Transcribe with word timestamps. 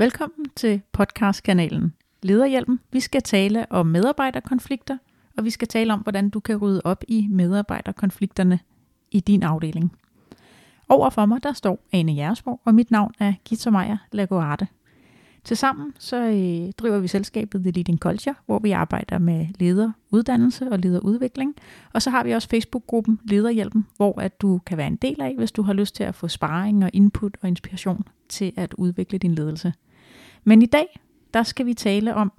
Velkommen 0.00 0.46
til 0.56 0.82
podcastkanalen 0.92 1.94
Lederhjælpen. 2.22 2.80
Vi 2.92 3.00
skal 3.00 3.22
tale 3.22 3.72
om 3.72 3.86
medarbejderkonflikter, 3.86 4.98
og 5.36 5.44
vi 5.44 5.50
skal 5.50 5.68
tale 5.68 5.92
om, 5.92 6.00
hvordan 6.00 6.30
du 6.30 6.40
kan 6.40 6.56
rydde 6.56 6.80
op 6.84 7.04
i 7.08 7.26
medarbejderkonflikterne 7.30 8.58
i 9.10 9.20
din 9.20 9.42
afdeling. 9.42 9.92
Over 10.88 11.10
for 11.10 11.26
mig, 11.26 11.42
der 11.42 11.52
står 11.52 11.80
Ane 11.92 12.16
Jersborg, 12.16 12.60
og 12.64 12.74
mit 12.74 12.90
navn 12.90 13.14
er 13.18 13.32
Gita 13.44 13.70
Meyer 13.70 13.96
Lagoarte. 14.12 14.68
Tilsammen 15.44 15.92
så 15.98 16.16
øh, 16.16 16.72
driver 16.72 16.98
vi 16.98 17.08
selskabet 17.08 17.60
The 17.60 17.70
Leading 17.70 17.98
Culture, 17.98 18.34
hvor 18.46 18.58
vi 18.58 18.70
arbejder 18.70 19.18
med 19.18 19.46
lederuddannelse 19.58 20.68
og 20.70 20.78
lederudvikling. 20.78 21.54
Og 21.92 22.02
så 22.02 22.10
har 22.10 22.24
vi 22.24 22.32
også 22.32 22.48
Facebook-gruppen 22.48 23.20
Lederhjælpen, 23.24 23.86
hvor 23.96 24.20
at 24.20 24.40
du 24.40 24.60
kan 24.66 24.78
være 24.78 24.86
en 24.86 24.96
del 24.96 25.20
af, 25.20 25.34
hvis 25.36 25.52
du 25.52 25.62
har 25.62 25.72
lyst 25.72 25.94
til 25.94 26.04
at 26.04 26.14
få 26.14 26.28
sparring 26.28 26.84
og 26.84 26.90
input 26.92 27.36
og 27.42 27.48
inspiration 27.48 28.04
til 28.28 28.52
at 28.56 28.74
udvikle 28.74 29.18
din 29.18 29.34
ledelse. 29.34 29.72
Men 30.44 30.62
i 30.62 30.66
dag, 30.66 31.00
der 31.34 31.42
skal 31.42 31.66
vi 31.66 31.74
tale 31.74 32.14
om, 32.14 32.32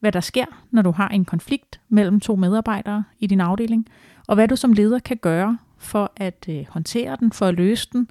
hvad 0.00 0.12
der 0.12 0.20
sker, 0.20 0.44
når 0.70 0.82
du 0.82 0.90
har 0.90 1.08
en 1.08 1.24
konflikt 1.24 1.80
mellem 1.88 2.20
to 2.20 2.36
medarbejdere 2.36 3.04
i 3.18 3.26
din 3.26 3.40
afdeling, 3.40 3.86
og 4.26 4.34
hvad 4.34 4.48
du 4.48 4.56
som 4.56 4.72
leder 4.72 4.98
kan 4.98 5.16
gøre 5.16 5.58
for 5.78 6.12
at 6.16 6.46
øh, 6.48 6.64
håndtere 6.68 7.16
den, 7.20 7.32
for 7.32 7.46
at 7.46 7.54
løse 7.54 7.88
den, 7.92 8.08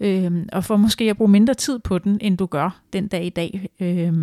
øh, 0.00 0.46
og 0.52 0.64
for 0.64 0.76
måske 0.76 1.10
at 1.10 1.16
bruge 1.16 1.30
mindre 1.30 1.54
tid 1.54 1.78
på 1.78 1.98
den, 1.98 2.18
end 2.20 2.38
du 2.38 2.46
gør 2.46 2.80
den 2.92 3.08
dag 3.08 3.24
i 3.24 3.30
dag. 3.30 3.68
Øh, 3.80 4.14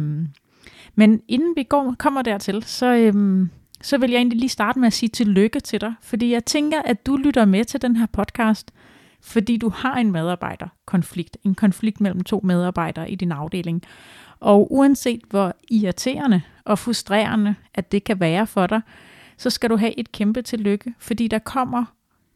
men 0.96 1.22
inden 1.28 1.54
vi 1.56 1.64
går, 1.64 1.96
kommer 2.00 2.22
dertil, 2.22 2.64
så, 2.64 2.96
øh, 2.96 3.48
så 3.82 3.98
vil 3.98 4.10
jeg 4.12 4.18
egentlig 4.18 4.40
lige 4.40 4.50
starte 4.50 4.80
med 4.80 4.88
at 4.88 4.94
sige 4.94 5.10
tillykke 5.10 5.60
til 5.60 5.82
dig, 5.82 5.94
fordi 6.02 6.32
jeg 6.32 6.46
tænker, 6.46 6.82
at 6.82 7.06
du 7.06 7.18
lytter 7.18 7.46
med 7.46 7.66
til 7.66 7.82
den 7.82 7.96
her 7.96 8.06
podcast, 8.06 8.72
fordi 9.22 9.58
du 9.58 9.70
har 9.70 9.96
en 9.96 10.12
medarbejderkonflikt, 10.12 11.38
en 11.44 11.56
konflikt 11.56 12.02
mellem 12.02 12.24
to 12.24 12.42
medarbejdere 12.44 13.12
i 13.12 13.16
din 13.16 13.32
afdeling. 13.32 13.84
Og 14.40 14.74
uanset 14.74 15.22
hvor 15.30 15.56
irriterende 15.70 16.42
og 16.66 16.80
frustrerende, 16.80 17.56
at 17.74 17.92
det 17.92 18.04
kan 18.04 18.20
være 18.20 18.48
for 18.48 18.68
dig, 18.68 18.82
så 19.38 19.50
skal 19.50 19.70
du 19.70 19.78
have 19.78 20.00
et 20.00 20.12
kæmpe 20.12 20.42
tillykke, 20.42 20.94
fordi 21.00 21.28
der 21.28 21.40
kommer 21.40 21.86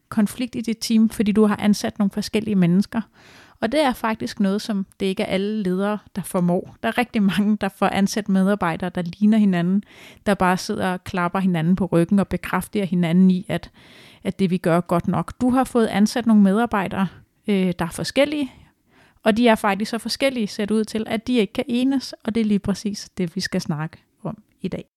konflikt 0.08 0.54
i 0.54 0.60
dit 0.60 0.78
team, 0.80 1.08
fordi 1.08 1.32
du 1.32 1.46
har 1.46 1.56
ansat 1.60 1.98
nogle 1.98 2.10
forskellige 2.10 2.54
mennesker. 2.54 3.00
Og 3.60 3.72
det 3.72 3.80
er 3.80 3.92
faktisk 3.92 4.40
noget, 4.40 4.62
som 4.62 4.86
det 5.00 5.06
ikke 5.06 5.22
er 5.22 5.26
alle 5.26 5.62
ledere, 5.62 5.98
der 6.16 6.22
formår. 6.22 6.76
Der 6.82 6.88
er 6.88 6.98
rigtig 6.98 7.22
mange, 7.22 7.56
der 7.60 7.68
får 7.68 7.86
ansat 7.86 8.28
medarbejdere, 8.28 8.90
der 8.90 9.02
ligner 9.02 9.38
hinanden, 9.38 9.82
der 10.26 10.34
bare 10.34 10.56
sidder 10.56 10.92
og 10.92 11.04
klapper 11.04 11.38
hinanden 11.38 11.76
på 11.76 11.86
ryggen 11.86 12.18
og 12.18 12.28
bekræfter 12.28 12.84
hinanden 12.84 13.30
i, 13.30 13.46
at, 13.48 13.70
at 14.24 14.38
det 14.38 14.50
vi 14.50 14.56
gør 14.56 14.76
er 14.76 14.80
godt 14.80 15.08
nok. 15.08 15.32
Du 15.40 15.50
har 15.50 15.64
fået 15.64 15.86
ansat 15.86 16.26
nogle 16.26 16.42
medarbejdere, 16.42 17.06
øh, 17.48 17.72
der 17.78 17.84
er 17.84 17.90
forskellige, 17.90 18.52
og 19.24 19.36
de 19.36 19.48
er 19.48 19.54
faktisk 19.54 19.90
så 19.90 19.98
forskellige 19.98 20.46
set 20.46 20.70
ud 20.70 20.84
til, 20.84 21.04
at 21.06 21.26
de 21.26 21.36
ikke 21.36 21.52
kan 21.52 21.64
enes, 21.68 22.14
og 22.24 22.34
det 22.34 22.40
er 22.40 22.44
lige 22.44 22.58
præcis 22.58 23.10
det, 23.18 23.36
vi 23.36 23.40
skal 23.40 23.60
snakke 23.60 23.98
om 24.22 24.42
i 24.60 24.68
dag. 24.68 24.91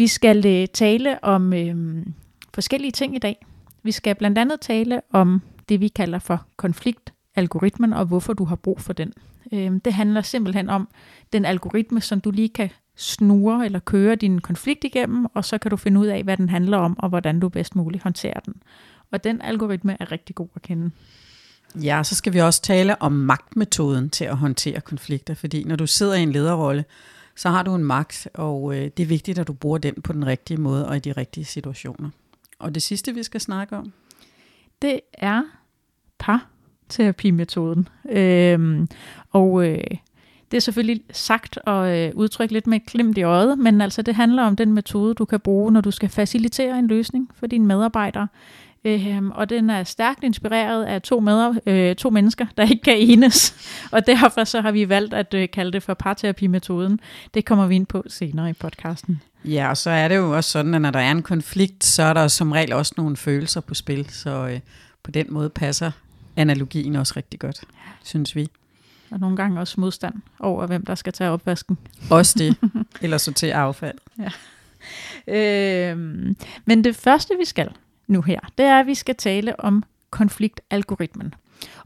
Vi 0.00 0.06
skal 0.06 0.46
øh, 0.46 0.68
tale 0.68 1.24
om 1.24 1.52
øh, 1.52 2.06
forskellige 2.54 2.90
ting 2.90 3.16
i 3.16 3.18
dag. 3.18 3.46
Vi 3.82 3.92
skal 3.92 4.14
blandt 4.14 4.38
andet 4.38 4.60
tale 4.60 5.00
om 5.12 5.42
det, 5.68 5.80
vi 5.80 5.88
kalder 5.88 6.18
for 6.18 6.46
konfliktalgoritmen, 6.56 7.92
og 7.92 8.06
hvorfor 8.06 8.32
du 8.32 8.44
har 8.44 8.56
brug 8.56 8.80
for 8.80 8.92
den. 8.92 9.12
Øh, 9.52 9.72
det 9.84 9.92
handler 9.92 10.22
simpelthen 10.22 10.70
om 10.70 10.88
den 11.32 11.44
algoritme, 11.44 12.00
som 12.00 12.20
du 12.20 12.30
lige 12.30 12.48
kan 12.48 12.70
snure 12.96 13.64
eller 13.64 13.78
køre 13.78 14.14
din 14.14 14.40
konflikt 14.40 14.84
igennem, 14.84 15.26
og 15.34 15.44
så 15.44 15.58
kan 15.58 15.70
du 15.70 15.76
finde 15.76 16.00
ud 16.00 16.06
af, 16.06 16.22
hvad 16.22 16.36
den 16.36 16.48
handler 16.48 16.78
om, 16.78 16.98
og 16.98 17.08
hvordan 17.08 17.40
du 17.40 17.48
bedst 17.48 17.76
muligt 17.76 18.02
håndterer 18.02 18.40
den. 18.40 18.54
Og 19.12 19.24
den 19.24 19.42
algoritme 19.42 19.96
er 20.00 20.12
rigtig 20.12 20.34
god 20.34 20.48
at 20.54 20.62
kende. 20.62 20.90
Ja, 21.74 22.02
så 22.02 22.14
skal 22.14 22.32
vi 22.32 22.40
også 22.40 22.62
tale 22.62 23.02
om 23.02 23.12
magtmetoden 23.12 24.10
til 24.10 24.24
at 24.24 24.36
håndtere 24.36 24.80
konflikter, 24.80 25.34
fordi 25.34 25.64
når 25.64 25.76
du 25.76 25.86
sidder 25.86 26.14
i 26.14 26.22
en 26.22 26.32
lederrolle, 26.32 26.84
så 27.36 27.50
har 27.50 27.62
du 27.62 27.74
en 27.74 27.84
magt, 27.84 28.28
og 28.34 28.76
øh, 28.76 28.90
det 28.96 29.02
er 29.02 29.06
vigtigt, 29.06 29.38
at 29.38 29.46
du 29.46 29.52
bruger 29.52 29.78
den 29.78 29.94
på 30.02 30.12
den 30.12 30.26
rigtige 30.26 30.60
måde 30.60 30.88
og 30.88 30.96
i 30.96 31.00
de 31.00 31.12
rigtige 31.12 31.44
situationer. 31.44 32.10
Og 32.58 32.74
det 32.74 32.82
sidste, 32.82 33.14
vi 33.14 33.22
skal 33.22 33.40
snakke 33.40 33.76
om? 33.76 33.92
Det 34.82 35.00
er 35.12 35.42
parterapimetoden. 36.18 37.88
Øhm, 38.10 38.88
og 39.30 39.68
øh, 39.68 39.84
det 40.50 40.56
er 40.56 40.60
selvfølgelig 40.60 41.02
sagt 41.12 41.58
og 41.58 41.98
øh, 41.98 42.12
udtrykt 42.14 42.52
lidt 42.52 42.66
med 42.66 42.76
et 42.76 42.86
glimt 42.86 43.18
i 43.18 43.22
øjet, 43.22 43.58
men 43.58 43.80
altså 43.80 44.02
det 44.02 44.14
handler 44.14 44.42
om 44.42 44.56
den 44.56 44.72
metode, 44.72 45.14
du 45.14 45.24
kan 45.24 45.40
bruge, 45.40 45.72
når 45.72 45.80
du 45.80 45.90
skal 45.90 46.08
facilitere 46.08 46.78
en 46.78 46.86
løsning 46.86 47.30
for 47.34 47.46
dine 47.46 47.66
medarbejdere. 47.66 48.28
Øhm, 48.84 49.30
og 49.30 49.50
den 49.50 49.70
er 49.70 49.84
stærkt 49.84 50.24
inspireret 50.24 50.84
af 50.84 51.02
to, 51.02 51.20
med, 51.20 51.54
øh, 51.66 51.96
to 51.96 52.10
mennesker, 52.10 52.46
der 52.56 52.62
ikke 52.62 52.82
kan 52.82 52.96
enes. 52.96 53.54
Og 53.92 54.06
derfor 54.06 54.44
så 54.44 54.60
har 54.60 54.72
vi 54.72 54.88
valgt 54.88 55.14
at 55.14 55.34
øh, 55.34 55.48
kalde 55.52 55.72
det 55.72 55.82
for 55.82 55.94
parterapimetoden. 55.94 57.00
Det 57.34 57.44
kommer 57.44 57.66
vi 57.66 57.74
ind 57.74 57.86
på 57.86 58.04
senere 58.08 58.50
i 58.50 58.52
podcasten. 58.52 59.22
Ja, 59.44 59.68
og 59.70 59.76
så 59.76 59.90
er 59.90 60.08
det 60.08 60.16
jo 60.16 60.36
også 60.36 60.50
sådan, 60.50 60.74
at 60.74 60.82
når 60.82 60.90
der 60.90 61.00
er 61.00 61.10
en 61.10 61.22
konflikt, 61.22 61.84
så 61.84 62.02
er 62.02 62.12
der 62.12 62.28
som 62.28 62.52
regel 62.52 62.72
også 62.72 62.94
nogle 62.96 63.16
følelser 63.16 63.60
på 63.60 63.74
spil. 63.74 64.10
Så 64.10 64.48
øh, 64.48 64.60
på 65.02 65.10
den 65.10 65.26
måde 65.30 65.50
passer 65.50 65.90
analogien 66.36 66.96
også 66.96 67.12
rigtig 67.16 67.40
godt, 67.40 67.60
synes 68.04 68.36
vi. 68.36 68.48
Og 69.10 69.20
nogle 69.20 69.36
gange 69.36 69.60
også 69.60 69.80
modstand 69.80 70.14
over, 70.38 70.66
hvem 70.66 70.84
der 70.84 70.94
skal 70.94 71.12
tage 71.12 71.30
opvasken. 71.30 71.78
Også 72.10 72.34
det. 72.38 72.56
Eller 73.02 73.18
sortere 73.18 73.54
affald. 73.54 73.98
Ja. 74.18 74.30
Øhm, 75.90 76.36
men 76.64 76.84
det 76.84 76.96
første, 76.96 77.34
vi 77.38 77.44
skal, 77.44 77.70
nu 78.10 78.22
her, 78.22 78.40
det 78.58 78.66
er, 78.66 78.80
at 78.80 78.86
vi 78.86 78.94
skal 78.94 79.14
tale 79.14 79.60
om 79.60 79.84
konfliktalgoritmen. 80.10 81.34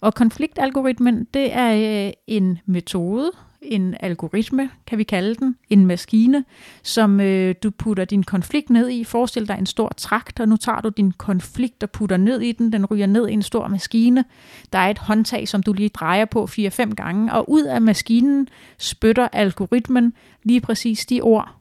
Og 0.01 0.15
konfliktalgoritmen, 0.15 1.27
det 1.35 1.53
er 1.53 2.07
øh, 2.07 2.13
en 2.27 2.59
metode, 2.67 3.31
en 3.63 3.95
algoritme, 4.01 4.71
kan 4.87 4.99
vi 4.99 5.03
kalde 5.03 5.35
den, 5.35 5.57
en 5.71 5.87
maskine, 5.87 6.45
som 6.83 7.21
øh, 7.21 7.55
du 7.63 7.71
putter 7.71 8.05
din 8.05 8.23
konflikt 8.23 8.71
ned 8.71 8.91
i. 8.91 9.05
Forestil 9.05 9.49
dig 9.49 9.57
en 9.59 9.67
stor 9.67 9.89
trakt, 9.97 10.41
og 10.41 10.49
nu 10.49 10.57
tager 10.57 10.81
du 10.81 10.89
din 10.89 11.13
konflikt 11.13 11.83
og 11.83 11.91
putter 11.91 12.17
ned 12.17 12.41
i 12.41 12.53
den. 12.53 12.73
Den 12.73 12.87
ryger 12.87 13.07
ned 13.07 13.29
i 13.29 13.33
en 13.33 13.43
stor 13.43 13.69
maskine. 13.69 14.25
Der 14.73 14.79
er 14.79 14.91
et 14.91 14.99
håndtag, 14.99 15.49
som 15.49 15.63
du 15.63 15.73
lige 15.73 15.89
drejer 15.89 16.25
på 16.25 16.49
4-5 16.51 16.95
gange, 16.95 17.33
og 17.33 17.51
ud 17.51 17.63
af 17.63 17.83
maskinen 17.83 18.49
spytter 18.79 19.29
algoritmen 19.33 20.13
lige 20.43 20.61
præcis 20.61 21.07
de 21.07 21.21
ord, 21.21 21.55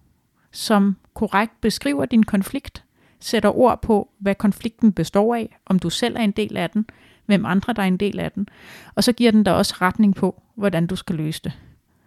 som 0.51 0.95
korrekt 1.13 1.61
beskriver 1.61 2.05
din 2.05 2.23
konflikt, 2.23 2.83
sætter 3.23 3.57
ord 3.57 3.81
på, 3.81 4.09
hvad 4.19 4.35
konflikten 4.35 4.93
består 4.93 5.35
af, 5.35 5.57
om 5.65 5.79
du 5.79 5.89
selv 5.89 6.15
er 6.15 6.21
en 6.21 6.31
del 6.31 6.57
af 6.57 6.69
den, 6.69 6.85
hvem 7.25 7.45
andre 7.45 7.73
der 7.73 7.81
er 7.81 7.87
en 7.87 7.97
del 7.97 8.19
af 8.19 8.31
den, 8.31 8.47
og 8.95 9.03
så 9.03 9.11
giver 9.13 9.31
den 9.31 9.43
dig 9.43 9.55
også 9.55 9.75
retning 9.81 10.15
på, 10.15 10.41
hvordan 10.55 10.87
du 10.87 10.95
skal 10.95 11.15
løse 11.15 11.41
det. 11.43 11.51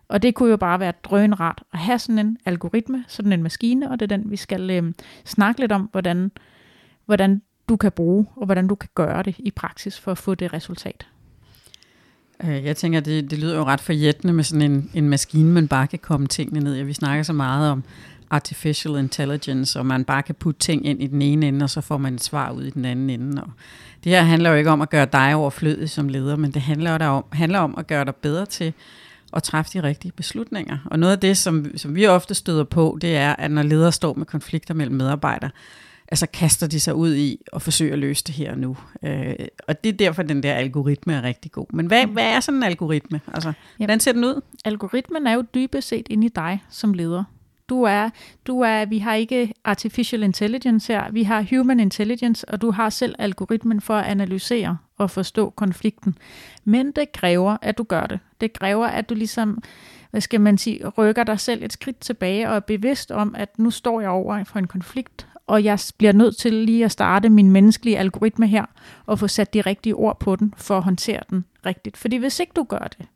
Og 0.08 0.22
det 0.22 0.34
kunne 0.34 0.50
jo 0.50 0.56
bare 0.56 0.80
være 0.80 0.92
drønrart 1.04 1.62
at 1.72 1.78
have 1.78 1.98
sådan 1.98 2.18
en 2.18 2.38
algoritme, 2.44 3.04
sådan 3.08 3.32
en 3.32 3.42
maskine, 3.42 3.90
og 3.90 4.00
det 4.00 4.12
er 4.12 4.16
den, 4.16 4.30
vi 4.30 4.36
skal 4.36 4.70
øh, 4.70 4.92
snakke 5.24 5.60
lidt 5.60 5.72
om, 5.72 5.88
hvordan, 5.92 6.30
hvordan 7.06 7.42
du 7.68 7.76
kan 7.76 7.92
bruge, 7.92 8.26
og 8.36 8.44
hvordan 8.44 8.66
du 8.66 8.74
kan 8.74 8.88
gøre 8.94 9.22
det 9.22 9.34
i 9.38 9.50
praksis 9.50 10.00
for 10.00 10.10
at 10.10 10.18
få 10.18 10.34
det 10.34 10.52
resultat. 10.52 11.06
Øh, 12.44 12.64
jeg 12.64 12.76
tænker, 12.76 13.00
det, 13.00 13.30
det 13.30 13.38
lyder 13.38 13.56
jo 13.56 13.64
ret 13.64 13.80
forjættende 13.80 14.34
med 14.34 14.44
sådan 14.44 14.70
en, 14.70 14.90
en 14.94 15.08
maskine, 15.08 15.52
man 15.52 15.68
bare 15.68 15.86
kan 15.86 15.98
komme 15.98 16.26
tingene 16.26 16.60
ned 16.60 16.76
i. 16.76 16.82
Vi 16.82 16.92
snakker 16.92 17.22
så 17.22 17.32
meget 17.32 17.70
om 17.70 17.84
artificial 18.30 18.96
intelligence, 18.96 19.78
og 19.78 19.86
man 19.86 20.04
bare 20.04 20.22
kan 20.22 20.34
putte 20.34 20.60
ting 20.60 20.86
ind 20.86 21.02
i 21.02 21.06
den 21.06 21.22
ene 21.22 21.48
ende, 21.48 21.64
og 21.64 21.70
så 21.70 21.80
får 21.80 21.98
man 21.98 22.14
et 22.14 22.24
svar 22.24 22.50
ud 22.50 22.62
i 22.62 22.70
den 22.70 22.84
anden 22.84 23.10
ende. 23.10 23.42
Og 23.42 23.50
det 24.04 24.12
her 24.12 24.22
handler 24.22 24.50
jo 24.50 24.56
ikke 24.56 24.70
om 24.70 24.80
at 24.80 24.90
gøre 24.90 25.06
dig 25.12 25.34
overflødig 25.34 25.90
som 25.90 26.08
leder, 26.08 26.36
men 26.36 26.50
det 26.50 26.62
handler 26.62 27.04
jo 27.04 27.10
om, 27.10 27.24
handler 27.32 27.58
om 27.58 27.74
at 27.78 27.86
gøre 27.86 28.04
dig 28.04 28.14
bedre 28.14 28.46
til 28.46 28.72
at 29.32 29.42
træffe 29.42 29.70
de 29.72 29.82
rigtige 29.82 30.12
beslutninger. 30.12 30.78
Og 30.84 30.98
noget 30.98 31.12
af 31.12 31.18
det, 31.18 31.36
som, 31.36 31.66
som 31.76 31.94
vi 31.94 32.06
ofte 32.06 32.34
støder 32.34 32.64
på, 32.64 32.98
det 33.00 33.16
er, 33.16 33.36
at 33.36 33.50
når 33.50 33.62
ledere 33.62 33.92
står 33.92 34.14
med 34.14 34.26
konflikter 34.26 34.74
mellem 34.74 34.96
medarbejdere, 34.96 35.50
altså 36.08 36.26
kaster 36.26 36.66
de 36.66 36.80
sig 36.80 36.94
ud 36.94 37.14
i 37.14 37.40
at 37.52 37.62
forsøge 37.62 37.92
at 37.92 37.98
løse 37.98 38.24
det 38.24 38.34
her 38.34 38.54
nu. 38.54 38.76
Øh, 39.02 39.34
og 39.68 39.84
det 39.84 39.92
er 39.92 39.96
derfor, 39.96 40.22
den 40.22 40.42
der 40.42 40.54
algoritme 40.54 41.14
er 41.14 41.22
rigtig 41.22 41.52
god. 41.52 41.66
Men 41.72 41.86
hvad, 41.86 42.06
hvad 42.06 42.24
er 42.24 42.40
sådan 42.40 42.56
en 42.56 42.62
algoritme? 42.62 43.20
Altså, 43.34 43.52
hvordan 43.76 44.00
ser 44.00 44.12
den 44.12 44.24
ud? 44.24 44.40
Algoritmen 44.64 45.26
er 45.26 45.32
jo 45.32 45.44
dybest 45.54 45.88
set 45.88 46.06
inde 46.10 46.26
i 46.26 46.30
dig 46.34 46.62
som 46.70 46.94
leder. 46.94 47.24
Du 47.68 47.82
er, 47.82 48.10
du 48.46 48.60
er, 48.60 48.84
vi 48.84 48.98
har 48.98 49.14
ikke 49.14 49.52
artificial 49.64 50.22
intelligence 50.22 50.92
her, 50.92 51.10
vi 51.10 51.22
har 51.22 51.46
human 51.50 51.80
intelligence, 51.80 52.48
og 52.48 52.62
du 52.62 52.70
har 52.70 52.90
selv 52.90 53.14
algoritmen 53.18 53.80
for 53.80 53.94
at 53.94 54.06
analysere 54.06 54.78
og 54.98 55.10
forstå 55.10 55.50
konflikten. 55.50 56.18
Men 56.64 56.92
det 56.92 57.12
kræver, 57.12 57.56
at 57.62 57.78
du 57.78 57.82
gør 57.82 58.06
det. 58.06 58.20
Det 58.40 58.52
kræver, 58.52 58.86
at 58.86 59.08
du 59.08 59.14
ligesom, 59.14 59.62
hvad 60.10 60.20
skal 60.20 60.40
man 60.40 60.58
sige, 60.58 60.88
rykker 60.88 61.24
dig 61.24 61.40
selv 61.40 61.62
et 61.62 61.72
skridt 61.72 62.00
tilbage 62.00 62.48
og 62.48 62.56
er 62.56 62.60
bevidst 62.60 63.10
om, 63.10 63.34
at 63.38 63.58
nu 63.58 63.70
står 63.70 64.00
jeg 64.00 64.10
over 64.10 64.44
for 64.44 64.58
en 64.58 64.66
konflikt, 64.66 65.26
og 65.46 65.64
jeg 65.64 65.78
bliver 65.98 66.12
nødt 66.12 66.36
til 66.36 66.52
lige 66.54 66.84
at 66.84 66.92
starte 66.92 67.28
min 67.28 67.50
menneskelige 67.50 67.98
algoritme 67.98 68.46
her, 68.46 68.64
og 69.06 69.18
få 69.18 69.28
sat 69.28 69.54
de 69.54 69.60
rigtige 69.60 69.94
ord 69.94 70.18
på 70.20 70.36
den, 70.36 70.54
for 70.56 70.76
at 70.76 70.82
håndtere 70.82 71.20
den 71.30 71.44
rigtigt. 71.66 71.96
Fordi 71.96 72.16
hvis 72.16 72.40
ikke 72.40 72.52
du 72.56 72.64
gør 72.64 72.78
det, 72.98 73.06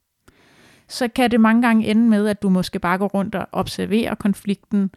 så 0.91 1.09
kan 1.09 1.31
det 1.31 1.41
mange 1.41 1.63
gange 1.63 1.87
ende 1.87 2.09
med, 2.09 2.29
at 2.29 2.43
du 2.43 2.49
måske 2.49 2.79
bare 2.79 2.99
går 2.99 3.09
rundt 3.09 3.35
og 3.35 3.47
observerer 3.53 4.15
konflikten. 4.15 4.91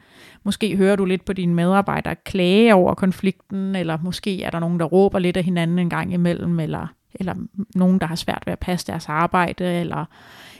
Måske 0.43 0.77
hører 0.77 0.95
du 0.95 1.05
lidt 1.05 1.25
på 1.25 1.33
dine 1.33 1.53
medarbejdere 1.53 2.15
klage 2.15 2.75
over 2.75 2.93
konflikten, 2.93 3.75
eller 3.75 3.97
måske 4.03 4.43
er 4.43 4.49
der 4.49 4.59
nogen, 4.59 4.79
der 4.79 4.85
råber 4.85 5.19
lidt 5.19 5.37
af 5.37 5.43
hinanden 5.43 5.79
en 5.79 5.89
gang 5.89 6.13
imellem, 6.13 6.59
eller, 6.59 6.87
eller 7.13 7.35
nogen, 7.75 7.99
der 7.99 8.07
har 8.07 8.15
svært 8.15 8.43
ved 8.45 8.53
at 8.53 8.59
passe 8.59 8.87
deres 8.87 9.09
arbejde, 9.09 9.65
eller 9.65 10.05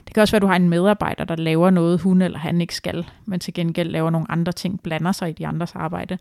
det 0.07 0.13
kan 0.13 0.21
også 0.21 0.31
være, 0.31 0.37
at 0.37 0.41
du 0.41 0.47
har 0.47 0.55
en 0.55 0.69
medarbejder, 0.69 1.23
der 1.23 1.35
laver 1.35 1.69
noget, 1.69 2.01
hun 2.01 2.21
eller 2.21 2.39
han 2.39 2.61
ikke 2.61 2.75
skal, 2.75 3.05
men 3.25 3.39
til 3.39 3.53
gengæld 3.53 3.89
laver 3.89 4.09
nogle 4.09 4.31
andre 4.31 4.51
ting, 4.51 4.81
blander 4.83 5.11
sig 5.11 5.29
i 5.29 5.33
de 5.33 5.47
andres 5.47 5.75
arbejde. 5.75 6.17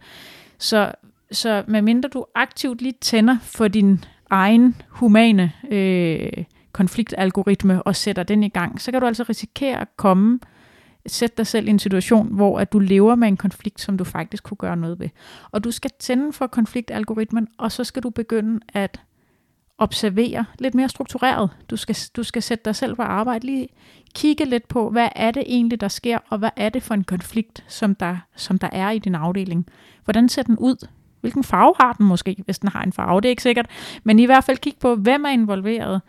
Så, 0.58 0.92
så 1.32 1.64
medmindre 1.66 2.08
du 2.08 2.24
aktivt 2.34 2.82
lige 2.82 2.94
tænder 3.00 3.36
for 3.42 3.68
din 3.68 4.04
egen 4.30 4.76
humane 4.88 5.52
øh, 5.70 6.44
konfliktalgoritme 6.72 7.82
og 7.82 7.96
sætter 7.96 8.22
den 8.22 8.42
i 8.42 8.48
gang, 8.48 8.80
så 8.80 8.92
kan 8.92 9.00
du 9.00 9.06
altså 9.06 9.22
risikere 9.28 9.80
at 9.80 9.88
komme, 9.96 10.40
sætte 11.06 11.36
dig 11.36 11.46
selv 11.46 11.66
i 11.66 11.70
en 11.70 11.78
situation, 11.78 12.34
hvor 12.34 12.58
at 12.58 12.72
du 12.72 12.78
lever 12.78 13.14
med 13.14 13.28
en 13.28 13.36
konflikt, 13.36 13.80
som 13.80 13.98
du 13.98 14.04
faktisk 14.04 14.44
kunne 14.44 14.58
gøre 14.58 14.76
noget 14.76 14.98
ved. 14.98 15.08
Og 15.50 15.64
du 15.64 15.70
skal 15.70 15.90
tænde 15.98 16.32
for 16.32 16.46
konfliktalgoritmen, 16.46 17.48
og 17.58 17.72
så 17.72 17.84
skal 17.84 18.02
du 18.02 18.10
begynde 18.10 18.60
at 18.74 19.00
observere 19.78 20.44
lidt 20.58 20.74
mere 20.74 20.88
struktureret. 20.88 21.50
Du 21.70 21.76
skal, 21.76 21.96
du 22.16 22.22
skal 22.22 22.42
sætte 22.42 22.64
dig 22.64 22.76
selv 22.76 22.94
på 22.94 23.02
arbejde, 23.02 23.46
lige 23.46 23.68
kigge 24.14 24.44
lidt 24.44 24.68
på, 24.68 24.90
hvad 24.90 25.08
er 25.16 25.30
det 25.30 25.42
egentlig, 25.46 25.80
der 25.80 25.88
sker, 25.88 26.18
og 26.28 26.38
hvad 26.38 26.50
er 26.56 26.68
det 26.68 26.82
for 26.82 26.94
en 26.94 27.04
konflikt, 27.04 27.64
som 27.68 27.94
der, 27.94 28.16
som 28.36 28.58
der 28.58 28.68
er 28.72 28.90
i 28.90 28.98
din 28.98 29.14
afdeling. 29.14 29.66
Hvordan 30.04 30.28
ser 30.28 30.42
den 30.42 30.58
ud? 30.58 30.88
Hvilken 31.20 31.44
farve 31.44 31.74
har 31.80 31.92
den 31.92 32.06
måske, 32.06 32.36
hvis 32.44 32.58
den 32.58 32.68
har 32.68 32.82
en 32.82 32.92
farve? 32.92 33.20
Det 33.20 33.28
er 33.28 33.30
ikke 33.30 33.42
sikkert. 33.42 33.66
Men 34.04 34.18
i 34.18 34.26
hvert 34.26 34.44
fald 34.44 34.58
kig 34.58 34.74
på, 34.80 34.94
hvem 34.94 35.24
er 35.24 35.28
involveret. 35.28 36.00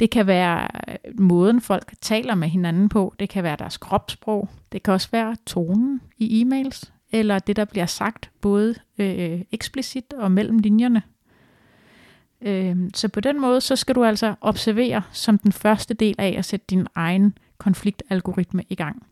Det 0.00 0.10
kan 0.10 0.26
være 0.26 0.68
øh, 0.88 1.20
måden, 1.20 1.60
folk 1.60 1.92
taler 2.00 2.34
med 2.34 2.48
hinanden 2.48 2.88
på. 2.88 3.14
Det 3.18 3.28
kan 3.28 3.44
være 3.44 3.56
deres 3.56 3.76
kropssprog. 3.76 4.48
Det 4.72 4.82
kan 4.82 4.94
også 4.94 5.08
være 5.12 5.36
tonen 5.46 6.00
i 6.18 6.42
e-mails, 6.42 6.92
eller 7.12 7.38
det, 7.38 7.56
der 7.56 7.64
bliver 7.64 7.86
sagt 7.86 8.30
både 8.40 8.74
øh, 8.98 9.40
eksplicit 9.52 10.12
og 10.12 10.32
mellem 10.32 10.58
linjerne. 10.58 11.02
Øh, 12.42 12.76
så 12.94 13.08
på 13.08 13.20
den 13.20 13.40
måde, 13.40 13.60
så 13.60 13.76
skal 13.76 13.94
du 13.94 14.04
altså 14.04 14.34
observere 14.40 15.02
som 15.12 15.38
den 15.38 15.52
første 15.52 15.94
del 15.94 16.14
af 16.18 16.34
at 16.38 16.44
sætte 16.44 16.66
din 16.70 16.86
egen 16.94 17.38
konfliktalgoritme 17.58 18.64
i 18.68 18.74
gang. 18.74 19.06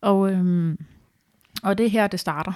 Og, 0.00 0.32
øh, 0.32 0.74
og 1.62 1.78
det 1.78 1.86
er 1.86 1.90
her, 1.90 2.06
det 2.06 2.20
starter. 2.20 2.52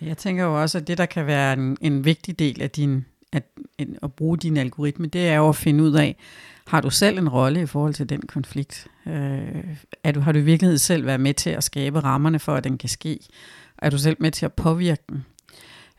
Jeg 0.00 0.18
tænker 0.18 0.44
jo 0.44 0.62
også, 0.62 0.78
at 0.78 0.86
det, 0.86 0.98
der 0.98 1.06
kan 1.06 1.26
være 1.26 1.52
en, 1.52 1.76
en 1.80 2.04
vigtig 2.04 2.38
del 2.38 2.62
af 2.62 2.70
din, 2.70 3.04
at, 3.32 3.44
at 4.02 4.12
bruge 4.12 4.38
din 4.38 4.56
algoritme, 4.56 5.06
det 5.06 5.28
er 5.28 5.36
jo 5.36 5.48
at 5.48 5.56
finde 5.56 5.84
ud 5.84 5.92
af, 5.92 6.16
har 6.66 6.80
du 6.80 6.90
selv 6.90 7.18
en 7.18 7.28
rolle 7.28 7.62
i 7.62 7.66
forhold 7.66 7.94
til 7.94 8.08
den 8.08 8.22
konflikt? 8.22 8.86
Øh, 9.06 9.64
er 10.04 10.12
du, 10.12 10.20
har 10.20 10.32
du 10.32 10.38
i 10.38 10.42
virkeligheden 10.42 10.78
selv 10.78 11.06
været 11.06 11.20
med 11.20 11.34
til 11.34 11.50
at 11.50 11.64
skabe 11.64 12.00
rammerne 12.00 12.38
for, 12.38 12.54
at 12.54 12.64
den 12.64 12.78
kan 12.78 12.88
ske? 12.88 13.18
Er 13.78 13.90
du 13.90 13.98
selv 13.98 14.16
med 14.20 14.30
til 14.30 14.44
at 14.44 14.52
påvirke 14.52 15.02
den? 15.08 15.24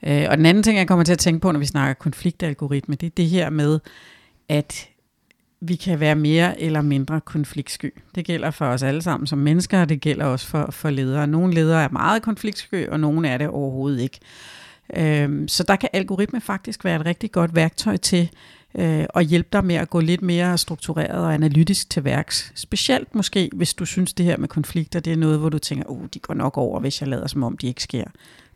Øh, 0.05 0.25
og 0.29 0.37
den 0.37 0.45
anden 0.45 0.63
ting, 0.63 0.77
jeg 0.77 0.87
kommer 0.87 1.05
til 1.05 1.13
at 1.13 1.19
tænke 1.19 1.39
på, 1.39 1.51
når 1.51 1.59
vi 1.59 1.65
snakker 1.65 1.93
konfliktalgoritme, 1.93 2.95
det 2.95 3.07
er 3.07 3.11
det 3.17 3.25
her 3.25 3.49
med, 3.49 3.79
at 4.49 4.87
vi 5.61 5.75
kan 5.75 5.99
være 5.99 6.15
mere 6.15 6.61
eller 6.61 6.81
mindre 6.81 7.21
konfliktsky. 7.21 7.93
Det 8.15 8.25
gælder 8.25 8.51
for 8.51 8.65
os 8.65 8.83
alle 8.83 9.01
sammen 9.01 9.27
som 9.27 9.39
mennesker, 9.39 9.81
og 9.81 9.89
det 9.89 10.01
gælder 10.01 10.25
også 10.25 10.47
for, 10.47 10.71
for 10.71 10.89
ledere. 10.89 11.27
Nogle 11.27 11.53
ledere 11.53 11.83
er 11.83 11.89
meget 11.89 12.21
konfliktsky, 12.21 12.87
og 12.87 12.99
nogle 12.99 13.27
er 13.27 13.37
det 13.37 13.47
overhovedet 13.47 14.01
ikke. 14.01 14.19
Øhm, 14.95 15.47
så 15.47 15.63
der 15.63 15.75
kan 15.75 15.89
algoritme 15.93 16.41
faktisk 16.41 16.85
være 16.85 16.99
et 16.99 17.05
rigtig 17.05 17.31
godt 17.31 17.55
værktøj 17.55 17.97
til 17.97 18.29
øh, 18.75 19.05
og 19.09 19.21
hjælpe 19.21 19.49
dig 19.53 19.65
med 19.65 19.75
at 19.75 19.89
gå 19.89 19.99
lidt 19.99 20.21
mere 20.21 20.57
struktureret 20.57 21.25
og 21.25 21.33
analytisk 21.33 21.89
til 21.89 22.03
værks. 22.03 22.51
Specielt 22.55 23.15
måske, 23.15 23.49
hvis 23.53 23.73
du 23.73 23.85
synes, 23.85 24.13
det 24.13 24.25
her 24.25 24.37
med 24.37 24.47
konflikter, 24.47 24.99
det 24.99 25.13
er 25.13 25.17
noget, 25.17 25.39
hvor 25.39 25.49
du 25.49 25.59
tænker, 25.59 25.85
oh, 25.87 26.05
de 26.13 26.19
går 26.19 26.33
nok 26.33 26.57
over, 26.57 26.79
hvis 26.79 27.01
jeg 27.01 27.09
lader 27.09 27.27
som 27.27 27.43
om, 27.43 27.57
de 27.57 27.67
ikke 27.67 27.83
sker. 27.83 28.05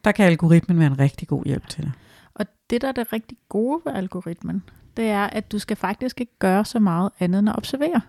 Der 0.04 0.12
kan 0.12 0.26
algoritmen 0.26 0.80
være 0.80 0.88
en 0.88 1.00
rigtig 1.00 1.28
god 1.28 1.46
hjælp 1.46 1.68
til 1.68 1.84
dig. 1.84 1.92
Og 2.34 2.46
det, 2.70 2.82
der 2.82 2.88
er 2.88 2.92
det 2.92 3.14
rigtig 3.14 3.38
gode 3.50 3.82
ved 3.86 3.94
algoritmen, 3.94 4.64
det 4.98 5.06
er, 5.06 5.24
at 5.24 5.52
du 5.52 5.60
skal 5.60 5.78
faktisk 5.78 6.22
ikke 6.22 6.40
gøre 6.40 6.66
så 6.66 6.80
meget 6.80 7.10
andet 7.20 7.40
end 7.40 7.50
at 7.50 7.58
observere. 7.58 8.02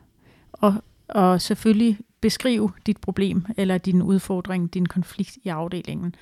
Og, 0.52 0.74
og 1.08 1.40
selvfølgelig 1.40 1.98
beskrive 2.20 2.70
dit 2.86 2.96
problem, 2.96 3.46
eller 3.56 3.78
din 3.78 4.02
udfordring, 4.02 4.74
din 4.74 4.86
konflikt 4.86 5.38
i 5.44 5.48
afdelingen. 5.48 6.14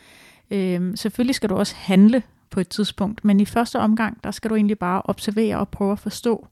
Øhm, 0.50 0.96
selvfølgelig 0.96 1.34
skal 1.34 1.48
du 1.48 1.54
også 1.54 1.74
handle 1.76 2.22
på 2.50 2.60
et 2.60 2.68
tidspunkt, 2.68 3.24
men 3.24 3.40
i 3.40 3.44
første 3.44 3.78
omgang, 3.78 4.24
der 4.24 4.30
skal 4.30 4.50
du 4.50 4.54
egentlig 4.54 4.78
bare 4.78 5.02
observere 5.04 5.58
og 5.58 5.68
prøve 5.68 5.92
at 5.92 5.98
forstå 5.98 6.46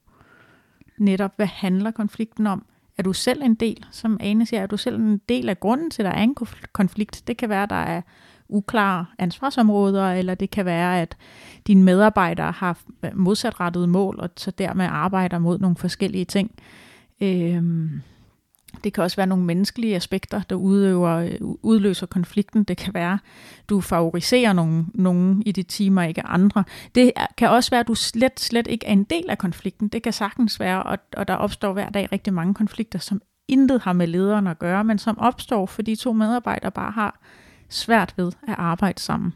netop, 0.98 1.32
hvad 1.36 1.46
handler 1.46 1.90
konflikten 1.90 2.46
om? 2.46 2.66
Er 2.98 3.02
du 3.02 3.12
selv 3.12 3.42
en 3.42 3.54
del, 3.54 3.86
som 3.90 4.16
Ane 4.20 4.46
siger, 4.46 4.62
er 4.62 4.66
du 4.66 4.76
selv 4.76 5.00
en 5.00 5.20
del 5.28 5.48
af 5.48 5.60
grunden 5.60 5.90
til, 5.90 6.02
at 6.02 6.06
der 6.06 6.18
er 6.18 6.22
en 6.22 6.36
konflikt? 6.72 7.22
Det 7.26 7.36
kan 7.36 7.48
være, 7.48 7.62
at 7.62 7.70
der 7.70 7.76
er 7.76 8.02
uklare 8.48 9.06
ansvarsområder, 9.18 10.12
eller 10.12 10.34
det 10.34 10.50
kan 10.50 10.64
være, 10.64 11.00
at 11.00 11.16
dine 11.66 11.82
medarbejdere 11.82 12.52
har 12.52 12.78
modsatrettede 13.14 13.86
mål, 13.86 14.20
og 14.20 14.30
så 14.36 14.50
dermed 14.50 14.86
arbejder 14.90 15.38
mod 15.38 15.58
nogle 15.58 15.76
forskellige 15.76 16.24
ting. 16.24 16.50
Øhm, 17.20 18.02
det 18.84 18.92
kan 18.92 19.04
også 19.04 19.16
være 19.16 19.26
nogle 19.26 19.44
menneskelige 19.44 19.96
aspekter, 19.96 20.42
der 20.42 20.56
udøver, 20.56 21.16
øh, 21.16 21.38
udløser 21.40 22.06
konflikten. 22.06 22.64
Det 22.64 22.76
kan 22.76 22.94
være, 22.94 23.18
du 23.68 23.80
favoriserer 23.80 24.52
nogen, 24.52 24.88
nogen 24.94 25.42
i 25.46 25.52
dit 25.52 25.66
team 25.68 25.96
og 25.96 26.08
ikke 26.08 26.26
andre. 26.26 26.64
Det 26.94 27.12
kan 27.36 27.50
også 27.50 27.70
være, 27.70 27.80
at 27.80 27.88
du 27.88 27.94
slet, 27.94 28.40
slet 28.40 28.66
ikke 28.66 28.86
er 28.86 28.92
en 28.92 29.04
del 29.04 29.24
af 29.30 29.38
konflikten. 29.38 29.88
Det 29.88 30.02
kan 30.02 30.12
sagtens 30.12 30.60
være, 30.60 30.82
og, 30.82 30.98
og 31.16 31.28
der 31.28 31.34
opstår 31.34 31.72
hver 31.72 31.90
dag 31.90 32.12
rigtig 32.12 32.34
mange 32.34 32.54
konflikter, 32.54 32.98
som 32.98 33.22
intet 33.48 33.82
har 33.82 33.92
med 33.92 34.06
lederen 34.06 34.46
at 34.46 34.58
gøre, 34.58 34.84
men 34.84 34.98
som 34.98 35.18
opstår, 35.18 35.66
fordi 35.66 35.96
to 35.96 36.12
medarbejdere 36.12 36.70
bare 36.70 36.90
har 36.90 37.20
svært 37.68 38.14
ved 38.16 38.32
at 38.48 38.54
arbejde 38.58 39.00
sammen. 39.00 39.32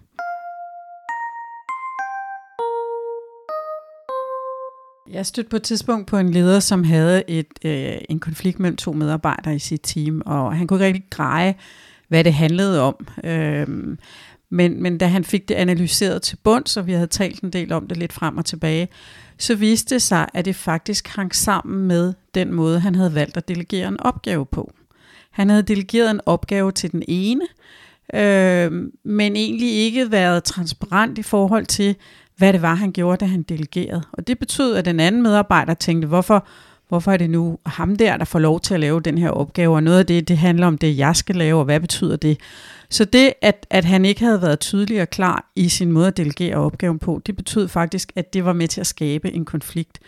Jeg 5.13 5.27
stødte 5.27 5.51
på 5.51 5.57
et 5.57 5.63
tidspunkt 5.63 6.07
på 6.07 6.19
en 6.19 6.31
leder, 6.31 6.61
som 6.61 6.85
havde 6.85 7.31
et, 7.31 7.47
øh, 7.65 7.97
en 8.09 8.21
konflikt 8.21 8.59
mellem 8.59 8.77
to 8.77 8.93
medarbejdere 8.93 9.55
i 9.55 9.59
sit 9.59 9.81
team, 9.83 10.23
og 10.27 10.57
han 10.57 10.67
kunne 10.67 10.77
ikke 10.77 10.87
rigtig 10.87 11.11
greje, 11.11 11.55
hvad 12.09 12.25
det 12.25 12.35
handlede 12.35 12.83
om. 12.83 13.07
Øhm, 13.25 13.99
men, 14.51 14.83
men 14.83 14.99
da 14.99 15.07
han 15.07 15.25
fik 15.25 15.49
det 15.49 15.55
analyseret 15.55 16.23
til 16.23 16.37
bund, 16.37 16.67
så 16.67 16.83
vi 16.83 16.93
havde 16.93 17.07
talt 17.07 17.41
en 17.41 17.51
del 17.51 17.73
om 17.73 17.87
det 17.87 17.97
lidt 17.97 18.13
frem 18.13 18.37
og 18.37 18.45
tilbage, 18.45 18.89
så 19.39 19.55
viste 19.55 19.95
det 19.95 20.03
sig, 20.03 20.29
at 20.35 20.45
det 20.45 20.57
faktisk 20.57 21.09
hang 21.09 21.35
sammen 21.35 21.87
med 21.87 22.15
den 22.35 22.53
måde, 22.53 22.81
han 22.81 22.95
havde 22.95 23.15
valgt 23.15 23.37
at 23.37 23.49
delegere 23.49 23.89
en 23.89 24.01
opgave 24.01 24.47
på. 24.47 24.73
Han 25.31 25.49
havde 25.49 25.63
delegeret 25.63 26.11
en 26.11 26.21
opgave 26.27 26.73
til 26.73 26.93
den 26.93 27.03
ene, 27.09 27.45
øh, 28.15 28.73
men 29.05 29.37
egentlig 29.37 29.73
ikke 29.73 30.11
været 30.11 30.45
transparent 30.45 31.19
i 31.19 31.23
forhold 31.23 31.67
til, 31.67 31.97
hvad 32.39 32.53
det 32.53 32.63
var, 32.63 32.75
han 32.75 32.93
gjorde, 32.93 33.17
da 33.17 33.25
han 33.25 33.43
delegerede. 33.43 34.03
Og 34.13 34.27
det 34.27 34.39
betød, 34.39 34.77
at 34.77 34.85
den 34.85 35.01
anden 35.01 35.23
medarbejder 35.23 35.75
tænkte, 35.75 36.09
hvorfor, 36.09 36.47
hvorfor 36.89 37.13
er 37.13 37.17
det 37.17 37.31
nu 37.31 37.59
ham 37.67 37.97
der, 37.97 38.17
der 38.17 38.25
får 38.25 38.39
lov 38.39 38.61
til 38.61 38.75
at 38.75 38.81
lave 38.81 39.01
den 39.01 39.19
her 39.19 39.31
opgave, 39.31 39.75
og 39.75 39.83
noget 39.83 39.99
af 39.99 40.07
det, 40.07 40.29
det 40.29 40.39
handler 40.39 40.67
om 40.67 40.79
det, 40.79 40.99
jeg 40.99 41.17
skal 41.17 41.37
lave, 41.37 41.59
og 41.59 41.65
hvad 41.65 41.81
betyder 41.81 42.17
det? 42.17 42.41
Så 42.91 43.05
det, 43.05 43.33
at, 43.43 43.67
at 43.71 43.85
han 43.85 44.05
ikke 44.05 44.25
havde 44.25 44.43
været 44.43 44.61
tydelig 44.61 45.03
og 45.03 45.11
klar 45.11 45.51
i 45.57 45.69
sin 45.69 45.93
måde 45.93 46.07
at 46.07 46.17
delegere 46.17 46.57
opgaven 46.57 46.99
på, 46.99 47.23
det 47.27 47.37
betød 47.37 47.69
faktisk, 47.69 48.13
at 48.17 48.35
det 48.35 48.45
var 48.45 48.53
med 48.53 48.69
til 48.69 48.81
at 48.81 48.87
skabe 48.87 49.33
en 49.33 49.45
konflikt. 49.45 49.99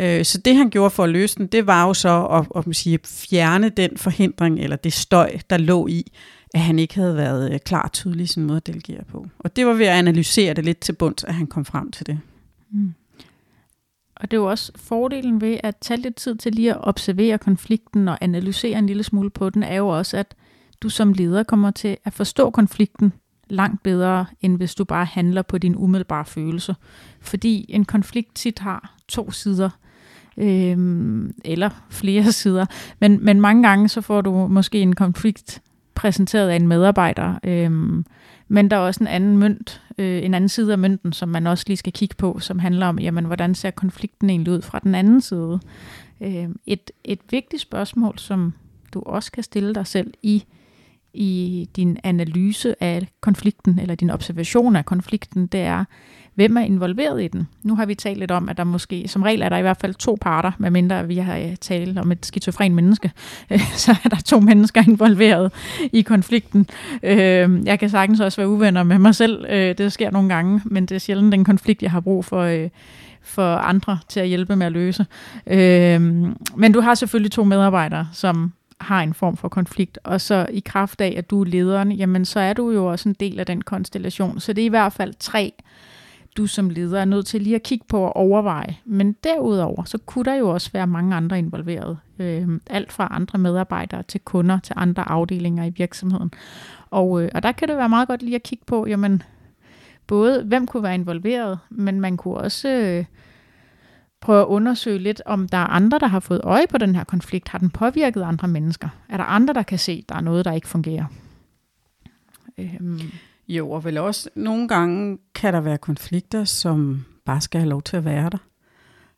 Øh, 0.00 0.24
så 0.24 0.38
det 0.38 0.56
han 0.56 0.70
gjorde 0.70 0.90
for 0.90 1.04
at 1.04 1.10
løse 1.10 1.38
den, 1.38 1.46
det 1.46 1.66
var 1.66 1.86
jo 1.86 1.94
så 1.94 2.24
at, 2.24 2.46
at, 2.56 2.66
man 2.66 2.74
siger, 2.74 2.98
fjerne 3.04 3.68
den 3.68 3.90
forhindring, 3.96 4.58
eller 4.58 4.76
det 4.76 4.92
støj, 4.92 5.38
der 5.50 5.56
lå 5.56 5.86
i, 5.86 6.12
at 6.54 6.60
han 6.60 6.78
ikke 6.78 6.94
havde 6.94 7.16
været 7.16 7.52
øh, 7.52 7.58
klar 7.58 7.82
og 7.82 7.92
tydelig 7.92 8.24
i 8.24 8.26
sin 8.26 8.44
måde 8.44 8.56
at 8.56 8.66
delegere 8.66 9.04
på. 9.04 9.26
Og 9.38 9.56
det 9.56 9.66
var 9.66 9.72
ved 9.72 9.86
at 9.86 9.92
analysere 9.92 10.54
det 10.54 10.64
lidt 10.64 10.80
til 10.80 10.92
bunds, 10.92 11.24
at 11.24 11.34
han 11.34 11.46
kom 11.46 11.64
frem 11.64 11.90
til 11.90 12.06
det. 12.06 12.20
Mm. 12.70 12.94
Og 14.16 14.30
det 14.30 14.36
er 14.36 14.40
jo 14.40 14.50
også 14.50 14.72
fordelen 14.76 15.40
ved 15.40 15.58
at 15.62 15.76
tage 15.76 16.00
lidt 16.00 16.16
tid 16.16 16.36
til 16.36 16.52
lige 16.52 16.70
at 16.70 16.80
observere 16.80 17.38
konflikten 17.38 18.08
og 18.08 18.18
analysere 18.20 18.78
en 18.78 18.86
lille 18.86 19.02
smule 19.02 19.30
på 19.30 19.50
den, 19.50 19.62
er 19.62 19.74
jo 19.74 19.88
også, 19.88 20.16
at 20.16 20.34
du 20.82 20.88
som 20.88 21.12
leder 21.12 21.42
kommer 21.42 21.70
til 21.70 21.96
at 22.04 22.12
forstå 22.12 22.50
konflikten 22.50 23.12
langt 23.48 23.82
bedre, 23.82 24.26
end 24.40 24.56
hvis 24.56 24.74
du 24.74 24.84
bare 24.84 25.04
handler 25.04 25.42
på 25.42 25.58
din 25.58 25.76
umiddelbare 25.76 26.24
følelse. 26.24 26.74
Fordi 27.20 27.66
en 27.68 27.84
konflikt 27.84 28.34
tit 28.34 28.58
har 28.58 28.96
to 29.08 29.30
sider, 29.30 29.70
øhm, 30.36 31.34
eller 31.44 31.70
flere 31.90 32.32
sider. 32.42 32.66
Men, 33.00 33.24
men 33.24 33.40
mange 33.40 33.62
gange 33.62 33.88
så 33.88 34.00
får 34.00 34.20
du 34.20 34.46
måske 34.48 34.80
en 34.80 34.94
konflikt 34.94 35.62
præsenteret 36.00 36.48
af 36.48 36.56
en 36.56 36.68
medarbejder. 36.68 37.34
Øhm, 37.44 38.04
men 38.48 38.70
der 38.70 38.76
er 38.76 38.80
også 38.80 39.04
en 39.04 39.08
anden 39.08 39.38
mønt, 39.38 39.82
øh, 39.98 40.24
en 40.24 40.34
anden 40.34 40.48
side 40.48 40.72
af 40.72 40.78
mønten, 40.78 41.12
som 41.12 41.28
man 41.28 41.46
også 41.46 41.64
lige 41.66 41.76
skal 41.76 41.92
kigge 41.92 42.14
på, 42.18 42.38
som 42.38 42.58
handler 42.58 42.86
om, 42.86 42.98
jamen, 42.98 43.24
hvordan 43.24 43.54
ser 43.54 43.70
konflikten 43.70 44.30
egentlig 44.30 44.52
ud 44.52 44.62
fra 44.62 44.78
den 44.78 44.94
anden 44.94 45.20
side. 45.20 45.60
Øh, 46.20 46.48
et, 46.66 46.90
et 47.04 47.20
vigtigt 47.30 47.62
spørgsmål, 47.62 48.18
som 48.18 48.54
du 48.94 49.02
også 49.06 49.32
kan 49.32 49.42
stille 49.42 49.74
dig 49.74 49.86
selv 49.86 50.14
i, 50.22 50.44
i 51.14 51.68
din 51.76 51.98
analyse 52.04 52.82
af 52.82 53.08
konflikten, 53.20 53.78
eller 53.78 53.94
din 53.94 54.10
observation 54.10 54.76
af 54.76 54.84
konflikten, 54.84 55.46
det 55.46 55.60
er, 55.60 55.84
hvem 56.40 56.56
er 56.56 56.60
involveret 56.60 57.22
i 57.22 57.28
den? 57.28 57.48
Nu 57.62 57.76
har 57.76 57.86
vi 57.86 57.94
talt 57.94 58.18
lidt 58.18 58.30
om, 58.30 58.48
at 58.48 58.56
der 58.56 58.64
måske, 58.64 59.08
som 59.08 59.22
regel 59.22 59.42
er 59.42 59.48
der 59.48 59.56
i 59.56 59.62
hvert 59.62 59.76
fald 59.80 59.94
to 59.94 60.18
parter, 60.20 60.52
medmindre 60.58 61.06
vi 61.06 61.16
har 61.16 61.36
øh, 61.36 61.56
talt 61.56 61.98
om 61.98 62.12
et 62.12 62.26
skizofren 62.26 62.74
menneske, 62.74 63.10
øh, 63.50 63.60
så 63.74 63.96
er 64.04 64.08
der 64.08 64.16
to 64.16 64.40
mennesker 64.40 64.82
involveret 64.88 65.52
i 65.92 66.02
konflikten. 66.02 66.66
Øhm, 67.02 67.62
jeg 67.66 67.78
kan 67.78 67.90
sagtens 67.90 68.20
også 68.20 68.40
være 68.40 68.48
uvenner 68.48 68.82
med 68.82 68.98
mig 68.98 69.14
selv, 69.14 69.44
øh, 69.48 69.78
det 69.78 69.92
sker 69.92 70.10
nogle 70.10 70.28
gange, 70.28 70.60
men 70.64 70.86
det 70.86 70.94
er 70.94 70.98
sjældent 70.98 71.32
den 71.32 71.44
konflikt, 71.44 71.82
jeg 71.82 71.90
har 71.90 72.00
brug 72.00 72.24
for 72.24 72.68
for 73.22 73.56
andre 73.56 73.98
til 74.08 74.20
at 74.20 74.28
hjælpe 74.28 74.56
med 74.56 74.66
at 74.66 74.72
løse. 74.72 75.06
Øhm, 75.46 76.36
men 76.56 76.72
du 76.72 76.80
har 76.80 76.94
selvfølgelig 76.94 77.32
to 77.32 77.44
medarbejdere, 77.44 78.08
som 78.12 78.52
har 78.80 79.02
en 79.02 79.14
form 79.14 79.36
for 79.36 79.48
konflikt, 79.48 79.98
og 80.04 80.20
så 80.20 80.46
i 80.50 80.60
kraft 80.60 81.00
af, 81.00 81.14
at 81.16 81.30
du 81.30 81.40
er 81.40 81.44
lederen, 81.44 81.92
jamen 81.92 82.24
så 82.24 82.40
er 82.40 82.52
du 82.52 82.70
jo 82.70 82.86
også 82.86 83.08
en 83.08 83.16
del 83.20 83.40
af 83.40 83.46
den 83.46 83.62
konstellation. 83.62 84.40
Så 84.40 84.52
det 84.52 84.62
er 84.62 84.66
i 84.66 84.68
hvert 84.68 84.92
fald 84.92 85.14
tre, 85.18 85.52
du 86.36 86.46
som 86.46 86.70
leder 86.70 87.00
er 87.00 87.04
nødt 87.04 87.26
til 87.26 87.42
lige 87.42 87.54
at 87.54 87.62
kigge 87.62 87.84
på 87.88 88.00
og 88.00 88.16
overveje. 88.16 88.76
Men 88.84 89.16
derudover, 89.24 89.84
så 89.84 89.98
kunne 89.98 90.24
der 90.24 90.34
jo 90.34 90.48
også 90.48 90.70
være 90.72 90.86
mange 90.86 91.16
andre 91.16 91.38
involveret. 91.38 91.98
Øh, 92.18 92.60
alt 92.66 92.92
fra 92.92 93.08
andre 93.10 93.38
medarbejdere 93.38 94.02
til 94.02 94.20
kunder 94.20 94.58
til 94.60 94.74
andre 94.76 95.08
afdelinger 95.08 95.64
i 95.64 95.70
virksomheden. 95.70 96.32
Og, 96.90 97.22
øh, 97.22 97.30
og 97.34 97.42
der 97.42 97.52
kan 97.52 97.68
det 97.68 97.76
være 97.76 97.88
meget 97.88 98.08
godt 98.08 98.22
lige 98.22 98.34
at 98.34 98.42
kigge 98.42 98.64
på, 98.66 98.86
jamen 98.86 99.22
både 100.06 100.44
hvem 100.44 100.66
kunne 100.66 100.82
være 100.82 100.94
involveret, 100.94 101.58
men 101.70 102.00
man 102.00 102.16
kunne 102.16 102.36
også... 102.36 102.68
Øh, 102.68 103.04
prøve 104.20 104.40
at 104.40 104.46
undersøge 104.46 104.98
lidt, 104.98 105.22
om 105.26 105.48
der 105.48 105.58
er 105.58 105.66
andre, 105.66 105.98
der 105.98 106.06
har 106.06 106.20
fået 106.20 106.40
øje 106.44 106.66
på 106.70 106.78
den 106.78 106.94
her 106.94 107.04
konflikt. 107.04 107.48
Har 107.48 107.58
den 107.58 107.70
påvirket 107.70 108.22
andre 108.22 108.48
mennesker? 108.48 108.88
Er 109.08 109.16
der 109.16 109.24
andre, 109.24 109.54
der 109.54 109.62
kan 109.62 109.78
se, 109.78 109.92
at 109.92 110.08
der 110.08 110.14
er 110.14 110.20
noget, 110.20 110.44
der 110.44 110.52
ikke 110.52 110.68
fungerer? 110.68 111.04
Øhm. 112.58 113.00
Jo, 113.50 113.70
og 113.70 113.84
vel 113.84 113.98
også 113.98 114.28
nogle 114.34 114.68
gange 114.68 115.18
kan 115.34 115.54
der 115.54 115.60
være 115.60 115.78
konflikter, 115.78 116.44
som 116.44 117.04
bare 117.24 117.40
skal 117.40 117.60
have 117.60 117.68
lov 117.68 117.82
til 117.82 117.96
at 117.96 118.04
være 118.04 118.30
der. 118.30 118.38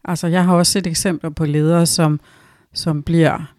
Altså, 0.05 0.27
jeg 0.27 0.45
har 0.45 0.55
også 0.55 0.73
set 0.73 0.87
eksempler 0.87 1.31
på 1.31 1.45
ledere, 1.45 1.87
som, 1.87 2.21
som 2.73 3.03
bliver 3.03 3.55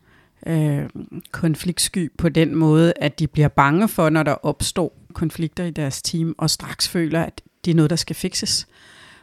øh, 0.47 0.83
konfliktsky 1.31 2.11
på 2.17 2.29
den 2.29 2.55
måde, 2.55 2.93
at 2.95 3.19
de 3.19 3.27
bliver 3.27 3.47
bange 3.47 3.87
for, 3.87 4.09
når 4.09 4.23
der 4.23 4.45
opstår 4.45 4.97
konflikter 5.13 5.63
i 5.63 5.71
deres 5.71 6.01
team, 6.01 6.35
og 6.37 6.49
straks 6.49 6.89
føler, 6.89 7.21
at 7.21 7.41
det 7.65 7.71
er 7.71 7.75
noget, 7.75 7.89
der 7.89 7.95
skal 7.95 8.15
fikses. 8.15 8.67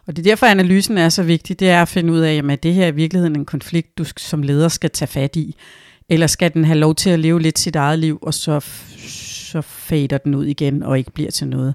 Og 0.06 0.16
det 0.16 0.26
er 0.26 0.30
derfor, 0.30 0.46
analysen 0.46 0.98
er 0.98 1.08
så 1.08 1.22
vigtig, 1.22 1.60
det 1.60 1.70
er 1.70 1.82
at 1.82 1.88
finde 1.88 2.12
ud 2.12 2.20
af, 2.20 2.42
at 2.50 2.62
det 2.62 2.74
her 2.74 2.84
er 2.84 2.92
i 2.92 2.94
virkeligheden 2.94 3.36
en 3.36 3.46
konflikt, 3.46 3.98
du 3.98 4.04
som 4.16 4.42
leder 4.42 4.68
skal 4.68 4.90
tage 4.90 5.08
fat 5.08 5.36
i. 5.36 5.56
Eller 6.08 6.26
skal 6.26 6.54
den 6.54 6.64
have 6.64 6.78
lov 6.78 6.94
til 6.94 7.10
at 7.10 7.20
leve 7.20 7.40
lidt 7.40 7.58
sit 7.58 7.76
eget 7.76 7.98
liv, 7.98 8.18
og 8.22 8.34
så, 8.34 8.60
så 9.50 9.60
fader 9.60 10.18
den 10.18 10.34
ud 10.34 10.44
igen 10.44 10.82
og 10.82 10.98
ikke 10.98 11.10
bliver 11.12 11.30
til 11.30 11.48
noget. 11.48 11.74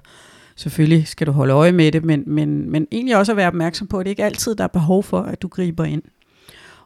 Selvfølgelig 0.56 1.08
skal 1.08 1.26
du 1.26 1.32
holde 1.32 1.54
øje 1.54 1.72
med 1.72 1.92
det, 1.92 2.04
men, 2.04 2.22
men, 2.26 2.70
men 2.70 2.86
egentlig 2.92 3.16
også 3.16 3.32
at 3.32 3.36
være 3.36 3.46
opmærksom 3.46 3.86
på, 3.86 3.98
at 3.98 4.06
det 4.06 4.10
ikke 4.10 4.24
altid 4.24 4.54
der 4.54 4.64
er 4.64 4.68
behov 4.68 5.02
for, 5.02 5.20
at 5.20 5.42
du 5.42 5.48
griber 5.48 5.84
ind. 5.84 6.02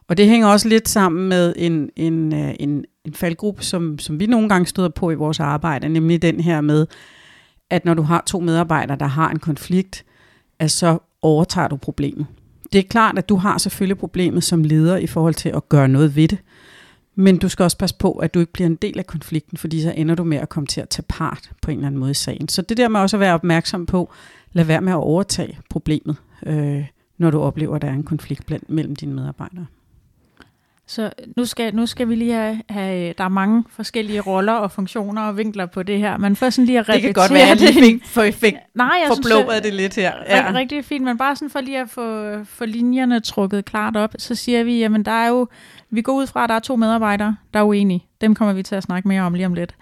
Og 0.07 0.17
det 0.17 0.27
hænger 0.27 0.47
også 0.47 0.67
lidt 0.67 0.89
sammen 0.89 1.29
med 1.29 1.53
en, 1.57 1.89
en, 1.95 2.33
øh, 2.33 2.53
en, 2.59 2.85
en 3.05 3.13
faldgruppe, 3.13 3.63
som, 3.63 3.99
som 3.99 4.19
vi 4.19 4.25
nogle 4.25 4.49
gange 4.49 4.65
støder 4.65 4.89
på 4.89 5.11
i 5.11 5.15
vores 5.15 5.39
arbejde, 5.39 5.89
nemlig 5.89 6.21
den 6.21 6.39
her 6.39 6.61
med, 6.61 6.87
at 7.69 7.85
når 7.85 7.93
du 7.93 8.01
har 8.01 8.23
to 8.27 8.39
medarbejdere, 8.39 8.97
der 8.97 9.05
har 9.05 9.29
en 9.29 9.39
konflikt, 9.39 10.05
at 10.59 10.71
så 10.71 10.97
overtager 11.21 11.67
du 11.67 11.77
problemet. 11.77 12.25
Det 12.73 12.79
er 12.79 12.83
klart, 12.89 13.17
at 13.17 13.29
du 13.29 13.35
har 13.35 13.57
selvfølgelig 13.57 13.97
problemet 13.97 14.43
som 14.43 14.63
leder 14.63 14.97
i 14.97 15.07
forhold 15.07 15.33
til 15.33 15.49
at 15.49 15.69
gøre 15.69 15.87
noget 15.87 16.15
ved 16.15 16.27
det. 16.27 16.37
Men 17.15 17.37
du 17.37 17.49
skal 17.49 17.63
også 17.63 17.77
passe 17.77 17.95
på, 17.95 18.11
at 18.11 18.33
du 18.33 18.39
ikke 18.39 18.53
bliver 18.53 18.67
en 18.67 18.75
del 18.75 18.99
af 18.99 19.07
konflikten, 19.07 19.57
fordi 19.57 19.81
så 19.81 19.93
ender 19.97 20.15
du 20.15 20.23
med 20.23 20.37
at 20.37 20.49
komme 20.49 20.67
til 20.67 20.81
at 20.81 20.89
tage 20.89 21.05
part 21.09 21.51
på 21.61 21.71
en 21.71 21.77
eller 21.77 21.87
anden 21.87 21.99
måde 21.99 22.11
i 22.11 22.13
sagen. 22.13 22.47
Så 22.47 22.61
det 22.61 22.77
der 22.77 22.87
med 22.87 22.99
også 22.99 23.17
at 23.17 23.21
være 23.21 23.33
opmærksom 23.33 23.85
på, 23.85 24.11
lad 24.53 24.65
være 24.65 24.81
med 24.81 24.91
at 24.91 24.97
overtage 24.97 25.59
problemet, 25.69 26.15
øh, 26.45 26.85
når 27.17 27.31
du 27.31 27.39
oplever, 27.39 27.75
at 27.75 27.81
der 27.81 27.87
er 27.87 27.93
en 27.93 28.03
konflikt 28.03 28.45
blandt, 28.45 28.69
mellem 28.69 28.95
dine 28.95 29.13
medarbejdere. 29.13 29.65
Så 30.91 31.11
nu 31.37 31.45
skal, 31.45 31.75
nu 31.75 31.85
skal 31.85 32.09
vi 32.09 32.15
lige 32.15 32.33
have, 32.33 32.61
have, 32.69 33.13
der 33.17 33.23
er 33.23 33.29
mange 33.29 33.63
forskellige 33.69 34.21
roller 34.21 34.53
og 34.53 34.71
funktioner 34.71 35.21
og 35.21 35.37
vinkler 35.37 35.65
på 35.65 35.83
det 35.83 35.99
her, 35.99 36.17
men 36.17 36.35
først 36.35 36.55
sådan 36.55 36.65
lige 36.65 36.79
at 36.79 36.89
repetere 36.89 37.07
det. 37.07 37.15
kan 37.15 37.21
godt 37.21 37.33
være, 37.33 37.51
at 37.51 37.61
jeg 37.61 37.73
fik, 37.73 38.05
for, 38.05 38.31
fik 38.31 38.55
Nej, 38.75 38.87
jeg 38.87 39.09
synes, 39.13 39.27
det 39.63 39.73
lidt 39.73 39.95
her. 39.95 40.13
Ja. 40.29 40.37
Rigtig, 40.37 40.55
rigtig 40.55 40.85
fint, 40.85 41.05
men 41.05 41.17
bare 41.17 41.35
sådan 41.35 41.49
for 41.49 41.61
lige 41.61 41.79
at 41.79 41.89
få, 41.89 42.43
få 42.43 42.65
linjerne 42.65 43.19
trukket 43.19 43.65
klart 43.65 43.97
op, 43.97 44.15
så 44.17 44.35
siger 44.35 44.63
vi, 44.63 44.79
jamen 44.79 45.05
der 45.05 45.11
er 45.11 45.27
jo, 45.27 45.47
vi 45.91 46.01
går 46.01 46.13
ud 46.13 46.27
fra, 46.27 46.43
at 46.43 46.49
der 46.49 46.55
er 46.55 46.59
to 46.59 46.75
medarbejdere, 46.75 47.35
der 47.53 47.59
er 47.59 47.63
uenige. 47.63 48.05
Dem 48.21 48.35
kommer 48.35 48.53
vi 48.53 48.63
til 48.63 48.75
at 48.75 48.83
snakke 48.83 49.07
mere 49.07 49.21
om 49.21 49.33
lige 49.33 49.45
om 49.45 49.53
lidt. 49.53 49.75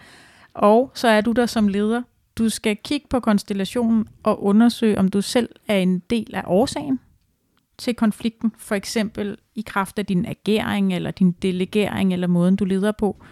Og 0.53 0.91
så 0.93 1.07
er 1.07 1.21
du 1.21 1.31
der 1.31 1.45
som 1.45 1.67
leder. 1.67 2.01
Du 2.37 2.49
skal 2.49 2.77
kigge 2.83 3.07
på 3.09 3.19
konstellationen 3.19 4.07
og 4.23 4.43
undersøge, 4.43 4.99
om 4.99 5.07
du 5.07 5.21
selv 5.21 5.49
er 5.67 5.77
en 5.77 5.99
del 5.99 6.35
af 6.35 6.43
årsagen 6.45 6.99
til 7.77 7.95
konflikten, 7.95 8.53
for 8.57 8.75
eksempel 8.75 9.37
i 9.55 9.61
kraft 9.61 9.99
af 9.99 10.05
din 10.05 10.25
agering, 10.25 10.93
eller 10.93 11.11
din 11.11 11.31
delegering, 11.31 12.13
eller 12.13 12.27
måden 12.27 12.55
du 12.55 12.65
leder 12.65 12.91
på. 12.91 13.23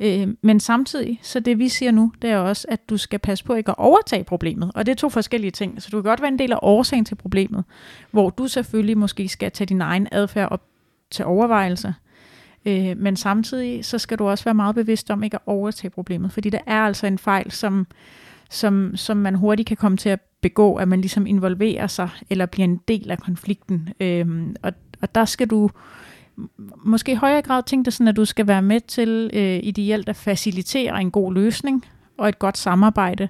Øh, 0.00 0.28
men 0.42 0.60
samtidig, 0.60 1.20
så 1.22 1.40
det 1.40 1.58
vi 1.58 1.68
siger 1.68 1.90
nu, 1.90 2.12
det 2.22 2.30
er 2.30 2.38
også, 2.38 2.66
at 2.70 2.90
du 2.90 2.96
skal 2.96 3.18
passe 3.18 3.44
på 3.44 3.54
ikke 3.54 3.70
at 3.70 3.78
overtage 3.78 4.24
problemet. 4.24 4.72
Og 4.74 4.86
det 4.86 4.92
er 4.92 4.96
to 4.96 5.08
forskellige 5.08 5.50
ting. 5.50 5.82
Så 5.82 5.88
du 5.92 5.96
kan 5.96 6.10
godt 6.10 6.20
være 6.20 6.32
en 6.32 6.38
del 6.38 6.52
af 6.52 6.58
årsagen 6.62 7.04
til 7.04 7.14
problemet, 7.14 7.64
hvor 8.10 8.30
du 8.30 8.48
selvfølgelig 8.48 8.98
måske 8.98 9.28
skal 9.28 9.50
tage 9.50 9.66
din 9.66 9.80
egen 9.80 10.08
adfærd 10.12 10.52
op 10.52 10.62
til 11.10 11.24
overvejelse. 11.24 11.94
Øh, 12.66 12.96
men 12.98 13.16
samtidig, 13.16 13.84
så 13.84 13.98
skal 13.98 14.18
du 14.18 14.28
også 14.28 14.44
være 14.44 14.54
meget 14.54 14.74
bevidst 14.74 15.10
om 15.10 15.22
ikke 15.22 15.36
at 15.36 15.42
overtage 15.46 15.90
problemet, 15.90 16.32
fordi 16.32 16.50
det 16.50 16.60
er 16.66 16.80
altså 16.80 17.06
en 17.06 17.18
fejl, 17.18 17.50
som, 17.50 17.86
som, 18.50 18.96
som 18.96 19.16
man 19.16 19.34
hurtigt 19.34 19.68
kan 19.68 19.76
komme 19.76 19.96
til 19.96 20.08
at 20.08 20.20
begå, 20.40 20.74
at 20.74 20.88
man 20.88 21.00
ligesom 21.00 21.26
involverer 21.26 21.86
sig 21.86 22.08
eller 22.30 22.46
bliver 22.46 22.64
en 22.64 22.80
del 22.88 23.10
af 23.10 23.18
konflikten. 23.18 23.88
Øhm, 24.00 24.56
og, 24.62 24.72
og 25.02 25.14
der 25.14 25.24
skal 25.24 25.46
du 25.46 25.70
måske 26.84 27.12
i 27.12 27.14
højere 27.14 27.42
grad 27.42 27.62
tænke 27.62 27.84
dig 27.84 27.92
sådan, 27.92 28.08
at 28.08 28.16
du 28.16 28.24
skal 28.24 28.46
være 28.46 28.62
med 28.62 28.80
til 28.80 29.30
øh, 29.32 29.60
ideelt 29.62 30.08
at 30.08 30.16
facilitere 30.16 31.00
en 31.00 31.10
god 31.10 31.34
løsning 31.34 31.84
og 32.18 32.28
et 32.28 32.38
godt 32.38 32.58
samarbejde, 32.58 33.28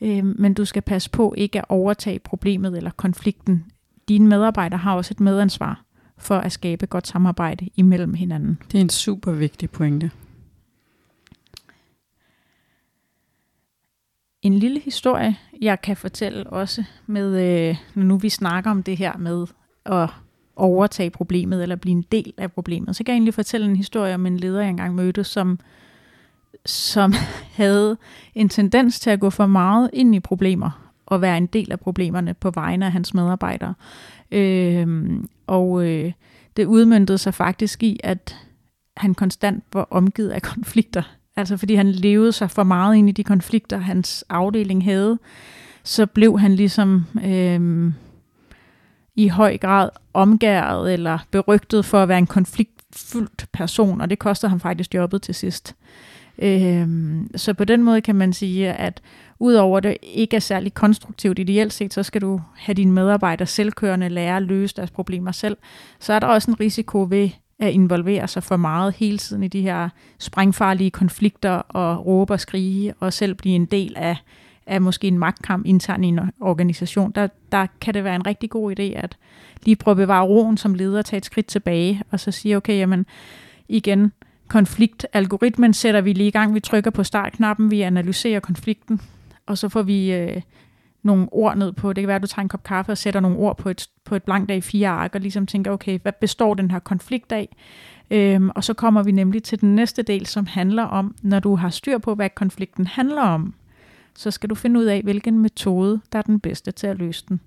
øh, 0.00 0.24
men 0.24 0.54
du 0.54 0.64
skal 0.64 0.82
passe 0.82 1.10
på 1.10 1.34
ikke 1.36 1.58
at 1.58 1.64
overtage 1.68 2.18
problemet 2.18 2.76
eller 2.76 2.90
konflikten. 2.90 3.64
Dine 4.08 4.28
medarbejdere 4.28 4.78
har 4.78 4.94
også 4.94 5.14
et 5.14 5.20
medansvar 5.20 5.82
for 6.20 6.38
at 6.38 6.52
skabe 6.52 6.86
godt 6.86 7.06
samarbejde 7.06 7.68
imellem 7.76 8.14
hinanden. 8.14 8.58
Det 8.72 8.78
er 8.78 8.82
en 8.82 8.88
super 8.88 9.32
vigtig 9.32 9.70
pointe. 9.70 10.10
En 14.42 14.54
lille 14.54 14.80
historie, 14.80 15.36
jeg 15.60 15.82
kan 15.82 15.96
fortælle 15.96 16.46
også, 16.46 16.84
med, 17.06 17.40
øh, 17.42 17.76
når 17.94 18.04
nu 18.04 18.16
vi 18.16 18.28
snakker 18.28 18.70
om 18.70 18.82
det 18.82 18.96
her 18.96 19.16
med 19.16 19.46
at 19.86 20.10
overtage 20.56 21.10
problemet, 21.10 21.62
eller 21.62 21.76
blive 21.76 21.92
en 21.92 22.04
del 22.12 22.32
af 22.36 22.52
problemet, 22.52 22.96
så 22.96 23.04
kan 23.04 23.12
jeg 23.12 23.16
egentlig 23.16 23.34
fortælle 23.34 23.66
en 23.66 23.76
historie 23.76 24.14
om 24.14 24.26
en 24.26 24.36
leder, 24.36 24.60
jeg 24.60 24.70
engang 24.70 24.94
mødte, 24.94 25.24
som, 25.24 25.58
som 26.66 27.12
havde 27.60 27.96
en 28.34 28.48
tendens 28.48 29.00
til 29.00 29.10
at 29.10 29.20
gå 29.20 29.30
for 29.30 29.46
meget 29.46 29.90
ind 29.92 30.14
i 30.14 30.20
problemer, 30.20 30.90
og 31.06 31.20
være 31.20 31.36
en 31.36 31.46
del 31.46 31.72
af 31.72 31.80
problemerne 31.80 32.34
på 32.34 32.50
vegne 32.50 32.86
af 32.86 32.92
hans 32.92 33.14
medarbejdere. 33.14 33.74
Øh, 34.32 35.10
og 35.46 35.86
øh, 35.86 36.12
det 36.56 36.64
udmyndtede 36.64 37.18
sig 37.18 37.34
faktisk 37.34 37.82
i, 37.82 38.00
at 38.04 38.36
han 38.96 39.14
konstant 39.14 39.64
var 39.72 39.88
omgivet 39.90 40.30
af 40.30 40.42
konflikter 40.54 41.02
altså 41.40 41.56
fordi 41.56 41.74
han 41.74 41.90
levede 41.90 42.32
sig 42.32 42.50
for 42.50 42.62
meget 42.62 42.96
ind 42.96 43.08
i 43.08 43.12
de 43.12 43.24
konflikter, 43.24 43.78
hans 43.78 44.24
afdeling 44.28 44.84
havde, 44.84 45.18
så 45.84 46.06
blev 46.06 46.38
han 46.38 46.54
ligesom 46.54 47.06
øh, 47.24 47.92
i 49.14 49.28
høj 49.28 49.58
grad 49.58 49.90
omgæret 50.14 50.92
eller 50.92 51.18
berygtet 51.30 51.84
for 51.84 52.02
at 52.02 52.08
være 52.08 52.18
en 52.18 52.26
konfliktfyldt 52.26 53.46
person, 53.52 54.00
og 54.00 54.10
det 54.10 54.18
kostede 54.18 54.50
ham 54.50 54.60
faktisk 54.60 54.94
jobbet 54.94 55.22
til 55.22 55.34
sidst. 55.34 55.76
Øh, 56.38 56.88
så 57.36 57.54
på 57.54 57.64
den 57.64 57.82
måde 57.82 58.00
kan 58.00 58.14
man 58.14 58.32
sige, 58.32 58.72
at 58.72 59.02
udover 59.40 59.80
det 59.80 59.96
ikke 60.02 60.36
er 60.36 60.40
særlig 60.40 60.74
konstruktivt 60.74 61.38
ideelt 61.38 61.72
set, 61.72 61.94
så 61.94 62.02
skal 62.02 62.20
du 62.20 62.40
have 62.56 62.74
dine 62.74 62.92
medarbejdere 62.92 63.46
selvkørende 63.46 64.08
lære 64.08 64.36
at 64.36 64.42
løse 64.42 64.76
deres 64.76 64.90
problemer 64.90 65.32
selv. 65.32 65.56
Så 65.98 66.12
er 66.12 66.18
der 66.18 66.26
også 66.26 66.50
en 66.50 66.60
risiko 66.60 67.06
ved 67.10 67.30
at 67.58 67.72
involvere 67.72 68.28
sig 68.28 68.42
for 68.42 68.56
meget 68.56 68.94
hele 68.94 69.18
tiden 69.18 69.42
i 69.42 69.48
de 69.48 69.62
her 69.62 69.88
sprængfarlige 70.18 70.90
konflikter 70.90 71.50
og 71.50 72.06
råbe 72.06 72.32
og 72.32 72.40
skrige 72.40 72.94
og 73.00 73.12
selv 73.12 73.34
blive 73.34 73.54
en 73.54 73.64
del 73.64 73.94
af, 73.96 74.16
af 74.66 74.80
måske 74.80 75.08
en 75.08 75.18
magtkamp 75.18 75.66
internt 75.66 76.04
i 76.04 76.08
en 76.08 76.20
organisation, 76.40 77.12
der, 77.12 77.28
der 77.52 77.66
kan 77.80 77.94
det 77.94 78.04
være 78.04 78.14
en 78.14 78.26
rigtig 78.26 78.50
god 78.50 78.80
idé 78.80 78.82
at 78.82 79.16
lige 79.64 79.76
prøve 79.76 79.92
at 79.92 79.96
bevare 79.96 80.26
roen 80.26 80.56
som 80.56 80.74
leder, 80.74 81.02
tage 81.02 81.18
et 81.18 81.24
skridt 81.24 81.46
tilbage 81.46 82.02
og 82.10 82.20
så 82.20 82.30
sige, 82.30 82.56
okay, 82.56 82.78
jamen 82.78 83.06
igen, 83.68 84.12
konfliktalgoritmen 84.48 85.74
sætter 85.74 86.00
vi 86.00 86.12
lige 86.12 86.28
i 86.28 86.30
gang, 86.30 86.54
vi 86.54 86.60
trykker 86.60 86.90
på 86.90 87.04
startknappen, 87.04 87.70
vi 87.70 87.80
analyserer 87.80 88.40
konflikten, 88.40 89.00
og 89.50 89.58
så 89.58 89.68
får 89.68 89.82
vi 89.82 90.12
øh, 90.12 90.42
nogle 91.02 91.28
ord 91.32 91.56
ned 91.56 91.72
på. 91.72 91.92
Det 91.92 92.02
kan 92.02 92.08
være, 92.08 92.16
at 92.16 92.22
du 92.22 92.26
tager 92.26 92.42
en 92.42 92.48
kop 92.48 92.62
kaffe 92.62 92.92
og 92.92 92.98
sætter 92.98 93.20
nogle 93.20 93.38
ord 93.38 93.56
på 93.56 93.68
et, 93.68 93.88
på 94.04 94.14
et 94.14 94.22
blankt 94.22 94.50
af 94.50 94.62
fire 94.62 94.88
ark, 94.88 95.14
og 95.14 95.20
ligesom 95.20 95.46
tænker, 95.46 95.70
okay, 95.70 95.98
hvad 96.02 96.12
består 96.20 96.54
den 96.54 96.70
her 96.70 96.78
konflikt 96.78 97.32
af? 97.32 97.56
Øhm, 98.10 98.50
og 98.54 98.64
så 98.64 98.74
kommer 98.74 99.02
vi 99.02 99.12
nemlig 99.12 99.42
til 99.42 99.60
den 99.60 99.74
næste 99.74 100.02
del, 100.02 100.26
som 100.26 100.46
handler 100.46 100.82
om, 100.82 101.14
når 101.22 101.40
du 101.40 101.56
har 101.56 101.70
styr 101.70 101.98
på, 101.98 102.14
hvad 102.14 102.30
konflikten 102.30 102.86
handler 102.86 103.22
om, 103.22 103.54
så 104.16 104.30
skal 104.30 104.50
du 104.50 104.54
finde 104.54 104.80
ud 104.80 104.84
af, 104.84 105.02
hvilken 105.02 105.38
metode, 105.38 106.00
der 106.12 106.18
er 106.18 106.22
den 106.22 106.40
bedste 106.40 106.70
til 106.70 106.86
at 106.86 106.98
løse 106.98 107.24
den. 107.28 107.40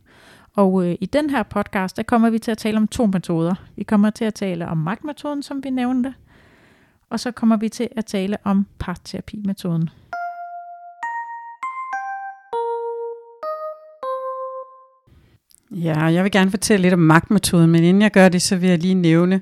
Og 0.56 0.86
øh, 0.88 0.96
i 1.02 1.06
den 1.06 1.30
her 1.30 1.44
podcast, 1.44 1.98
der 1.98 2.04
kommer 2.04 2.30
vi 2.30 2.40
til 2.40 2.52
at 2.52 2.58
tale 2.58 2.78
om 2.78 2.88
to 2.88 3.06
metoder. 3.06 3.56
Vi 3.76 3.84
kommer 3.84 4.10
til 4.10 4.26
at 4.26 4.34
tale 4.34 4.68
om 4.68 4.78
magtmetoden, 4.78 5.44
som 5.44 5.64
vi 5.64 5.70
nævnte, 5.70 6.14
og 7.10 7.20
så 7.20 7.32
kommer 7.32 7.58
vi 7.58 7.70
til 7.70 7.90
at 7.96 8.06
tale 8.06 8.38
om 8.44 8.66
parterapimetoden. 8.80 9.90
Ja, 15.74 16.04
jeg 16.04 16.24
vil 16.24 16.32
gerne 16.32 16.52
fortælle 16.52 16.82
lidt 16.82 16.94
om 16.94 17.00
magtmetoden, 17.00 17.70
men 17.70 17.84
inden 17.84 18.02
jeg 18.02 18.12
gør 18.12 18.30
det, 18.30 18.42
så 18.42 18.56
vil 18.56 18.70
jeg 18.70 18.80
lige 18.80 18.94
nævne, 18.94 19.42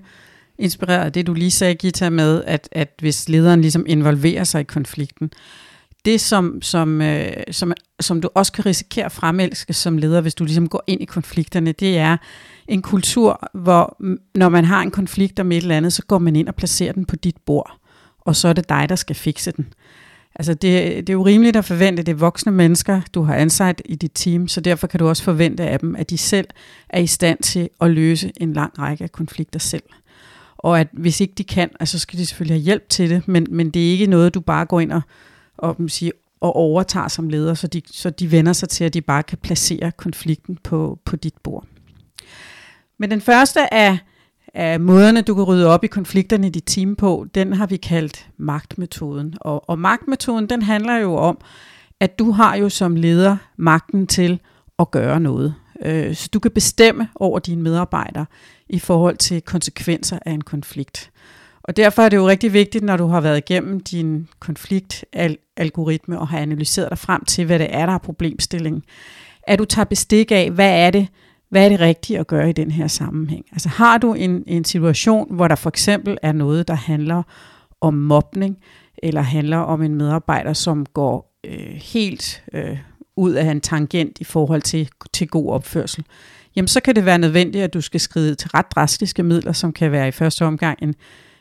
inspireret 0.57 1.05
af 1.05 1.11
det, 1.11 1.27
du 1.27 1.33
lige 1.33 1.51
sagde, 1.51 1.75
Gita, 1.75 2.09
med, 2.09 2.43
at, 2.47 2.69
at 2.71 2.93
hvis 2.99 3.29
lederen 3.29 3.61
ligesom 3.61 3.85
involverer 3.87 4.43
sig 4.43 4.61
i 4.61 4.63
konflikten, 4.63 5.31
det 6.05 6.21
som, 6.21 6.61
som, 6.61 7.01
øh, 7.01 7.33
som, 7.51 7.73
som 7.99 8.21
du 8.21 8.29
også 8.35 8.51
kan 8.51 8.65
risikere 8.65 9.05
at 9.05 9.11
fremelske 9.11 9.73
som 9.73 9.97
leder, 9.97 10.21
hvis 10.21 10.35
du 10.35 10.43
ligesom 10.43 10.69
går 10.69 10.83
ind 10.87 11.01
i 11.01 11.05
konflikterne, 11.05 11.71
det 11.71 11.97
er 11.97 12.17
en 12.67 12.81
kultur, 12.81 13.49
hvor 13.53 13.97
når 14.35 14.49
man 14.49 14.65
har 14.65 14.81
en 14.81 14.91
konflikt 14.91 15.39
om 15.39 15.51
et 15.51 15.57
eller 15.57 15.77
andet, 15.77 15.93
så 15.93 16.03
går 16.05 16.19
man 16.19 16.35
ind 16.35 16.47
og 16.47 16.55
placerer 16.55 16.93
den 16.93 17.05
på 17.05 17.15
dit 17.15 17.37
bord, 17.45 17.77
og 18.19 18.35
så 18.35 18.47
er 18.47 18.53
det 18.53 18.69
dig, 18.69 18.89
der 18.89 18.95
skal 18.95 19.15
fikse 19.15 19.51
den. 19.51 19.73
Altså 20.35 20.53
det, 20.53 21.07
det 21.07 21.09
er 21.09 21.13
jo 21.13 21.25
rimeligt 21.25 21.55
at 21.55 21.65
forvente, 21.65 22.03
det 22.03 22.11
er 22.11 22.15
voksne 22.15 22.51
mennesker, 22.51 23.01
du 23.13 23.21
har 23.23 23.35
ansat 23.35 23.81
i 23.85 23.95
dit 23.95 24.11
team, 24.13 24.47
så 24.47 24.61
derfor 24.61 24.87
kan 24.87 24.99
du 24.99 25.07
også 25.07 25.23
forvente 25.23 25.63
af 25.63 25.79
dem, 25.79 25.95
at 25.95 26.09
de 26.09 26.17
selv 26.17 26.47
er 26.89 26.99
i 26.99 27.07
stand 27.07 27.39
til 27.43 27.69
at 27.81 27.91
løse 27.91 28.31
en 28.37 28.53
lang 28.53 28.79
række 28.79 29.03
af 29.03 29.11
konflikter 29.11 29.59
selv. 29.59 29.83
Og 30.57 30.79
at 30.79 30.87
hvis 30.93 31.21
ikke 31.21 31.33
de 31.37 31.43
kan, 31.43 31.69
altså, 31.79 31.99
så 31.99 32.01
skal 32.01 32.19
de 32.19 32.25
selvfølgelig 32.25 32.55
have 32.55 32.63
hjælp 32.63 32.89
til 32.89 33.09
det, 33.09 33.27
men, 33.27 33.47
men 33.49 33.69
det 33.69 33.87
er 33.87 33.91
ikke 33.91 34.07
noget, 34.07 34.33
du 34.33 34.39
bare 34.39 34.65
går 34.65 34.79
ind 34.79 34.91
og, 34.91 35.01
og, 35.57 35.75
siger, 35.87 36.11
og 36.41 36.55
overtager 36.55 37.07
som 37.07 37.29
leder, 37.29 37.53
så 37.53 37.67
de, 37.67 37.81
så 37.85 38.09
de 38.09 38.31
vender 38.31 38.53
sig 38.53 38.69
til, 38.69 38.83
at 38.83 38.93
de 38.93 39.01
bare 39.01 39.23
kan 39.23 39.37
placere 39.37 39.91
konflikten 39.91 40.57
på, 40.63 40.99
på 41.05 41.15
dit 41.15 41.37
bord. 41.43 41.65
Men 42.97 43.11
den 43.11 43.21
første 43.21 43.73
af, 43.73 43.97
af 44.53 44.79
måderne, 44.79 45.21
du 45.21 45.35
kan 45.35 45.43
rydde 45.43 45.67
op 45.67 45.83
i 45.83 45.87
konflikterne 45.87 46.47
i 46.47 46.49
dit 46.49 46.63
team 46.65 46.95
på, 46.95 47.25
den 47.35 47.53
har 47.53 47.65
vi 47.65 47.77
kaldt 47.77 48.27
magtmetoden. 48.37 49.35
Og, 49.41 49.69
og 49.69 49.79
magtmetoden, 49.79 50.49
den 50.49 50.61
handler 50.61 50.97
jo 50.97 51.15
om, 51.15 51.37
at 51.99 52.19
du 52.19 52.31
har 52.31 52.55
jo 52.55 52.69
som 52.69 52.95
leder 52.95 53.37
magten 53.57 54.07
til 54.07 54.39
at 54.79 54.91
gøre 54.91 55.19
noget. 55.19 55.55
Øh, 55.85 56.15
så 56.15 56.29
du 56.33 56.39
kan 56.39 56.51
bestemme 56.51 57.09
over 57.15 57.39
dine 57.39 57.61
medarbejdere 57.61 58.25
i 58.69 58.79
forhold 58.79 59.17
til 59.17 59.41
konsekvenser 59.41 60.19
af 60.25 60.31
en 60.31 60.41
konflikt. 60.41 61.11
Og 61.63 61.77
derfor 61.77 62.01
er 62.01 62.09
det 62.09 62.17
jo 62.17 62.27
rigtig 62.27 62.53
vigtigt, 62.53 62.83
når 62.83 62.97
du 62.97 63.07
har 63.07 63.21
været 63.21 63.37
igennem 63.37 63.79
din 63.79 64.27
konfliktalgoritme 64.39 66.19
og 66.19 66.27
har 66.27 66.39
analyseret 66.39 66.89
dig 66.89 66.97
frem 66.97 67.25
til, 67.25 67.45
hvad 67.45 67.59
det 67.59 67.67
er, 67.75 67.85
der 67.85 67.93
er 67.93 67.97
problemstillingen, 67.97 68.83
at 69.43 69.59
du 69.59 69.65
tager 69.65 69.85
bestik 69.85 70.31
af, 70.31 70.51
hvad 70.51 70.87
er 70.87 70.91
det, 70.91 71.07
hvad 71.51 71.65
er 71.65 71.69
det 71.69 71.79
rigtige 71.79 72.19
at 72.19 72.27
gøre 72.27 72.49
i 72.49 72.53
den 72.53 72.71
her 72.71 72.87
sammenhæng? 72.87 73.45
Altså 73.51 73.69
har 73.69 73.97
du 73.97 74.13
en, 74.13 74.43
en 74.47 74.65
situation, 74.65 75.35
hvor 75.35 75.47
der 75.47 75.55
for 75.55 75.69
eksempel 75.69 76.17
er 76.21 76.31
noget, 76.31 76.67
der 76.67 76.73
handler 76.73 77.23
om 77.81 77.93
mobning, 77.93 78.57
eller 78.97 79.21
handler 79.21 79.57
om 79.57 79.81
en 79.81 79.95
medarbejder, 79.95 80.53
som 80.53 80.85
går 80.85 81.39
øh, 81.43 81.75
helt 81.81 82.43
øh, 82.53 82.77
ud 83.15 83.31
af 83.31 83.51
en 83.51 83.61
tangent 83.61 84.17
i 84.19 84.23
forhold 84.23 84.61
til, 84.61 84.89
til 85.13 85.27
god 85.27 85.53
opførsel, 85.53 86.05
jamen 86.55 86.67
så 86.67 86.79
kan 86.79 86.95
det 86.95 87.05
være 87.05 87.17
nødvendigt, 87.17 87.63
at 87.63 87.73
du 87.73 87.81
skal 87.81 87.99
skride 87.99 88.35
til 88.35 88.49
ret 88.49 88.71
drastiske 88.71 89.23
midler, 89.23 89.51
som 89.51 89.73
kan 89.73 89.91
være 89.91 90.07
i 90.07 90.11
første 90.11 90.45
omgang 90.45 90.79
en, 90.81 90.95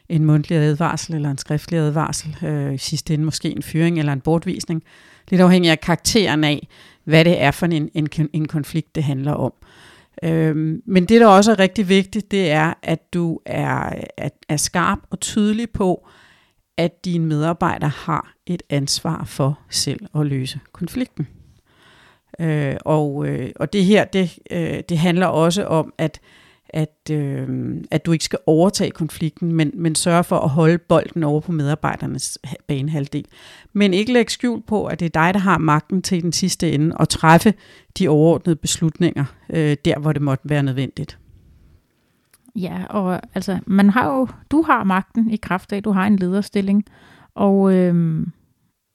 en 0.09 0.25
mundtlig 0.25 0.59
advarsel 0.59 1.14
eller 1.14 1.31
en 1.31 1.38
skriftlig 1.38 1.81
advarsel, 1.81 2.37
øh, 2.43 2.75
i 2.75 2.79
sidste 2.79 3.14
ende 3.14 3.25
måske 3.25 3.50
en 3.50 3.62
fyring 3.62 3.99
eller 3.99 4.12
en 4.12 4.21
bortvisning, 4.21 4.83
lidt 5.29 5.40
afhængig 5.40 5.71
af 5.71 5.81
karakteren 5.81 6.45
af, 6.45 6.69
hvad 7.05 7.25
det 7.25 7.43
er 7.43 7.50
for 7.50 7.67
en, 7.67 7.90
en, 7.95 8.09
en 8.33 8.49
konflikt, 8.49 8.95
det 8.95 9.05
handler 9.05 9.33
om. 9.33 9.52
Øhm, 10.25 10.83
men 10.87 11.04
det, 11.04 11.21
der 11.21 11.26
også 11.26 11.50
er 11.50 11.59
rigtig 11.59 11.89
vigtigt, 11.89 12.30
det 12.30 12.50
er, 12.50 12.75
at 12.83 13.15
du 13.15 13.41
er, 13.47 14.02
at, 14.17 14.33
er 14.49 14.56
skarp 14.56 14.99
og 15.11 15.21
tydelig 15.21 15.71
på, 15.71 16.09
at 16.76 17.04
dine 17.04 17.26
medarbejdere 17.26 17.91
har 17.91 18.35
et 18.47 18.63
ansvar 18.71 19.25
for 19.25 19.59
selv 19.71 20.06
at 20.15 20.26
løse 20.26 20.61
konflikten. 20.73 21.28
Øh, 22.41 22.76
og, 22.85 23.26
øh, 23.28 23.50
og 23.56 23.73
det 23.73 23.85
her, 23.85 24.04
det, 24.04 24.39
øh, 24.50 24.83
det 24.89 24.99
handler 24.99 25.26
også 25.26 25.65
om, 25.65 25.93
at, 25.99 26.21
at, 26.75 27.11
øh, 27.11 27.76
at 27.91 28.06
du 28.06 28.13
ikke 28.13 28.25
skal 28.25 28.39
overtage 28.47 28.91
konflikten, 28.91 29.52
men, 29.52 29.71
men 29.75 29.95
sørge 29.95 30.25
for 30.25 30.39
at 30.39 30.49
holde 30.49 30.78
bolden 30.78 31.23
over 31.23 31.41
på 31.41 31.52
medarbejdernes 31.52 32.39
banehalvdel. 32.69 33.25
Men 33.73 33.95
ikke 33.95 34.13
lægge 34.13 34.33
skjul 34.33 34.63
på, 34.63 34.87
at 34.87 35.00
det 35.00 35.06
er 35.06 35.25
dig, 35.25 35.35
der 35.35 35.41
har 35.41 35.59
magten 35.59 36.02
til 36.02 36.23
den 36.23 36.33
sidste 36.33 36.73
ende 36.73 36.97
og 36.97 37.09
træffe 37.09 37.54
de 37.99 38.09
overordnede 38.09 38.56
beslutninger, 38.56 39.25
øh, 39.50 39.76
der 39.85 39.99
hvor 39.99 40.13
det 40.13 40.23
måtte 40.23 40.49
være 40.49 40.63
nødvendigt. 40.63 41.19
Ja, 42.56 42.85
og 42.91 43.21
altså, 43.35 43.59
man 43.67 43.91
har 43.91 44.15
jo, 44.15 44.28
du 44.50 44.63
har 44.63 44.85
magten 44.85 45.30
i 45.30 45.37
kraft 45.37 45.73
af, 45.73 45.83
du 45.83 45.91
har 45.91 46.06
en 46.06 46.17
lederstilling, 46.17 46.85
og 47.35 47.75
øh, 47.75 48.26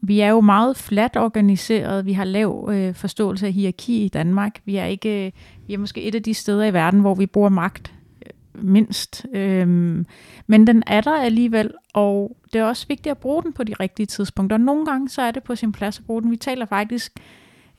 vi 0.07 0.19
er 0.19 0.29
jo 0.29 0.41
meget 0.41 0.77
fladt 0.77 1.17
organiseret. 1.17 2.05
Vi 2.05 2.13
har 2.13 2.23
lav 2.23 2.69
øh, 2.73 2.93
forståelse 2.93 3.47
af 3.47 3.53
hierarki 3.53 4.05
i 4.05 4.07
Danmark. 4.07 4.61
Vi 4.65 4.75
er 4.75 4.85
ikke, 4.85 5.25
øh, 5.25 5.31
vi 5.67 5.73
er 5.73 5.77
måske 5.77 6.01
et 6.01 6.15
af 6.15 6.23
de 6.23 6.33
steder 6.33 6.65
i 6.65 6.73
verden, 6.73 6.99
hvor 6.99 7.15
vi 7.15 7.25
bruger 7.25 7.49
magt 7.49 7.93
øh, 8.25 8.63
mindst. 8.63 9.25
Øhm, 9.33 10.05
men 10.47 10.67
den 10.67 10.83
er 10.87 11.01
der 11.01 11.21
alligevel, 11.21 11.71
og 11.93 12.37
det 12.53 12.59
er 12.59 12.65
også 12.65 12.87
vigtigt 12.87 13.11
at 13.11 13.17
bruge 13.17 13.43
den 13.43 13.53
på 13.53 13.63
de 13.63 13.73
rigtige 13.73 14.05
tidspunkter. 14.05 14.57
Nogle 14.57 14.85
gange 14.85 15.09
så 15.09 15.21
er 15.21 15.31
det 15.31 15.43
på 15.43 15.55
sin 15.55 15.71
plads 15.71 15.99
at 15.99 16.05
bruge 16.05 16.21
den. 16.21 16.31
Vi 16.31 16.37
taler 16.37 16.65
faktisk 16.65 17.11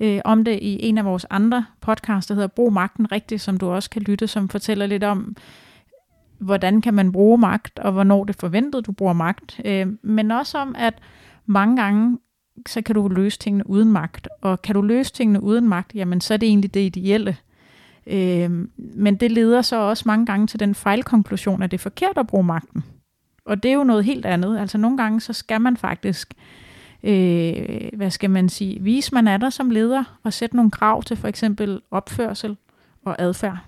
øh, 0.01 0.21
om 0.25 0.45
det 0.45 0.59
i 0.63 0.87
en 0.87 0.99
af 0.99 1.05
vores 1.05 1.27
andre 1.31 1.65
podcasts, 1.81 2.27
der 2.27 2.35
hedder 2.35 2.49
Brug 2.49 2.73
magten 2.73 3.13
rigtigt, 3.13 3.43
som 3.43 3.57
du 3.57 3.71
også 3.71 3.91
kan 3.91 4.03
lytte, 4.03 4.27
som 4.27 4.49
fortæller 4.49 4.87
lidt 4.87 5.05
om, 5.05 5.37
hvordan 6.39 6.81
kan 6.81 6.95
man 6.95 7.13
bruge 7.13 7.39
magt, 7.39 7.79
og 7.79 7.93
hvornår 7.93 8.25
det 8.25 8.35
er 8.35 8.41
forventet, 8.41 8.87
du 8.87 8.93
bruger 8.93 9.13
magt. 9.13 9.61
Øh, 9.65 9.87
men 10.03 10.31
også 10.31 10.59
om, 10.59 10.75
at 10.79 10.95
mange 11.47 11.77
gange, 11.77 12.19
så 12.67 12.83
kan 12.83 12.95
du 12.95 13.09
løse 13.09 13.39
tingene 13.39 13.71
uden 13.71 13.93
magt. 13.93 14.29
Og 14.41 14.63
kan 14.63 14.75
du 14.75 14.83
løse 14.83 15.13
tingene 15.13 15.43
uden 15.43 15.69
magt, 15.69 15.95
jamen 15.95 16.21
så 16.21 16.35
er 16.35 16.39
det 16.39 16.47
egentlig 16.47 16.75
det 16.75 16.81
ideelle. 16.81 17.37
Øh, 18.07 18.51
men 18.77 19.17
det 19.17 19.33
leder 19.33 19.63
så 19.63 19.77
også 19.77 20.05
mange 20.07 20.27
gange 20.27 20.47
til 20.47 20.61
den 20.61 20.75
fejlkonklusion, 20.75 21.63
at 21.63 21.71
det 21.71 21.79
er 21.79 21.83
forkert 21.83 22.19
at 22.19 22.27
bruge 22.27 22.45
magten. 22.45 22.85
Og 23.47 23.63
det 23.63 23.69
er 23.69 23.75
jo 23.75 23.85
noget 23.85 24.05
helt 24.05 24.27
andet. 24.27 24.59
Altså 24.59 24.79
nogle 24.79 24.97
gange, 24.97 25.21
så 25.21 25.33
skal 25.33 25.61
man 25.61 25.77
faktisk, 25.77 26.35
øh, 27.03 27.89
hvad 27.93 28.11
skal 28.11 28.31
man 28.31 28.49
sige, 28.49 28.81
vise 28.81 29.15
man 29.15 29.29
er 29.29 29.37
der 29.37 29.51
som 29.51 29.71
leder, 29.71 30.19
og 30.23 30.33
sætte 30.33 30.57
nogle 30.57 30.71
krav 30.71 31.03
til 31.03 31.17
for 31.17 31.29
eksempel 31.29 31.81
opførsel 31.91 32.57
og 33.05 33.23
adfærd. 33.23 33.59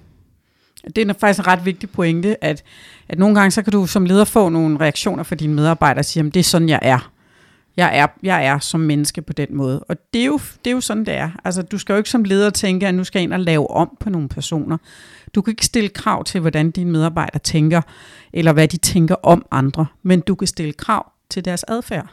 Det 0.97 1.09
er 1.11 1.13
faktisk 1.13 1.39
en 1.39 1.47
ret 1.47 1.65
vigtig 1.65 1.91
pointe, 1.91 2.45
at, 2.45 2.63
at 3.09 3.19
nogle 3.19 3.35
gange 3.35 3.51
så 3.51 3.63
kan 3.63 3.73
du 3.73 3.87
som 3.87 4.05
leder 4.05 4.25
få 4.25 4.49
nogle 4.49 4.81
reaktioner 4.81 5.23
fra 5.23 5.35
dine 5.35 5.55
medarbejdere 5.55 6.01
og 6.01 6.05
sige, 6.05 6.27
at 6.27 6.35
det 6.35 6.41
er 6.41 6.45
sådan, 6.45 6.69
jeg 6.69 6.79
er. 6.83 7.11
Jeg 7.79 7.99
er, 7.99 8.07
jeg 8.23 8.47
er 8.47 8.59
som 8.59 8.81
menneske 8.81 9.23
på 9.23 9.33
den 9.33 9.49
måde. 9.51 9.81
Og 9.81 9.97
det 10.15 10.21
er, 10.21 10.27
jo, 10.27 10.41
det 10.65 10.71
er 10.71 10.75
jo 10.75 10.81
sådan, 10.81 11.05
det 11.05 11.15
er. 11.15 11.31
Altså, 11.45 11.63
du 11.63 11.79
skal 11.79 11.93
jo 11.93 11.97
ikke 11.97 12.11
som 12.11 12.25
leder 12.25 12.51
tænke, 12.51 12.87
at 12.87 12.95
nu 12.95 13.05
skal 13.05 13.19
jeg 13.19 13.25
ind 13.25 13.33
og 13.33 13.41
lave 13.41 13.71
om 13.71 13.97
på 14.01 14.11
nogle 14.11 14.29
personer. 14.29 14.79
Du 15.35 15.43
kan 15.43 15.53
ikke 15.53 15.67
stille 15.67 15.89
krav 15.89 16.25
til, 16.25 16.41
hvordan 16.41 16.71
dine 16.71 16.91
medarbejdere 16.91 17.39
tænker, 17.39 17.83
eller 18.33 18.53
hvad 18.53 18.69
de 18.69 18.77
tænker 18.77 19.15
om 19.23 19.47
andre, 19.51 19.87
men 20.03 20.21
du 20.21 20.35
kan 20.35 20.47
stille 20.47 20.73
krav 20.73 21.13
til 21.31 21.45
deres 21.45 21.65
adfærd. 21.69 22.07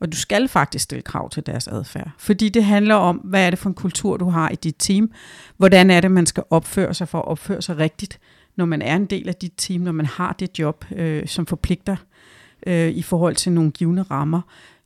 Og 0.00 0.12
du 0.12 0.16
skal 0.16 0.48
faktisk 0.48 0.84
stille 0.84 1.02
krav 1.02 1.30
til 1.30 1.46
deres 1.46 1.68
adfærd. 1.68 2.10
Fordi 2.18 2.48
det 2.48 2.64
handler 2.64 2.94
om, 2.94 3.16
hvad 3.16 3.46
er 3.46 3.50
det 3.50 3.58
for 3.58 3.68
en 3.68 3.74
kultur, 3.74 4.16
du 4.16 4.28
har 4.30 4.50
i 4.50 4.54
dit 4.54 4.76
team? 4.78 5.10
Hvordan 5.56 5.90
er 5.90 6.00
det, 6.00 6.10
man 6.10 6.26
skal 6.26 6.42
opføre 6.50 6.94
sig 6.94 7.08
for 7.08 7.18
at 7.18 7.28
opføre 7.28 7.62
sig 7.62 7.78
rigtigt, 7.78 8.20
når 8.56 8.64
man 8.64 8.82
er 8.82 8.96
en 8.96 9.06
del 9.06 9.28
af 9.28 9.34
dit 9.34 9.52
team, 9.56 9.80
når 9.80 9.92
man 9.92 10.06
har 10.06 10.32
det 10.32 10.58
job, 10.58 10.84
øh, 10.96 11.26
som 11.26 11.46
forpligter 11.46 11.96
øh, 12.66 12.88
i 12.88 13.02
forhold 13.02 13.34
til 13.36 13.52
nogle 13.52 13.70
givende 13.70 14.02
rammer. 14.02 14.40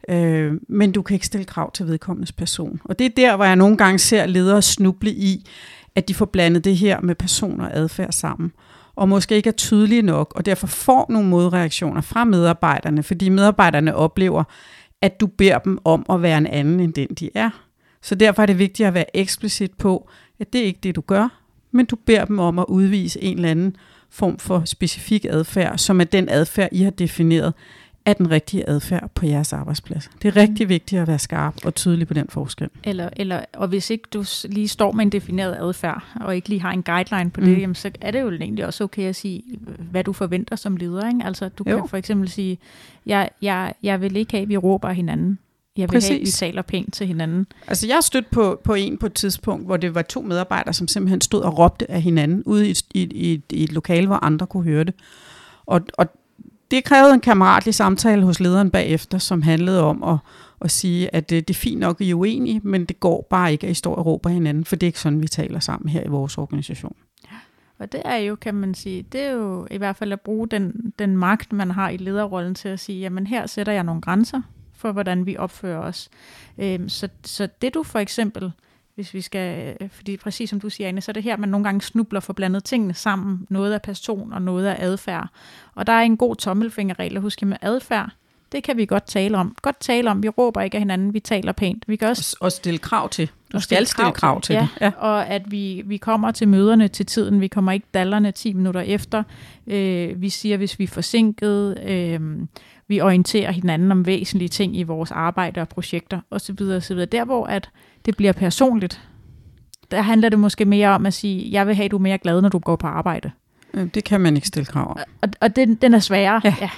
Øh, 0.09 0.53
men 0.69 0.93
du 0.93 1.03
kan 1.03 1.15
ikke 1.15 1.27
stille 1.27 1.45
krav 1.45 1.73
til 1.73 1.87
vedkommendes 1.87 2.33
person. 2.33 2.81
Og 2.85 2.99
det 2.99 3.05
er 3.05 3.11
der, 3.17 3.37
hvor 3.37 3.45
jeg 3.45 3.57
nogle 3.57 3.77
gange 3.77 3.99
ser 3.99 4.27
ledere 4.27 4.63
snuble 4.63 5.11
i, 5.11 5.47
at 5.95 6.09
de 6.09 6.15
får 6.15 6.25
blandet 6.25 6.65
det 6.65 6.77
her 6.77 7.01
med 7.01 7.15
person 7.15 7.61
og 7.61 7.77
adfærd 7.77 8.13
sammen 8.13 8.53
og 8.97 9.09
måske 9.09 9.37
ikke 9.37 9.49
er 9.49 9.53
tydelige 9.53 10.03
nok, 10.03 10.33
og 10.37 10.47
derfor 10.47 10.67
får 10.67 11.07
nogle 11.09 11.29
modreaktioner 11.29 12.01
fra 12.01 12.25
medarbejderne, 12.25 13.03
fordi 13.03 13.29
medarbejderne 13.29 13.95
oplever, 13.95 14.45
at 15.01 15.21
du 15.21 15.27
beder 15.27 15.59
dem 15.59 15.79
om 15.85 16.07
at 16.11 16.23
være 16.23 16.39
en 16.39 16.47
anden 16.47 16.81
end 16.81 16.95
den, 16.95 17.09
de 17.09 17.31
er. 17.35 17.51
Så 18.03 18.15
derfor 18.15 18.43
er 18.43 18.47
det 18.47 18.59
vigtigt 18.59 18.87
at 18.87 18.95
være 18.95 19.17
eksplicit 19.17 19.73
på, 19.79 20.09
at 20.41 20.53
det 20.53 20.61
er 20.61 20.65
ikke 20.65 20.81
det, 20.83 20.97
du 20.97 21.01
gør, 21.01 21.29
men 21.71 21.87
du 21.87 21.97
beder 21.97 22.25
dem 22.25 22.39
om 22.39 22.59
at 22.59 22.65
udvise 22.69 23.23
en 23.23 23.37
eller 23.37 23.51
anden 23.51 23.77
form 24.11 24.39
for 24.39 24.63
specifik 24.65 25.27
adfærd, 25.31 25.79
som 25.79 26.01
er 26.01 26.05
den 26.05 26.29
adfærd, 26.29 26.69
I 26.73 26.83
har 26.83 26.91
defineret, 26.91 27.55
er 28.05 28.13
den 28.13 28.31
rigtige 28.31 28.69
adfærd 28.69 29.11
på 29.15 29.27
jeres 29.27 29.53
arbejdsplads. 29.53 30.11
Det 30.23 30.29
er 30.29 30.37
rigtig 30.37 30.69
vigtigt 30.69 31.01
at 31.01 31.09
være 31.09 31.19
skarp 31.19 31.55
og 31.65 31.75
tydelig 31.75 32.09
på 32.09 32.15
den 32.15 32.27
forskel. 32.29 32.69
Eller, 32.85 33.09
eller, 33.17 33.45
og 33.53 33.69
hvis 33.69 33.91
ikke 33.91 34.05
du 34.13 34.25
lige 34.45 34.69
står 34.69 34.93
med 34.93 35.05
en 35.05 35.13
defineret 35.13 35.57
adfærd, 35.61 36.05
og 36.21 36.37
ikke 36.37 36.49
lige 36.49 36.61
har 36.61 36.73
en 36.73 36.83
guideline 36.83 37.31
på 37.31 37.41
det, 37.41 37.49
mm. 37.49 37.61
jamen, 37.61 37.75
så 37.75 37.91
er 38.01 38.11
det 38.11 38.21
jo 38.21 38.31
egentlig 38.31 38.67
også 38.67 38.85
okay 38.85 39.03
at 39.03 39.17
sige, 39.17 39.43
hvad 39.91 40.05
du 40.05 40.13
forventer 40.13 40.57
som 40.57 40.77
leder. 40.77 41.09
Ikke? 41.09 41.21
Altså, 41.25 41.49
du 41.49 41.65
jo. 41.67 41.77
kan 41.77 41.89
for 41.89 41.97
eksempel 41.97 42.29
sige, 42.29 42.59
jeg, 43.07 43.31
jeg, 43.43 43.75
jeg 43.83 44.01
vil 44.01 44.17
ikke 44.17 44.33
have, 44.33 44.43
at 44.43 44.49
vi 44.49 44.57
råber 44.57 44.91
hinanden. 44.91 45.39
Jeg 45.77 45.89
vil 45.89 45.97
Præcis. 45.97 46.09
have, 46.09 46.21
at 46.21 46.27
vi 46.27 46.31
taler 46.31 46.63
pænt 46.63 46.95
til 46.95 47.07
hinanden. 47.07 47.47
Altså, 47.67 47.87
jeg 47.87 47.97
har 47.97 48.01
stødt 48.01 48.31
på, 48.31 48.61
på 48.65 48.75
en 48.75 48.99
på 48.99 49.07
et 49.07 49.15
tidspunkt, 49.15 49.67
hvor 49.67 49.77
det 49.77 49.95
var 49.95 50.03
to 50.03 50.23
medarbejdere, 50.23 50.75
som 50.75 50.89
simpelthen 50.89 51.21
stod 51.21 51.41
og 51.41 51.59
råbte 51.59 51.91
af 51.91 52.03
hinanden 52.03 52.43
ude 52.43 52.71
i, 52.71 52.75
i, 52.95 53.03
i, 53.03 53.43
i 53.51 53.65
et 53.65 53.73
lokale, 53.73 54.07
hvor 54.07 54.25
andre 54.25 54.47
kunne 54.47 54.65
høre 54.65 54.85
det. 54.85 54.95
Og, 55.67 55.81
og 55.99 56.07
det 56.73 56.85
krævede 56.85 57.15
en 57.15 57.21
kammeratlig 57.21 57.75
samtale 57.75 58.25
hos 58.25 58.41
lederen 58.41 58.71
bagefter, 58.71 59.19
som 59.19 59.43
handlede 59.43 59.83
om 59.83 60.03
at, 60.03 60.17
at 60.61 60.71
sige, 60.71 61.15
at 61.15 61.31
det, 61.31 61.49
det 61.49 61.55
er 61.55 61.59
fint 61.59 61.81
nok, 61.81 62.01
at 62.01 62.07
I 62.07 62.11
er 62.11 62.15
uenige, 62.15 62.61
men 62.65 62.85
det 62.85 63.01
går 63.01 63.27
bare 63.31 63.53
ikke, 63.53 63.67
at 63.67 63.71
I 63.71 63.75
står 63.75 63.95
og 63.95 64.07
råber 64.07 64.31
hinanden, 64.31 64.65
for 64.65 64.77
det 64.77 64.87
er 64.87 64.89
ikke 64.89 65.01
sådan, 65.01 65.23
vi 65.23 65.29
taler 65.29 65.61
sammen 65.61 65.89
her 65.89 66.05
i 66.05 66.09
vores 66.09 66.39
organisation. 66.39 66.97
Og 67.79 67.93
det 67.93 68.03
er 68.05 68.17
jo, 68.17 68.35
kan 68.35 68.55
man 68.55 68.75
sige, 68.75 69.03
det 69.03 69.21
er 69.21 69.31
jo 69.31 69.67
i 69.71 69.77
hvert 69.77 69.97
fald 69.97 70.13
at 70.13 70.21
bruge 70.21 70.49
den, 70.49 70.93
den 70.99 71.17
magt, 71.17 71.53
man 71.53 71.71
har 71.71 71.89
i 71.89 71.97
lederrollen 71.97 72.55
til 72.55 72.69
at 72.69 72.81
sige, 72.81 73.01
jamen 73.01 73.27
her 73.27 73.47
sætter 73.47 73.73
jeg 73.73 73.85
nogle 73.85 74.01
grænser 74.01 74.43
for, 74.75 74.93
hvordan 74.93 75.27
vi 75.27 75.37
opfører 75.37 75.79
os. 75.79 76.09
Øhm, 76.59 76.89
så, 76.89 77.09
så 77.25 77.49
det 77.63 77.75
du 77.75 77.83
for 77.83 77.99
eksempel 77.99 78.53
hvis 78.95 79.15
vi 79.15 79.21
skal, 79.21 79.77
øh, 79.81 79.89
fordi 79.89 80.17
præcis 80.17 80.51
som 80.51 80.61
du 80.61 80.71
siger, 80.71 80.89
Anne, 80.89 81.01
så 81.01 81.11
er 81.11 81.13
det 81.13 81.23
her, 81.23 81.37
man 81.37 81.49
nogle 81.49 81.65
gange 81.65 81.83
snubler 81.83 82.21
for 82.21 82.33
blandet 82.33 82.65
tingene 82.65 82.95
sammen, 82.95 83.47
noget 83.51 83.73
af 83.73 83.83
person 83.83 84.33
og 84.33 84.43
noget 84.43 84.67
af 84.67 84.77
adfærd. 84.85 85.29
Og 85.75 85.87
der 85.87 85.93
er 85.93 86.01
en 86.01 86.17
god 86.17 86.37
tommelfingerregel 86.37 87.17
at 87.17 87.23
huske 87.23 87.47
med 87.47 87.57
adfærd, 87.61 88.11
det 88.53 88.65
kan 88.65 88.77
vi 88.77 88.87
godt 88.87 89.07
tale 89.07 89.39
om. 89.39 89.57
Godt 89.63 89.81
tale 89.81 90.11
om, 90.11 90.23
vi 90.23 90.29
råber 90.29 90.61
ikke 90.61 90.75
af 90.75 90.81
hinanden, 90.81 91.15
vi 91.15 91.21
taler 91.21 91.53
pænt. 91.53 91.85
Vi 91.87 91.97
kan 91.97 92.09
også 92.09 92.37
og 92.41 92.53
stille 92.53 92.79
krav 92.79 93.09
til. 93.09 93.31
Du 93.53 93.61
skal 93.61 93.87
stille 93.87 94.05
krav, 94.05 94.13
krav 94.13 94.41
til, 94.41 94.55
ja, 94.55 94.61
det. 94.61 94.81
Ja. 94.81 94.91
Og 94.99 95.27
at 95.27 95.43
vi, 95.51 95.83
vi 95.87 95.97
kommer 95.97 96.31
til 96.31 96.49
møderne 96.49 96.89
til 96.89 97.07
tiden, 97.07 97.41
vi 97.41 97.49
kommer 97.49 97.73
ikke 97.73 97.87
dallerne 97.95 98.33
10 98.33 98.53
minutter 98.53 98.81
efter. 98.81 99.23
Øh, 99.67 100.23
vi 100.23 100.29
siger, 100.29 100.57
hvis 100.57 100.79
vi 100.79 100.85
er 100.85 100.89
forsinket, 100.89 101.79
øh, 101.89 102.21
vi 102.89 103.01
orienterer 103.01 103.53
hinanden 103.53 103.93
om 103.93 104.07
væsentlige 104.07 104.49
ting 104.49 104.77
i 104.77 104.83
vores 104.83 105.11
arbejde 105.11 105.61
og 105.61 105.69
projekter 105.69 106.21
osv. 106.31 106.63
osv. 106.63 107.07
Der 107.07 107.25
hvor 107.25 107.47
at 107.47 107.71
det 108.05 108.17
bliver 108.17 108.33
personligt, 108.33 109.01
der 109.91 110.03
handler 110.03 110.29
det 110.29 110.39
måske 110.39 110.65
mere 110.65 110.89
om 110.89 111.07
at 111.07 111.15
sige, 111.15 111.53
jeg 111.53 111.67
vil 111.67 111.75
have, 111.75 111.85
at 111.85 111.91
du 111.91 111.97
er 111.97 112.01
mere 112.01 112.19
glad, 112.19 112.43
når 112.43 112.49
du 112.49 112.59
går 112.59 112.77
på 112.77 112.87
arbejde. 112.87 113.31
Det 113.95 114.05
kan 114.05 114.21
man 114.21 114.37
ikke 114.37 114.49
stille 114.49 114.67
krav 114.67 114.91
om. 114.91 114.97
Og, 115.23 115.29
og 115.41 115.57
den, 115.57 115.75
den 115.75 115.95
er 115.95 115.99
sværere. 115.99 116.41
Ja. 116.45 116.55
ja. 116.61 116.71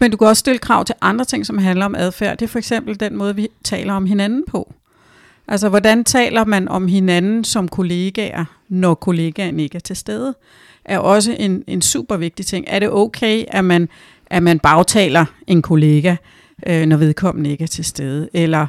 Men 0.00 0.10
du 0.10 0.16
kan 0.16 0.26
også 0.26 0.40
stille 0.40 0.58
krav 0.58 0.84
til 0.84 0.94
andre 1.00 1.24
ting, 1.24 1.46
som 1.46 1.58
handler 1.58 1.84
om 1.84 1.94
adfærd. 1.94 2.38
Det 2.38 2.44
er 2.44 2.48
for 2.48 2.58
eksempel 2.58 3.00
den 3.00 3.16
måde, 3.16 3.36
vi 3.36 3.48
taler 3.64 3.92
om 3.92 4.06
hinanden 4.06 4.44
på. 4.48 4.74
Altså, 5.48 5.68
hvordan 5.68 6.04
taler 6.04 6.44
man 6.44 6.68
om 6.68 6.88
hinanden 6.88 7.44
som 7.44 7.68
kollegaer, 7.68 8.44
når 8.68 8.94
kollegaen 8.94 9.60
ikke 9.60 9.76
er 9.76 9.80
til 9.80 9.96
stede? 9.96 10.34
Er 10.84 10.98
også 10.98 11.36
en, 11.38 11.64
en 11.66 11.82
super 11.82 12.16
vigtig 12.16 12.46
ting. 12.46 12.64
Er 12.68 12.78
det 12.78 12.90
okay, 12.90 13.44
at 13.48 13.64
man, 13.64 13.88
at 14.26 14.42
man 14.42 14.58
bagtaler 14.58 15.24
en 15.46 15.62
kollega, 15.62 16.16
øh, 16.66 16.86
når 16.86 16.96
vedkommende 16.96 17.50
ikke 17.50 17.64
er 17.64 17.68
til 17.68 17.84
stede? 17.84 18.28
Eller 18.32 18.66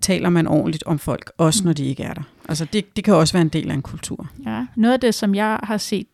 taler 0.00 0.28
man 0.30 0.46
ordentligt 0.46 0.84
om 0.86 0.98
folk, 0.98 1.32
også 1.38 1.64
når 1.64 1.72
de 1.72 1.86
ikke 1.86 2.02
er 2.02 2.14
der? 2.14 2.22
Altså, 2.48 2.64
det, 2.64 2.96
det 2.96 3.04
kan 3.04 3.14
også 3.14 3.32
være 3.32 3.42
en 3.42 3.48
del 3.48 3.70
af 3.70 3.74
en 3.74 3.82
kultur. 3.82 4.26
Ja, 4.46 4.66
noget 4.76 4.94
af 4.94 5.00
det, 5.00 5.14
som 5.14 5.34
jeg 5.34 5.58
har 5.62 5.76
set 5.76 6.06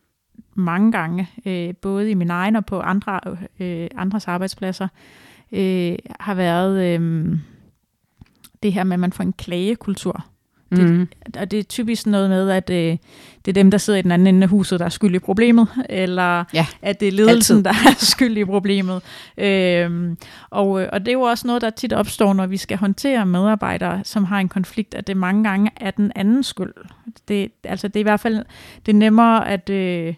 mange 0.57 0.91
gange, 0.91 1.29
øh, 1.45 1.73
både 1.81 2.11
i 2.11 2.13
min 2.13 2.29
egen 2.29 2.55
og 2.55 2.65
på 2.65 2.79
andre 2.79 3.19
øh, 3.59 3.87
andres 3.95 4.27
arbejdspladser, 4.27 4.87
øh, 5.51 5.95
har 6.19 6.33
været 6.33 6.85
øh, 6.85 7.39
det 8.63 8.73
her 8.73 8.83
med, 8.83 8.93
at 8.93 8.99
man 8.99 9.13
får 9.13 9.23
en 9.23 9.33
klagekultur. 9.33 10.25
Det, 10.69 10.89
mm. 10.89 11.07
Og 11.39 11.51
det 11.51 11.59
er 11.59 11.63
typisk 11.63 12.05
noget 12.07 12.29
med, 12.29 12.49
at 12.49 12.69
øh, 12.69 12.97
det 13.45 13.51
er 13.51 13.53
dem, 13.53 13.71
der 13.71 13.77
sidder 13.77 13.99
i 13.99 14.01
den 14.01 14.11
anden 14.11 14.27
ende 14.27 14.43
af 14.43 14.49
huset, 14.49 14.79
der 14.79 14.85
er 14.85 14.89
skyld 14.89 15.15
i 15.15 15.19
problemet, 15.19 15.67
eller 15.89 16.43
ja, 16.53 16.65
at 16.81 16.99
det 16.99 17.07
er 17.07 17.11
ledelsen, 17.11 17.57
altid. 17.57 17.63
der 17.63 17.89
er 17.89 17.95
skyld 18.13 18.37
i 18.37 18.45
problemet. 18.45 19.01
Øhm, 19.37 20.17
og, 20.49 20.69
og 20.69 20.99
det 20.99 21.07
er 21.07 21.13
jo 21.13 21.21
også 21.21 21.47
noget, 21.47 21.61
der 21.61 21.69
tit 21.69 21.93
opstår, 21.93 22.33
når 22.33 22.47
vi 22.47 22.57
skal 22.57 22.77
håndtere 22.77 23.25
medarbejdere, 23.25 24.03
som 24.03 24.23
har 24.23 24.39
en 24.39 24.49
konflikt, 24.49 24.95
at 24.95 25.07
det 25.07 25.17
mange 25.17 25.43
gange 25.43 25.71
er 25.75 25.91
den 25.91 26.11
anden 26.15 26.43
skyld. 26.43 26.73
Det, 27.27 27.51
altså 27.63 27.87
det 27.87 27.95
er 27.95 27.99
i 27.99 28.03
hvert 28.03 28.19
fald 28.19 28.45
det 28.85 28.91
er 28.91 28.97
nemmere 28.97 29.47
at... 29.47 29.69
Øh, 29.69 30.13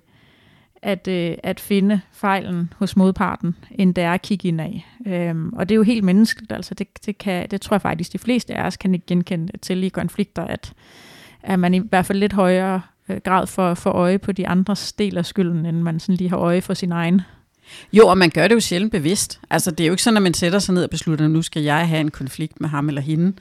at, 0.81 1.07
øh, 1.07 1.35
at 1.43 1.59
finde 1.59 2.01
fejlen 2.11 2.73
hos 2.77 2.95
modparten, 2.95 3.55
end 3.71 3.95
det 3.95 4.03
er 4.03 4.13
at 4.13 4.21
kigge 4.21 4.47
ind 4.47 4.61
af. 4.61 4.87
Øhm, 5.07 5.49
og 5.53 5.69
det 5.69 5.75
er 5.75 5.77
jo 5.77 5.83
helt 5.83 6.03
menneskeligt, 6.03 6.51
altså 6.51 6.73
det, 6.73 6.87
det, 7.05 7.17
kan, 7.17 7.47
det 7.51 7.61
tror 7.61 7.75
jeg 7.75 7.81
faktisk, 7.81 8.13
de 8.13 8.17
fleste 8.17 8.55
af 8.55 8.67
os 8.67 8.77
kan 8.77 8.93
ikke 8.93 9.05
genkende 9.05 9.57
til 9.57 9.83
i 9.83 9.89
konflikter, 9.89 10.43
at, 10.43 10.73
at 11.43 11.59
man 11.59 11.73
i 11.73 11.81
hvert 11.89 12.05
fald 12.05 12.19
lidt 12.19 12.33
højere 12.33 12.81
øh, 13.09 13.17
grad 13.17 13.47
får, 13.47 13.73
får 13.73 13.91
øje 13.91 14.19
på 14.19 14.31
de 14.31 14.47
andres 14.47 14.93
del 14.93 15.17
af 15.17 15.25
skylden, 15.25 15.65
end 15.65 15.81
man 15.81 15.99
sådan 15.99 16.15
lige 16.15 16.29
har 16.29 16.37
øje 16.37 16.61
for 16.61 16.73
sin 16.73 16.91
egen. 16.91 17.21
Jo, 17.93 18.07
og 18.07 18.17
man 18.17 18.29
gør 18.29 18.47
det 18.47 18.55
jo 18.55 18.59
sjældent 18.59 18.91
bevidst. 18.91 19.39
Altså 19.49 19.71
det 19.71 19.83
er 19.83 19.87
jo 19.87 19.93
ikke 19.93 20.03
sådan, 20.03 20.17
at 20.17 20.23
man 20.23 20.33
sætter 20.33 20.59
sig 20.59 20.73
ned 20.73 20.83
og 20.83 20.89
beslutter, 20.89 21.25
at 21.25 21.31
nu 21.31 21.41
skal 21.41 21.63
jeg 21.63 21.87
have 21.87 22.01
en 22.01 22.11
konflikt 22.11 22.61
med 22.61 22.69
ham 22.69 22.87
eller 22.87 23.01
hende. 23.01 23.33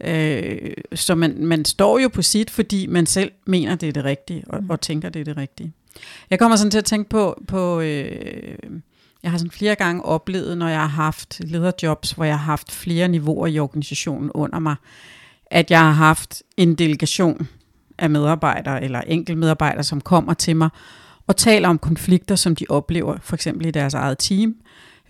Øh, 0.00 0.72
så 0.94 1.14
man, 1.14 1.46
man 1.46 1.64
står 1.64 1.98
jo 1.98 2.08
på 2.08 2.22
sit, 2.22 2.50
fordi 2.50 2.86
man 2.86 3.06
selv 3.06 3.32
mener, 3.46 3.74
det 3.74 3.88
er 3.88 3.92
det 3.92 4.04
rigtige, 4.04 4.44
og, 4.46 4.62
mm. 4.62 4.70
og 4.70 4.80
tænker, 4.80 5.08
det 5.08 5.20
er 5.20 5.24
det 5.24 5.36
rigtige. 5.36 5.72
Jeg 6.30 6.38
kommer 6.38 6.56
sådan 6.56 6.70
til 6.70 6.78
at 6.78 6.84
tænke 6.84 7.10
på, 7.10 7.42
på 7.48 7.80
øh, 7.80 8.58
jeg 9.22 9.30
har 9.30 9.38
sådan 9.38 9.50
flere 9.50 9.74
gange 9.74 10.04
oplevet, 10.04 10.58
når 10.58 10.68
jeg 10.68 10.80
har 10.80 10.86
haft 10.86 11.40
lederjobs, 11.44 12.10
hvor 12.10 12.24
jeg 12.24 12.38
har 12.38 12.44
haft 12.44 12.72
flere 12.72 13.08
niveauer 13.08 13.46
i 13.46 13.58
organisationen 13.58 14.30
under 14.34 14.58
mig, 14.58 14.76
at 15.46 15.70
jeg 15.70 15.80
har 15.80 15.92
haft 15.92 16.42
en 16.56 16.74
delegation 16.74 17.48
af 17.98 18.10
medarbejdere 18.10 18.84
eller 18.84 19.00
enkelte 19.00 19.38
medarbejdere, 19.40 19.84
som 19.84 20.00
kommer 20.00 20.34
til 20.34 20.56
mig 20.56 20.68
og 21.26 21.36
taler 21.36 21.68
om 21.68 21.78
konflikter, 21.78 22.36
som 22.36 22.56
de 22.56 22.66
oplever, 22.68 23.16
for 23.22 23.34
eksempel 23.34 23.66
i 23.66 23.70
deres 23.70 23.94
eget 23.94 24.18
team 24.18 24.54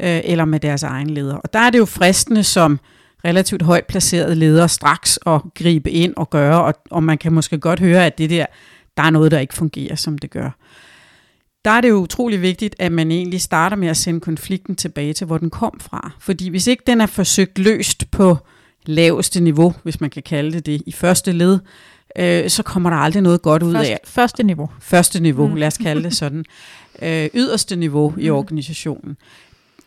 øh, 0.01 0.21
eller 0.25 0.45
med 0.45 0.61
deres 0.61 0.83
egen 0.83 1.11
leder. 1.11 1.37
Og 1.37 1.53
der 1.53 1.59
er 1.59 1.71
det 1.71 1.79
jo 1.79 1.85
fristende 1.85 2.43
som 2.43 2.81
relativt 3.25 3.63
højt 3.63 3.87
placeret 3.87 4.37
leder 4.37 4.67
straks 4.67 5.19
at 5.27 5.41
gribe 5.55 5.91
ind 5.91 6.15
og 6.17 6.31
gøre, 6.31 6.65
og, 6.65 6.75
og 6.91 7.03
man 7.03 7.19
kan 7.19 7.33
måske 7.33 7.59
godt 7.59 7.81
høre, 7.81 8.07
at 8.07 8.19
det 8.19 8.31
der, 8.31 8.47
der 8.97 9.03
er 9.03 9.11
noget, 9.11 9.31
der 9.31 9.39
ikke 9.39 9.55
fungerer, 9.55 9.95
som 9.95 10.19
det 10.19 10.31
gør 10.31 10.51
der 11.65 11.71
er 11.71 11.81
det 11.81 11.89
jo 11.89 11.97
utrolig 11.97 12.43
vigtigt, 12.43 12.77
at 12.79 12.93
man 12.93 13.11
egentlig 13.11 13.41
starter 13.41 13.77
med 13.77 13.89
at 13.89 13.97
sende 13.97 14.21
konflikten 14.21 14.77
tilbage 14.77 15.13
til, 15.13 15.27
hvor 15.27 15.39
den 15.39 15.51
kom 15.51 15.81
fra. 15.81 16.11
Fordi 16.19 16.49
hvis 16.49 16.67
ikke 16.67 16.83
den 16.87 17.01
er 17.01 17.07
forsøgt 17.07 17.59
løst 17.59 18.11
på 18.11 18.37
laveste 18.87 19.41
niveau, 19.41 19.75
hvis 19.83 20.01
man 20.01 20.11
kan 20.11 20.23
kalde 20.23 20.53
det 20.53 20.67
det, 20.67 20.83
i 20.87 20.93
første 20.93 21.33
led, 21.33 21.59
øh, 22.19 22.51
så 22.51 22.63
kommer 22.63 22.91
der 22.91 22.97
aldrig 22.97 23.23
noget 23.23 23.43
godt 23.43 23.63
ud 23.63 23.75
Først, 23.75 23.91
af. 23.91 23.99
Første 24.05 24.43
niveau. 24.43 24.71
Første 24.81 25.21
niveau, 25.21 25.49
mm. 25.49 25.55
lad 25.55 25.67
os 25.67 25.79
kalde 25.79 26.03
det 26.03 26.17
sådan. 26.17 26.45
Øh, 27.03 27.31
yderste 27.35 27.77
niveau 27.77 28.15
i 28.19 28.31
mm. 28.31 28.37
organisationen. 28.37 29.17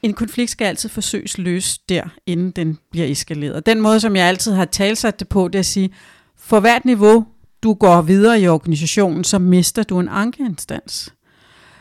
En 0.04 0.13
konflikt 0.13 0.52
skal 0.52 0.65
altid 0.65 0.89
forsøges 0.89 1.38
løst 1.38 1.89
der, 1.89 2.04
inden 2.26 2.52
den 2.52 2.78
bliver 2.91 3.08
eskaleret. 3.08 3.65
Den 3.65 3.82
måde, 3.82 4.00
som 4.00 4.15
jeg 4.15 4.26
altid 4.28 4.54
har 4.54 4.65
talsat 4.65 5.20
det 5.20 5.28
på, 5.28 5.48
det 5.48 5.56
er 5.56 5.60
at 5.60 5.65
sige, 5.65 5.89
for 6.38 6.60
hvert 6.60 6.86
niveau, 6.86 7.26
du 7.63 7.74
går 7.74 8.02
videre 8.02 8.41
i 8.41 8.48
organisationen, 8.48 9.24
så 9.24 9.39
mister 9.39 9.84
du 9.84 10.00
en 10.00 10.10
ankeinstans. 10.10 11.13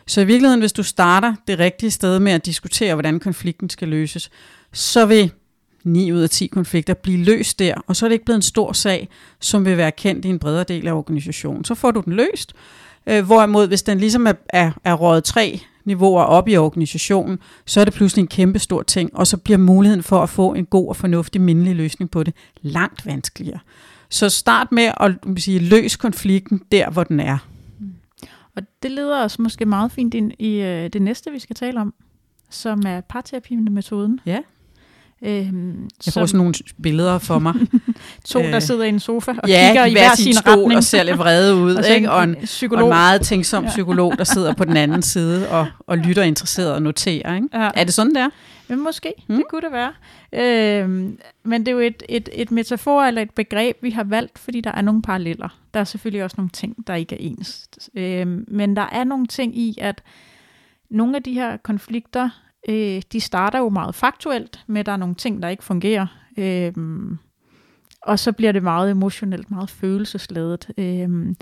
Så 0.07 0.21
i 0.21 0.25
virkeligheden, 0.25 0.61
hvis 0.61 0.73
du 0.73 0.83
starter 0.83 1.35
det 1.47 1.59
rigtige 1.59 1.91
sted 1.91 2.19
med 2.19 2.33
at 2.33 2.47
diskutere, 2.47 2.95
hvordan 2.95 3.21
konflikten 3.21 3.71
skal 3.71 3.89
løses, 3.89 4.31
så 4.73 5.07
vil 5.07 5.33
9 5.85 6.13
ud 6.13 6.21
af 6.21 6.31
10 6.31 6.47
konflikter 6.47 6.95
blive 6.95 7.25
løst 7.25 7.59
der, 7.59 7.75
og 7.87 7.97
så 7.97 8.07
er 8.07 8.09
det 8.09 8.15
ikke 8.15 8.25
blevet 8.25 8.39
en 8.39 8.43
stor 8.43 8.73
sag, 8.73 9.09
som 9.41 9.65
vil 9.65 9.77
være 9.77 9.93
kendt 9.93 10.25
i 10.25 10.29
en 10.29 10.39
bredere 10.39 10.65
del 10.65 10.89
af 10.89 10.93
organisationen. 10.93 11.65
Så 11.65 11.75
får 11.75 11.91
du 11.91 12.01
den 12.01 12.13
løst. 12.13 12.53
Øh, 13.07 13.25
hvorimod, 13.25 13.69
hvis 13.69 13.83
den 13.83 13.99
ligesom 13.99 14.27
er, 14.27 14.33
er, 14.49 14.71
er 14.85 14.95
rådet 14.95 15.25
tre 15.25 15.61
niveauer 15.85 16.23
op 16.23 16.49
i 16.49 16.57
organisationen, 16.57 17.39
så 17.67 17.81
er 17.81 17.85
det 17.85 17.95
pludselig 17.95 18.23
en 18.23 18.29
kæmpe 18.29 18.59
stor 18.59 18.83
ting, 18.83 19.11
og 19.17 19.27
så 19.27 19.37
bliver 19.37 19.59
muligheden 19.59 20.03
for 20.03 20.23
at 20.23 20.29
få 20.29 20.55
en 20.55 20.67
god 20.67 20.89
og 20.89 20.97
fornuftig 20.97 21.41
mindelig 21.41 21.77
løsning 21.77 22.11
på 22.11 22.23
det 22.23 22.35
langt 22.63 23.07
vanskeligere. 23.07 23.59
Så 24.11 24.29
start 24.29 24.73
med 24.73 24.91
at 25.01 25.13
sige, 25.37 25.59
løs 25.59 25.97
konflikten 25.97 26.63
der, 26.73 26.91
hvor 26.91 27.05
den 27.05 27.21
er. 27.21 27.39
Og 28.57 28.63
det 28.83 28.91
leder 28.91 29.25
os 29.25 29.39
måske 29.39 29.65
meget 29.65 29.93
fint 29.93 30.15
ind 30.15 30.33
i 30.39 30.55
øh, 30.55 30.89
det 30.93 31.03
næste, 31.03 31.31
vi 31.31 31.39
skal 31.39 31.57
tale 31.57 31.81
om, 31.81 31.95
som 32.51 32.83
er 32.87 33.01
parterapimetoden. 33.01 34.21
Ja. 34.27 34.39
Øhm, 35.23 35.89
jeg 36.07 36.13
får 36.13 36.27
sådan 36.27 36.39
nogle 36.39 36.55
billeder 36.83 37.19
for 37.19 37.39
mig. 37.39 37.55
to, 38.25 38.39
der 38.39 38.57
øh, 38.57 38.63
sidder 38.63 38.85
i 38.85 38.89
en 38.89 39.01
sofa 39.01 39.31
og 39.43 39.49
ja, 39.49 39.67
kigger 39.69 39.85
i 39.85 39.93
hver 39.93 40.15
sin, 40.15 40.35
sin 40.35 40.47
retning. 40.47 40.77
og 40.77 40.85
ser 40.85 41.03
lidt 41.03 41.19
vrede 41.19 41.55
ud. 41.55 41.75
og, 41.77 41.89
ikke? 41.89 42.11
Og, 42.11 42.25
en, 42.25 42.37
psykolog. 42.45 42.83
og 42.83 42.89
en 42.89 42.95
meget 42.95 43.21
tænksom 43.21 43.67
psykolog, 43.67 44.19
der 44.19 44.25
sidder 44.25 44.55
på 44.55 44.65
den 44.65 44.77
anden 44.77 45.03
side 45.13 45.49
og, 45.49 45.67
og 45.87 45.99
lytter 45.99 46.23
interesseret 46.23 46.73
og 46.73 46.83
noterer. 46.83 47.35
Ikke? 47.35 47.49
Ja. 47.55 47.71
Er 47.75 47.85
det 47.85 47.95
sådan, 47.95 48.15
der? 48.15 48.29
Men 48.69 48.81
måske, 48.81 49.15
mm. 49.29 49.37
det 49.37 49.45
kunne 49.49 49.61
det 49.61 49.73
være. 49.73 49.93
Øhm, 50.33 51.19
men 51.43 51.67
det 51.67 51.69
er 51.69 51.73
jo 51.73 51.79
et, 51.79 52.03
et, 52.09 52.29
et 52.33 52.51
metafor 52.51 53.03
eller 53.03 53.23
et 53.23 53.31
begreb, 53.31 53.77
vi 53.83 53.91
har 53.91 54.05
valgt, 54.05 54.39
fordi 54.39 54.61
der 54.61 54.73
er 54.73 54.83
nogle 54.83 55.03
paralleller. 55.03 55.59
Der 55.75 55.81
er 55.81 55.85
selvfølgelig 55.85 56.25
også 56.25 56.35
nogle 56.39 56.51
ting, 56.51 56.87
der 56.87 56.95
ikke 56.95 57.15
er 57.15 57.19
ens. 57.21 57.69
Øhm, 57.95 58.45
men 58.49 58.77
der 58.77 58.87
er 58.93 59.05
nogle 59.05 59.27
ting 59.27 59.59
i, 59.59 59.79
at 59.81 60.03
nogle 60.91 61.17
af 61.17 61.23
de 61.23 61.33
her 61.33 61.57
konflikter 61.57 62.29
øh, 62.69 63.03
de 63.13 63.21
starter 63.21 63.59
jo 63.59 63.69
meget 63.69 63.95
faktuelt 63.95 64.65
med, 64.67 64.81
at 64.81 64.87
der 64.87 64.93
er 64.93 64.97
nogle 64.97 65.15
ting, 65.15 65.43
der 65.43 65.49
ikke 65.49 65.65
fungerer. 65.65 66.07
Øh, 66.37 66.73
og 68.03 68.19
så 68.19 68.33
bliver 68.33 68.53
det 68.53 68.63
meget 68.63 68.91
emotionelt, 68.91 69.51
meget 69.51 69.71
følelsesladet. 69.71 70.71
Øh, 70.79 71.35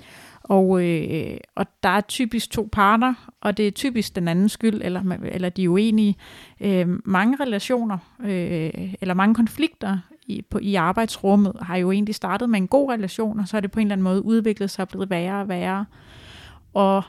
og, 0.45 0.85
øh, 0.85 1.37
og 1.55 1.67
der 1.83 1.89
er 1.89 2.01
typisk 2.01 2.51
to 2.51 2.69
parter, 2.73 3.15
og 3.41 3.57
det 3.57 3.67
er 3.67 3.71
typisk 3.71 4.15
den 4.15 4.29
anden 4.29 4.49
skyld, 4.49 4.81
eller, 4.85 5.17
eller 5.25 5.49
de 5.49 5.65
er 5.65 5.69
uenige. 5.69 6.17
Øh, 6.61 6.89
mange 7.05 7.37
relationer, 7.41 7.99
øh, 8.21 8.95
eller 9.01 9.15
mange 9.15 9.35
konflikter 9.35 9.99
i, 10.27 10.43
på, 10.51 10.59
i 10.59 10.75
arbejdsrummet, 10.75 11.53
har 11.61 11.77
jo 11.77 11.91
egentlig 11.91 12.15
startet 12.15 12.51
med 12.51 12.59
en 12.59 12.69
god 12.69 12.93
relation, 12.93 13.41
og 13.41 13.49
så 13.49 13.57
er 13.57 13.61
det 13.61 13.71
på 13.71 13.81
en 13.81 13.87
eller 13.87 13.93
anden 13.93 14.05
måde 14.05 14.25
udviklet 14.25 14.71
sig 14.71 14.83
og 14.83 14.89
blevet 14.89 15.11
værre 15.11 15.41
og 15.41 15.49
værre. 15.49 15.85
Og 16.75 17.03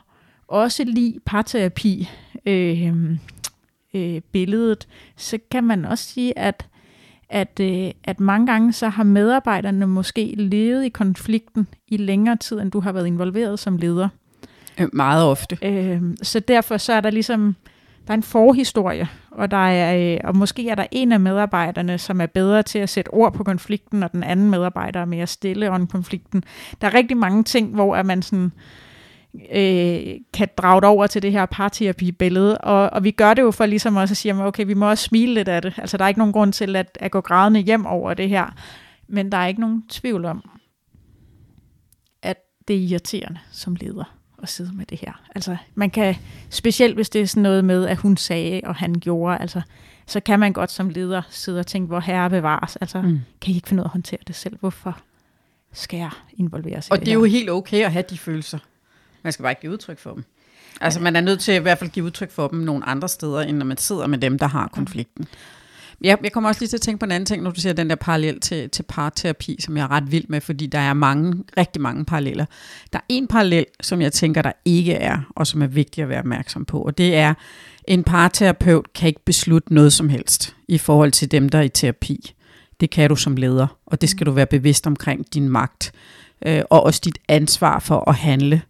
også 0.47 0.83
lige 0.83 1.19
parterapi, 1.25 2.09
øh, 2.45 2.87
øh, 3.93 4.21
billedet, 4.31 4.87
så 5.15 5.37
kan 5.51 5.63
man 5.63 5.85
også 5.85 6.03
sige, 6.03 6.39
at 6.39 6.67
at, 7.29 7.59
øh, 7.61 7.91
at 8.03 8.19
mange 8.19 8.47
gange 8.47 8.73
så 8.73 8.89
har 8.89 9.03
medarbejderne 9.03 9.87
måske 9.87 10.33
levet 10.37 10.85
i 10.85 10.89
konflikten 10.89 11.67
i 11.87 11.97
længere 11.97 12.35
tid, 12.35 12.59
end 12.59 12.71
du 12.71 12.79
har 12.79 12.91
været 12.91 13.07
involveret 13.07 13.59
som 13.59 13.77
leder. 13.77 14.09
Øh, 14.79 14.87
meget 14.93 15.23
ofte. 15.25 15.57
Øh, 15.61 16.01
så 16.23 16.39
derfor 16.39 16.77
så 16.77 16.93
er 16.93 17.01
der 17.01 17.09
ligesom, 17.09 17.55
der 18.07 18.13
er 18.13 18.17
en 18.17 18.23
forhistorie, 18.23 19.07
og, 19.31 19.51
der 19.51 19.67
er, 19.67 20.13
øh, 20.13 20.19
og 20.23 20.37
måske 20.37 20.69
er 20.69 20.75
der 20.75 20.85
en 20.91 21.11
af 21.11 21.19
medarbejderne, 21.19 21.97
som 21.97 22.21
er 22.21 22.25
bedre 22.25 22.63
til 22.63 22.79
at 22.79 22.89
sætte 22.89 23.09
ord 23.09 23.33
på 23.33 23.43
konflikten, 23.43 24.03
og 24.03 24.11
den 24.11 24.23
anden 24.23 24.49
medarbejder 24.49 24.99
er 24.99 25.05
mere 25.05 25.27
stille 25.27 25.69
om 25.69 25.87
konflikten. 25.87 26.43
Der 26.81 26.87
er 26.87 26.93
rigtig 26.93 27.17
mange 27.17 27.43
ting, 27.43 27.75
hvor 27.75 27.95
er 27.95 28.03
man 28.03 28.21
sådan, 28.21 28.45
øh, 28.45 28.51
kan 30.33 30.47
drage 30.57 30.81
det 30.81 30.89
over 30.89 31.07
til 31.07 31.21
det 31.21 31.31
her 31.31 31.45
parterapi-billede. 31.45 32.57
Og, 32.57 32.89
og 32.89 33.03
vi 33.03 33.11
gør 33.11 33.33
det 33.33 33.41
jo 33.41 33.51
for 33.51 33.65
ligesom 33.65 33.95
også 33.95 34.13
at 34.13 34.17
sige, 34.17 34.43
okay, 34.43 34.65
vi 34.65 34.73
må 34.73 34.89
også 34.89 35.03
smile 35.03 35.33
lidt 35.33 35.47
af 35.47 35.61
det. 35.61 35.73
Altså, 35.77 35.97
der 35.97 36.03
er 36.03 36.07
ikke 36.07 36.19
nogen 36.19 36.33
grund 36.33 36.53
til 36.53 36.75
at, 36.75 36.97
at 37.01 37.11
gå 37.11 37.21
grædende 37.21 37.59
hjem 37.59 37.85
over 37.85 38.13
det 38.13 38.29
her. 38.29 38.55
Men 39.07 39.31
der 39.31 39.37
er 39.37 39.47
ikke 39.47 39.61
nogen 39.61 39.83
tvivl 39.89 40.25
om, 40.25 40.49
at 42.21 42.37
det 42.67 42.75
er 42.75 42.79
irriterende 42.79 43.39
som 43.51 43.75
leder 43.75 44.15
at 44.43 44.49
sidde 44.49 44.75
med 44.75 44.85
det 44.85 44.99
her. 44.99 45.21
Altså, 45.35 45.57
man 45.75 45.89
kan, 45.89 46.15
specielt 46.49 46.95
hvis 46.95 47.09
det 47.09 47.21
er 47.21 47.25
sådan 47.25 47.43
noget 47.43 47.65
med, 47.65 47.85
at 47.85 47.97
hun 47.97 48.17
sagde, 48.17 48.61
og 48.63 48.75
han 48.75 48.93
gjorde, 48.93 49.37
altså, 49.37 49.61
så 50.07 50.19
kan 50.19 50.39
man 50.39 50.53
godt 50.53 50.71
som 50.71 50.89
leder 50.89 51.21
sidde 51.29 51.59
og 51.59 51.67
tænke, 51.67 51.87
hvor 51.87 51.99
herre 51.99 52.29
bevares. 52.29 52.75
Altså, 52.75 53.01
mm. 53.01 53.19
kan 53.41 53.51
I 53.51 53.55
ikke 53.55 53.67
finde 53.67 53.81
ud 53.81 53.83
af 53.83 53.87
at 53.87 53.91
håndtere 53.91 54.19
det 54.27 54.35
selv? 54.35 54.57
Hvorfor 54.59 54.99
skal 55.73 55.97
jeg 55.97 56.11
involveres 56.33 56.87
i 56.87 56.91
og 56.91 56.97
det 56.97 57.05
det 57.05 57.11
er 57.11 57.17
her? 57.17 57.19
jo 57.19 57.31
helt 57.31 57.49
okay 57.49 57.85
at 57.85 57.91
have 57.91 58.05
de 58.09 58.17
følelser. 58.17 58.59
Man 59.25 59.33
skal 59.33 59.43
bare 59.43 59.51
ikke 59.51 59.61
give 59.61 59.71
udtryk 59.71 59.99
for 59.99 60.13
dem. 60.13 60.23
Altså 60.81 60.99
man 60.99 61.15
er 61.15 61.21
nødt 61.21 61.39
til 61.39 61.51
at 61.51 61.59
i 61.59 61.61
hvert 61.61 61.77
fald 61.77 61.89
give 61.89 62.05
udtryk 62.05 62.31
for 62.31 62.47
dem 62.47 62.59
nogle 62.59 62.85
andre 62.85 63.09
steder, 63.09 63.41
end 63.41 63.57
når 63.57 63.65
man 63.65 63.77
sidder 63.77 64.07
med 64.07 64.17
dem, 64.17 64.39
der 64.39 64.47
har 64.47 64.67
konflikten. 64.67 65.27
Jeg, 66.01 66.17
jeg 66.23 66.31
kommer 66.31 66.49
også 66.49 66.61
lige 66.61 66.69
til 66.69 66.77
at 66.77 66.81
tænke 66.81 66.99
på 66.99 67.05
en 67.05 67.11
anden 67.11 67.25
ting, 67.25 67.43
når 67.43 67.51
du 67.51 67.61
siger 67.61 67.73
den 67.73 67.89
der 67.89 67.95
parallel 67.95 68.39
til, 68.39 68.69
til 68.69 68.83
parterapi, 68.83 69.57
som 69.59 69.77
jeg 69.77 69.83
er 69.83 69.91
ret 69.91 70.11
vild 70.11 70.25
med, 70.29 70.41
fordi 70.41 70.65
der 70.65 70.79
er 70.79 70.93
mange, 70.93 71.43
rigtig 71.57 71.81
mange 71.81 72.05
paralleller. 72.05 72.45
Der 72.93 72.99
er 72.99 73.03
en 73.09 73.27
parallel, 73.27 73.65
som 73.81 74.01
jeg 74.01 74.13
tænker, 74.13 74.41
der 74.41 74.51
ikke 74.65 74.93
er, 74.93 75.19
og 75.35 75.47
som 75.47 75.61
er 75.61 75.67
vigtig 75.67 76.01
at 76.01 76.09
være 76.09 76.19
opmærksom 76.19 76.65
på, 76.65 76.81
og 76.81 76.97
det 76.97 77.15
er, 77.15 77.33
en 77.87 78.03
parterapeut 78.03 78.93
kan 78.93 79.07
ikke 79.07 79.25
beslutte 79.25 79.73
noget 79.73 79.93
som 79.93 80.09
helst 80.09 80.55
i 80.67 80.77
forhold 80.77 81.11
til 81.11 81.31
dem, 81.31 81.49
der 81.49 81.57
er 81.57 81.63
i 81.63 81.69
terapi. 81.69 82.33
Det 82.79 82.89
kan 82.89 83.09
du 83.09 83.15
som 83.15 83.37
leder, 83.37 83.67
og 83.85 84.01
det 84.01 84.09
skal 84.09 84.25
du 84.25 84.31
være 84.31 84.45
bevidst 84.45 84.87
omkring 84.87 85.33
din 85.33 85.49
magt, 85.49 85.91
øh, 86.45 86.61
og 86.69 86.83
også 86.83 87.01
dit 87.03 87.17
ansvar 87.27 87.79
for 87.79 88.09
at 88.09 88.15
handle 88.15 88.61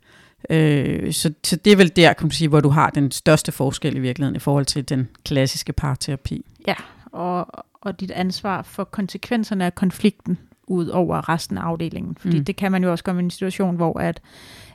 Øh, 0.49 1.13
så, 1.13 1.34
så 1.43 1.55
det 1.55 1.73
er 1.73 1.77
vel 1.77 1.95
der, 1.95 2.13
kan 2.13 2.25
man 2.25 2.31
sige, 2.31 2.47
hvor 2.47 2.60
du 2.60 2.69
har 2.69 2.89
den 2.89 3.12
største 3.12 3.51
forskel 3.51 3.95
i 3.95 3.99
virkeligheden 3.99 4.36
i 4.36 4.39
forhold 4.39 4.65
til 4.65 4.89
den 4.89 5.08
klassiske 5.25 5.73
parterapi. 5.73 6.45
Ja, 6.67 6.75
og, 7.12 7.47
og 7.81 7.99
dit 7.99 8.12
ansvar 8.12 8.62
for 8.62 8.84
konsekvenserne 8.84 9.65
af 9.65 9.75
konflikten 9.75 10.38
ud 10.67 10.88
over 10.88 11.29
resten 11.29 11.58
af 11.58 11.62
afdelingen. 11.62 12.17
Fordi 12.19 12.38
mm. 12.38 12.45
det 12.45 12.55
kan 12.55 12.71
man 12.71 12.84
jo 12.84 12.91
også 12.91 13.03
komme 13.03 13.21
i 13.21 13.23
en 13.23 13.31
situation, 13.31 13.75
hvor 13.75 13.99
at, 13.99 14.21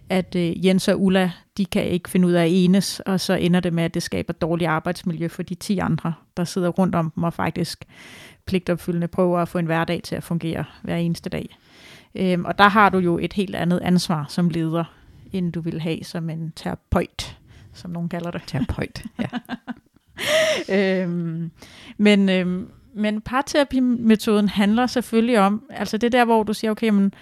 at 0.09 0.35
uh, 0.35 0.67
Jens 0.67 0.89
og 0.89 1.03
Ulla, 1.03 1.33
de 1.57 1.65
kan 1.65 1.85
ikke 1.85 2.11
finde 2.11 2.29
ud 2.29 2.33
af 2.33 2.45
at 2.45 2.51
enes, 2.53 3.01
og 3.01 3.21
så 3.21 3.35
ender 3.35 3.61
det 3.61 3.73
med, 3.73 3.85
at 3.85 3.95
det 3.95 4.03
skaber 4.03 4.33
dårligt 4.33 4.71
arbejdsmiljø 4.71 5.29
for 5.29 5.43
de 5.43 5.55
10 5.55 5.79
andre, 5.79 6.15
der 6.37 6.45
sidder 6.45 6.69
rundt 6.69 6.95
om 6.95 7.11
dem 7.11 7.23
og 7.23 7.33
faktisk 7.33 7.85
pligtopfyldende 8.47 9.09
prøver 9.09 9.39
at 9.39 9.49
få 9.49 9.59
en 9.59 9.67
hverdag 9.67 10.01
til 10.03 10.17
at 10.17 10.25
fungere 10.25 10.65
hver 10.83 10.97
eneste 10.97 11.31
dag. 11.31 11.57
Øhm, 12.15 12.45
og 12.45 12.59
der 12.59 12.69
har 12.69 12.89
du 12.89 12.99
jo 12.99 13.19
et 13.19 13.33
helt 13.33 13.55
andet 13.55 13.81
ansvar 13.81 14.27
som 14.29 14.49
leder, 14.49 14.85
end 15.33 15.53
du 15.53 15.61
vil 15.61 15.81
have 15.81 16.05
som 16.05 16.31
en 16.31 16.53
terapeut, 16.57 17.39
som 17.73 17.91
nogen 17.91 18.09
kalder 18.09 18.31
det. 18.31 18.43
Terapeut, 18.47 19.03
ja. 19.19 19.29
øhm, 21.03 21.51
men, 21.99 22.29
øhm, 22.29 22.71
men 22.95 23.21
parterapimetoden 23.21 24.49
handler 24.49 24.87
selvfølgelig 24.87 25.39
om, 25.39 25.63
altså 25.71 25.97
det 25.97 26.13
der, 26.13 26.25
hvor 26.25 26.43
du 26.43 26.55
siger, 26.55 26.71
okay, 26.71 26.89
men 26.89 27.15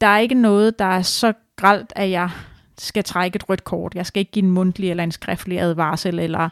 der 0.00 0.06
er 0.06 0.18
ikke 0.18 0.34
noget, 0.34 0.78
der 0.78 0.84
er 0.84 1.02
så 1.02 1.32
gralt, 1.56 1.92
at 1.96 2.10
jeg 2.10 2.30
skal 2.78 3.04
trække 3.04 3.36
et 3.36 3.48
rødt 3.48 3.64
kort. 3.64 3.94
Jeg 3.94 4.06
skal 4.06 4.20
ikke 4.20 4.32
give 4.32 4.44
en 4.44 4.50
mundtlig 4.50 4.90
eller 4.90 5.04
en 5.04 5.12
skriftlig 5.12 5.60
advarsel, 5.60 6.18
eller, 6.18 6.48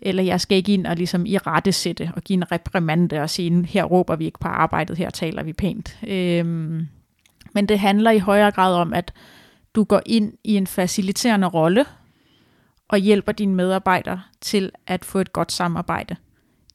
eller 0.00 0.22
jeg 0.22 0.40
skal 0.40 0.56
ikke 0.56 0.74
ind 0.74 0.86
og 0.86 0.96
ligesom 0.96 1.26
i 1.26 1.38
rette 1.38 1.72
sætte 1.72 2.10
og 2.16 2.22
give 2.22 2.34
en 2.34 2.52
reprimande 2.52 3.20
og 3.20 3.30
sige, 3.30 3.66
her 3.66 3.84
råber 3.84 4.16
vi 4.16 4.24
ikke 4.24 4.38
på 4.38 4.48
arbejdet, 4.48 4.98
her 4.98 5.10
taler 5.10 5.42
vi 5.42 5.52
pænt. 5.52 5.98
Øhm, 6.06 6.88
men 7.54 7.68
det 7.68 7.78
handler 7.78 8.10
i 8.10 8.18
højere 8.18 8.50
grad 8.50 8.74
om, 8.74 8.92
at 8.92 9.12
du 9.78 9.84
går 9.84 10.00
ind 10.06 10.32
i 10.44 10.56
en 10.56 10.66
faciliterende 10.66 11.46
rolle 11.46 11.84
og 12.88 12.98
hjælper 12.98 13.32
dine 13.32 13.54
medarbejdere 13.54 14.22
til 14.40 14.70
at 14.86 15.04
få 15.04 15.18
et 15.18 15.32
godt 15.32 15.52
samarbejde. 15.52 16.16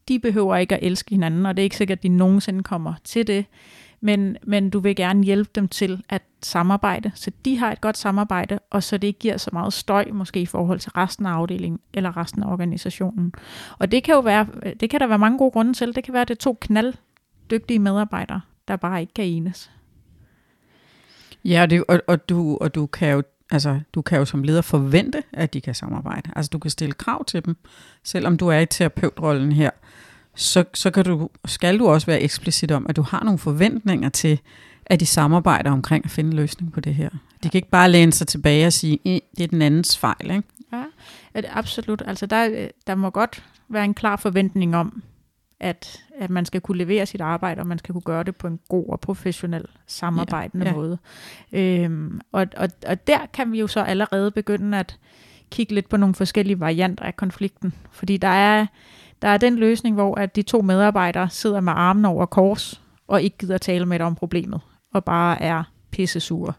De 0.08 0.20
behøver 0.20 0.56
ikke 0.56 0.76
at 0.76 0.84
elske 0.84 1.10
hinanden, 1.10 1.46
og 1.46 1.58
det 1.58 1.62
er 1.62 1.64
ikke 1.64 1.78
sikkert, 1.78 1.98
at 2.00 2.04
de 2.04 2.10
nogensinde 2.10 2.64
kommer 2.64 2.94
til 3.04 3.28
det, 3.28 3.46
men, 4.02 4.38
men 4.44 4.70
du 4.70 4.80
vil 4.80 4.96
gerne 4.96 5.24
hjælpe 5.24 5.50
dem 5.56 5.68
til 5.68 6.04
at 6.10 6.22
samarbejde, 6.42 7.12
så 7.16 7.32
de 7.46 7.58
har 7.58 7.72
et 7.72 7.82
godt 7.82 7.98
samarbejde, 7.98 8.60
og 8.70 8.84
så 8.84 8.98
det 8.98 9.08
ikke 9.08 9.20
giver 9.20 9.38
så 9.38 9.50
meget 9.54 9.74
støj, 9.74 10.06
måske 10.14 10.42
i 10.42 10.46
forhold 10.46 10.80
til 10.80 10.92
resten 10.92 11.26
af 11.26 11.32
afdelingen 11.32 11.80
eller 11.94 12.18
resten 12.18 12.44
af 12.44 12.52
organisationen. 12.52 13.34
Og 13.80 13.92
det 13.92 14.04
kan 14.04 14.14
jo 14.14 14.20
være, 14.20 14.48
det 14.80 14.90
kan 14.90 15.00
der 15.00 15.08
være 15.08 15.20
mange 15.20 15.38
gode 15.38 15.52
grunde 15.52 15.74
til. 15.74 15.96
Det 15.96 16.04
kan 16.04 16.14
være, 16.14 16.22
at 16.22 16.28
det 16.28 16.36
er 16.36 16.40
to 16.40 16.58
knalddygtige 16.62 17.80
medarbejdere, 17.80 18.42
der 18.68 18.76
bare 18.76 19.02
ikke 19.02 19.14
kan 19.14 19.26
enes. 19.26 19.72
Ja, 21.46 21.66
det, 21.66 21.84
og, 21.88 22.02
og, 22.08 22.30
du, 22.30 22.58
og 22.62 22.76
du 22.76 22.86
kan 22.86 23.12
jo 23.12 23.24
Altså, 23.52 23.80
du 23.94 24.02
kan 24.02 24.18
jo 24.18 24.26
som 24.26 24.44
leder 24.44 24.62
forvente, 24.62 25.24
at 25.34 25.54
de 25.54 25.62
kan 25.62 25.76
samarbejde. 25.76 26.32
Altså, 26.36 26.50
du 26.50 26.60
kan 26.60 26.72
stille 26.72 26.94
krav 26.94 27.26
til 27.26 27.46
dem. 27.46 27.58
Selvom 28.04 28.38
du 28.38 28.48
er 28.48 28.60
i 28.60 28.66
terapeutrollen 28.66 29.52
her, 29.52 29.70
så, 30.36 30.64
så 30.74 30.92
kan 30.92 31.06
du, 31.06 31.30
skal 31.46 31.80
du 31.80 31.88
også 31.88 32.08
være 32.08 32.22
eksplicit 32.22 32.72
om, 32.72 32.86
at 32.90 32.96
du 32.96 33.02
har 33.02 33.24
nogle 33.24 33.40
forventninger 33.40 34.10
til, 34.10 34.40
at 34.86 35.00
de 35.00 35.06
samarbejder 35.06 35.72
omkring 35.72 36.06
at 36.06 36.12
finde 36.12 36.30
en 36.30 36.36
løsning 36.36 36.74
på 36.74 36.80
det 36.80 36.96
her. 36.96 37.10
De 37.44 37.50
kan 37.50 37.58
ikke 37.58 37.70
bare 37.70 37.92
læne 37.92 38.14
sig 38.14 38.28
tilbage 38.28 38.68
og 38.68 38.74
sige, 38.74 39.00
eh, 39.06 39.20
det 39.38 39.44
er 39.44 39.48
den 39.48 39.62
andens 39.62 39.98
fejl. 39.98 40.32
Ikke? 40.32 40.44
Ja, 40.74 40.84
absolut. 41.50 42.02
Altså, 42.06 42.26
der, 42.26 42.68
der 42.88 42.96
må 42.96 43.10
godt 43.10 43.44
være 43.70 43.86
en 43.86 43.94
klar 43.94 44.16
forventning 44.16 44.76
om, 44.76 45.04
at, 45.64 46.04
at 46.20 46.30
man 46.30 46.46
skal 46.46 46.62
kunne 46.62 46.78
levere 46.78 47.06
sit 47.06 47.22
arbejde, 47.22 47.60
og 47.60 47.68
man 47.68 47.78
skal 47.78 47.94
kunne 47.94 48.02
gøre 48.02 48.24
det 48.24 48.36
på 48.36 48.48
en 48.48 48.60
god 48.70 48.86
og 48.90 49.00
professionel 49.00 49.66
samarbejdende 49.88 50.66
ja, 50.66 50.72
ja. 50.72 50.78
måde. 50.78 50.98
Øhm, 51.52 52.22
og, 52.32 52.48
og, 52.58 52.70
og 52.88 53.08
der 53.08 53.20
kan 53.34 53.52
vi 53.52 53.60
jo 53.60 53.68
så 53.68 53.80
allerede 53.80 54.32
begynde 54.32 54.80
at 54.80 54.98
kigge 55.52 55.74
lidt 55.74 55.90
på 55.90 55.98
nogle 55.98 56.16
forskellige 56.16 56.60
varianter 56.60 57.06
af 57.06 57.16
konflikten. 57.16 57.74
Fordi 57.92 58.18
der 58.18 58.28
er, 58.28 58.66
der 59.22 59.28
er 59.28 59.38
den 59.38 59.56
løsning, 59.56 59.96
hvor 59.96 60.16
at 60.16 60.36
de 60.36 60.42
to 60.42 60.62
medarbejdere 60.62 61.30
sidder 61.30 61.62
med 61.62 61.74
armen 61.76 62.06
over 62.06 62.26
kors, 62.26 62.82
og 63.08 63.22
ikke 63.22 63.38
gider 63.38 63.58
tale 63.58 63.86
med 63.86 64.00
dig 64.00 64.06
om 64.06 64.16
problemet, 64.16 64.62
og 64.94 65.04
bare 65.04 65.42
er 65.42 65.64
pisse 65.92 66.20
sure. 66.20 66.54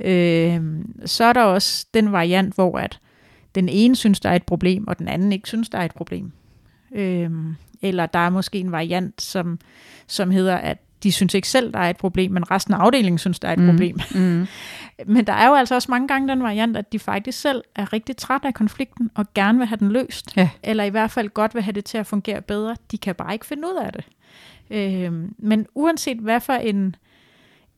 Øhm, 0.00 1.06
så 1.06 1.24
er 1.24 1.32
der 1.32 1.42
også 1.42 1.86
den 1.94 2.12
variant, 2.12 2.54
hvor 2.54 2.78
at 2.78 3.00
den 3.54 3.68
ene 3.68 3.96
synes, 3.96 4.20
der 4.20 4.30
er 4.30 4.36
et 4.36 4.46
problem, 4.46 4.88
og 4.88 4.98
den 4.98 5.08
anden 5.08 5.32
ikke 5.32 5.48
synes, 5.48 5.68
der 5.68 5.78
er 5.78 5.84
et 5.84 5.94
problem. 5.94 6.32
Øhm, 6.92 7.56
eller 7.82 8.06
der 8.06 8.18
er 8.18 8.30
måske 8.30 8.58
en 8.58 8.72
variant, 8.72 9.22
som, 9.22 9.58
som 10.06 10.30
hedder, 10.30 10.56
at 10.56 10.78
de 11.02 11.12
synes 11.12 11.34
ikke 11.34 11.48
selv, 11.48 11.72
der 11.72 11.78
er 11.78 11.90
et 11.90 11.96
problem, 11.96 12.32
men 12.32 12.50
resten 12.50 12.74
af 12.74 12.78
afdelingen 12.78 13.18
synes, 13.18 13.38
der 13.38 13.48
er 13.48 13.52
et 13.52 13.58
mm. 13.58 13.70
problem. 13.70 13.98
Mm. 14.14 14.46
men 15.14 15.26
der 15.26 15.32
er 15.32 15.48
jo 15.48 15.54
altså 15.54 15.74
også 15.74 15.90
mange 15.90 16.08
gange 16.08 16.28
den 16.28 16.42
variant, 16.42 16.76
at 16.76 16.92
de 16.92 16.98
faktisk 16.98 17.40
selv 17.40 17.62
er 17.76 17.92
rigtig 17.92 18.16
trætte 18.16 18.48
af 18.48 18.54
konflikten, 18.54 19.10
og 19.14 19.26
gerne 19.34 19.58
vil 19.58 19.66
have 19.66 19.78
den 19.78 19.92
løst. 19.92 20.36
Ja. 20.36 20.48
Eller 20.62 20.84
i 20.84 20.88
hvert 20.88 21.10
fald 21.10 21.28
godt 21.28 21.54
vil 21.54 21.62
have 21.62 21.72
det 21.72 21.84
til 21.84 21.98
at 21.98 22.06
fungere 22.06 22.40
bedre. 22.40 22.76
De 22.90 22.98
kan 22.98 23.14
bare 23.14 23.32
ikke 23.32 23.46
finde 23.46 23.62
ud 23.68 23.84
af 23.84 23.92
det. 23.92 24.04
Øhm, 24.70 25.34
men 25.38 25.66
uanset 25.74 26.18
hvad 26.18 26.40
for 26.40 26.52
en, 26.52 26.96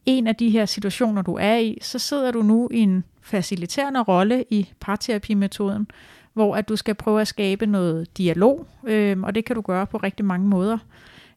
en 0.07 0.27
af 0.27 0.37
de 0.37 0.51
her 0.51 0.67
situationer, 0.67 1.23
du 1.23 1.35
er 1.35 1.57
i, 1.57 1.79
så 1.83 1.99
sidder 1.99 2.31
du 2.31 2.43
nu 2.43 2.69
i 2.71 2.79
en 2.79 3.05
faciliterende 3.23 4.03
rolle 4.03 4.45
i 4.51 4.73
parterapimetoden, 4.81 5.87
hvor 6.33 6.57
at 6.57 6.69
du 6.69 6.77
skal 6.77 6.95
prøve 6.95 7.21
at 7.21 7.29
skabe 7.29 7.67
noget 7.67 8.19
dialog, 8.19 8.67
øh, 8.87 9.21
og 9.21 9.35
det 9.35 9.45
kan 9.45 9.57
du 9.57 9.63
gøre 9.63 9.87
på 9.87 9.97
rigtig 9.97 10.27
mange 10.27 10.49
måder, 10.49 10.79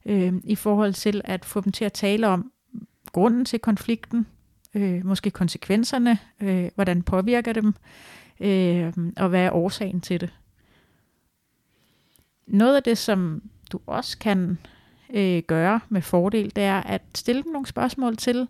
øh, 0.05 0.34
i 0.43 0.55
forhold 0.55 0.93
til 0.93 1.21
at 1.23 1.45
få 1.45 1.62
dem 1.62 1.71
til 1.71 1.86
at 1.86 1.93
tale 1.93 2.27
om 2.27 2.51
grunden 3.12 3.45
til 3.45 3.60
konflikten, 3.60 4.27
øh, 4.75 5.05
måske 5.05 5.31
konsekvenserne, 5.31 6.17
øh, 6.41 6.69
hvordan 6.75 7.03
påvirker 7.03 7.53
dem, 7.53 7.73
øh, 8.39 8.93
og 9.17 9.29
hvad 9.29 9.41
er 9.41 9.51
årsagen 9.51 10.01
til 10.01 10.21
det. 10.21 10.34
noget 12.47 12.75
af 12.75 12.84
det, 12.84 12.97
som 12.97 13.41
du 13.71 13.79
også 13.88 14.17
kan 14.17 14.58
øh, 15.13 15.43
gøre 15.47 15.79
med 15.89 16.01
fordel, 16.01 16.55
det 16.55 16.63
er 16.63 16.81
at 16.81 17.01
stille 17.15 17.43
dem 17.43 17.51
nogle 17.51 17.67
spørgsmål 17.67 18.17
til, 18.17 18.38
øh, 18.38 18.47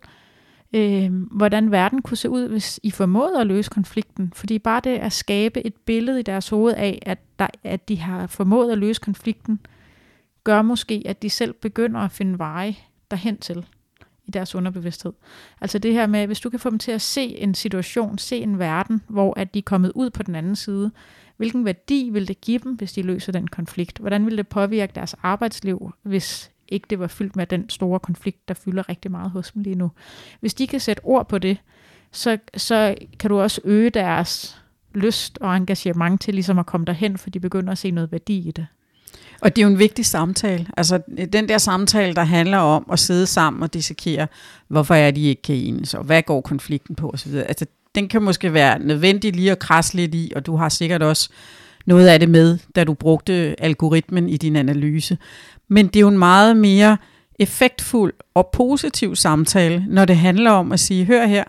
øh, 0.72 1.12
hvordan 1.12 1.70
verden 1.70 2.02
kunne 2.02 2.16
se 2.16 2.30
ud, 2.30 2.48
hvis 2.48 2.80
I 2.82 2.90
formåede 2.90 3.40
at 3.40 3.46
løse 3.46 3.70
konflikten. 3.70 4.32
Fordi 4.34 4.58
bare 4.58 4.80
det 4.84 4.90
at 4.90 5.12
skabe 5.12 5.66
et 5.66 5.74
billede 5.74 6.20
i 6.20 6.22
deres 6.22 6.48
hoved 6.48 6.74
af, 6.74 6.98
at, 7.02 7.18
der, 7.38 7.46
at 7.64 7.88
de 7.88 7.98
har 7.98 8.26
formået 8.26 8.72
at 8.72 8.78
løse 8.78 9.00
konflikten, 9.00 9.60
gør 10.44 10.62
måske, 10.62 11.02
at 11.06 11.22
de 11.22 11.30
selv 11.30 11.52
begynder 11.52 12.00
at 12.00 12.12
finde 12.12 12.38
veje 12.38 12.76
derhen 13.10 13.38
til 13.38 13.66
i 14.26 14.30
deres 14.30 14.54
underbevidsthed. 14.54 15.12
Altså 15.60 15.78
det 15.78 15.92
her 15.92 16.06
med, 16.06 16.26
hvis 16.26 16.40
du 16.40 16.50
kan 16.50 16.60
få 16.60 16.70
dem 16.70 16.78
til 16.78 16.92
at 16.92 17.02
se 17.02 17.22
en 17.22 17.54
situation, 17.54 18.18
se 18.18 18.36
en 18.36 18.58
verden, 18.58 19.02
hvor 19.08 19.38
at 19.38 19.54
de 19.54 19.58
er 19.58 19.62
kommet 19.62 19.92
ud 19.94 20.10
på 20.10 20.22
den 20.22 20.34
anden 20.34 20.56
side, 20.56 20.90
hvilken 21.36 21.64
værdi 21.64 22.08
vil 22.12 22.28
det 22.28 22.40
give 22.40 22.58
dem, 22.58 22.72
hvis 22.72 22.92
de 22.92 23.02
løser 23.02 23.32
den 23.32 23.48
konflikt? 23.48 23.98
Hvordan 23.98 24.26
vil 24.26 24.38
det 24.38 24.48
påvirke 24.48 24.92
deres 24.94 25.14
arbejdsliv, 25.22 25.92
hvis 26.02 26.50
ikke 26.68 26.86
det 26.90 26.98
var 26.98 27.06
fyldt 27.06 27.36
med 27.36 27.46
den 27.46 27.70
store 27.70 28.00
konflikt, 28.00 28.48
der 28.48 28.54
fylder 28.54 28.88
rigtig 28.88 29.10
meget 29.10 29.30
hos 29.30 29.50
dem 29.50 29.62
lige 29.62 29.76
nu? 29.76 29.90
Hvis 30.40 30.54
de 30.54 30.66
kan 30.66 30.80
sætte 30.80 31.00
ord 31.04 31.28
på 31.28 31.38
det, 31.38 31.58
så, 32.12 32.38
så 32.56 32.94
kan 33.18 33.30
du 33.30 33.40
også 33.40 33.60
øge 33.64 33.90
deres 33.90 34.62
lyst 34.94 35.38
og 35.40 35.56
engagement 35.56 36.20
til 36.20 36.34
ligesom 36.34 36.58
at 36.58 36.66
komme 36.66 36.84
derhen, 36.84 37.18
for 37.18 37.30
de 37.30 37.40
begynder 37.40 37.72
at 37.72 37.78
se 37.78 37.90
noget 37.90 38.12
værdi 38.12 38.48
i 38.48 38.50
det. 38.50 38.66
Og 39.40 39.56
det 39.56 39.62
er 39.62 39.66
jo 39.66 39.72
en 39.72 39.78
vigtig 39.78 40.06
samtale. 40.06 40.66
Altså 40.76 41.02
den 41.32 41.48
der 41.48 41.58
samtale, 41.58 42.14
der 42.14 42.24
handler 42.24 42.58
om 42.58 42.86
at 42.92 42.98
sidde 42.98 43.26
sammen 43.26 43.62
og 43.62 43.74
dissekere, 43.74 44.26
hvorfor 44.68 44.94
er 44.94 45.10
de 45.10 45.22
ikke 45.22 45.42
kan 45.42 45.54
enes, 45.54 45.94
og 45.94 46.04
hvad 46.04 46.22
går 46.22 46.40
konflikten 46.40 46.94
på 46.94 47.10
osv. 47.10 47.34
Altså 47.34 47.66
den 47.94 48.08
kan 48.08 48.22
måske 48.22 48.52
være 48.52 48.78
nødvendig 48.78 49.36
lige 49.36 49.52
at 49.52 49.58
krasse 49.58 49.94
lidt 49.94 50.14
i, 50.14 50.32
og 50.36 50.46
du 50.46 50.56
har 50.56 50.68
sikkert 50.68 51.02
også 51.02 51.30
noget 51.86 52.08
af 52.08 52.20
det 52.20 52.28
med, 52.28 52.58
da 52.76 52.84
du 52.84 52.94
brugte 52.94 53.54
algoritmen 53.58 54.28
i 54.28 54.36
din 54.36 54.56
analyse. 54.56 55.18
Men 55.68 55.86
det 55.86 55.96
er 55.96 56.00
jo 56.00 56.08
en 56.08 56.18
meget 56.18 56.56
mere 56.56 56.96
effektfuld 57.38 58.14
og 58.34 58.48
positiv 58.52 59.16
samtale, 59.16 59.84
når 59.88 60.04
det 60.04 60.16
handler 60.16 60.50
om 60.50 60.72
at 60.72 60.80
sige, 60.80 61.04
hør 61.04 61.26
her, 61.26 61.44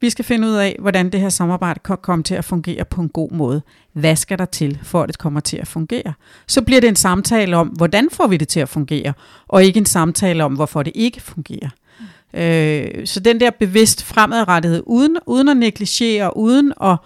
vi 0.00 0.10
skal 0.10 0.24
finde 0.24 0.48
ud 0.48 0.54
af, 0.54 0.76
hvordan 0.80 1.10
det 1.10 1.20
her 1.20 1.28
samarbejde 1.28 1.80
kan 1.84 1.96
komme 2.02 2.22
til 2.22 2.34
at 2.34 2.44
fungere 2.44 2.84
på 2.84 3.00
en 3.00 3.08
god 3.08 3.30
måde. 3.30 3.62
Hvad 3.92 4.16
skal 4.16 4.38
der 4.38 4.44
til, 4.44 4.78
for 4.82 5.02
at 5.02 5.08
det 5.08 5.18
kommer 5.18 5.40
til 5.40 5.56
at 5.56 5.68
fungere? 5.68 6.12
Så 6.46 6.62
bliver 6.62 6.80
det 6.80 6.88
en 6.88 6.96
samtale 6.96 7.56
om, 7.56 7.68
hvordan 7.68 8.08
får 8.12 8.26
vi 8.26 8.36
det 8.36 8.48
til 8.48 8.60
at 8.60 8.68
fungere, 8.68 9.12
og 9.48 9.64
ikke 9.64 9.78
en 9.78 9.86
samtale 9.86 10.44
om, 10.44 10.54
hvorfor 10.54 10.82
det 10.82 10.92
ikke 10.94 11.20
fungerer. 11.20 11.68
Øh, 12.34 13.06
så 13.06 13.20
den 13.20 13.40
der 13.40 13.50
bevidst 13.50 14.04
fremadrettighed, 14.04 14.82
uden, 14.86 15.16
uden 15.26 15.48
at 15.48 15.56
negligere, 15.56 16.36
uden 16.36 16.72
at, 16.82 16.96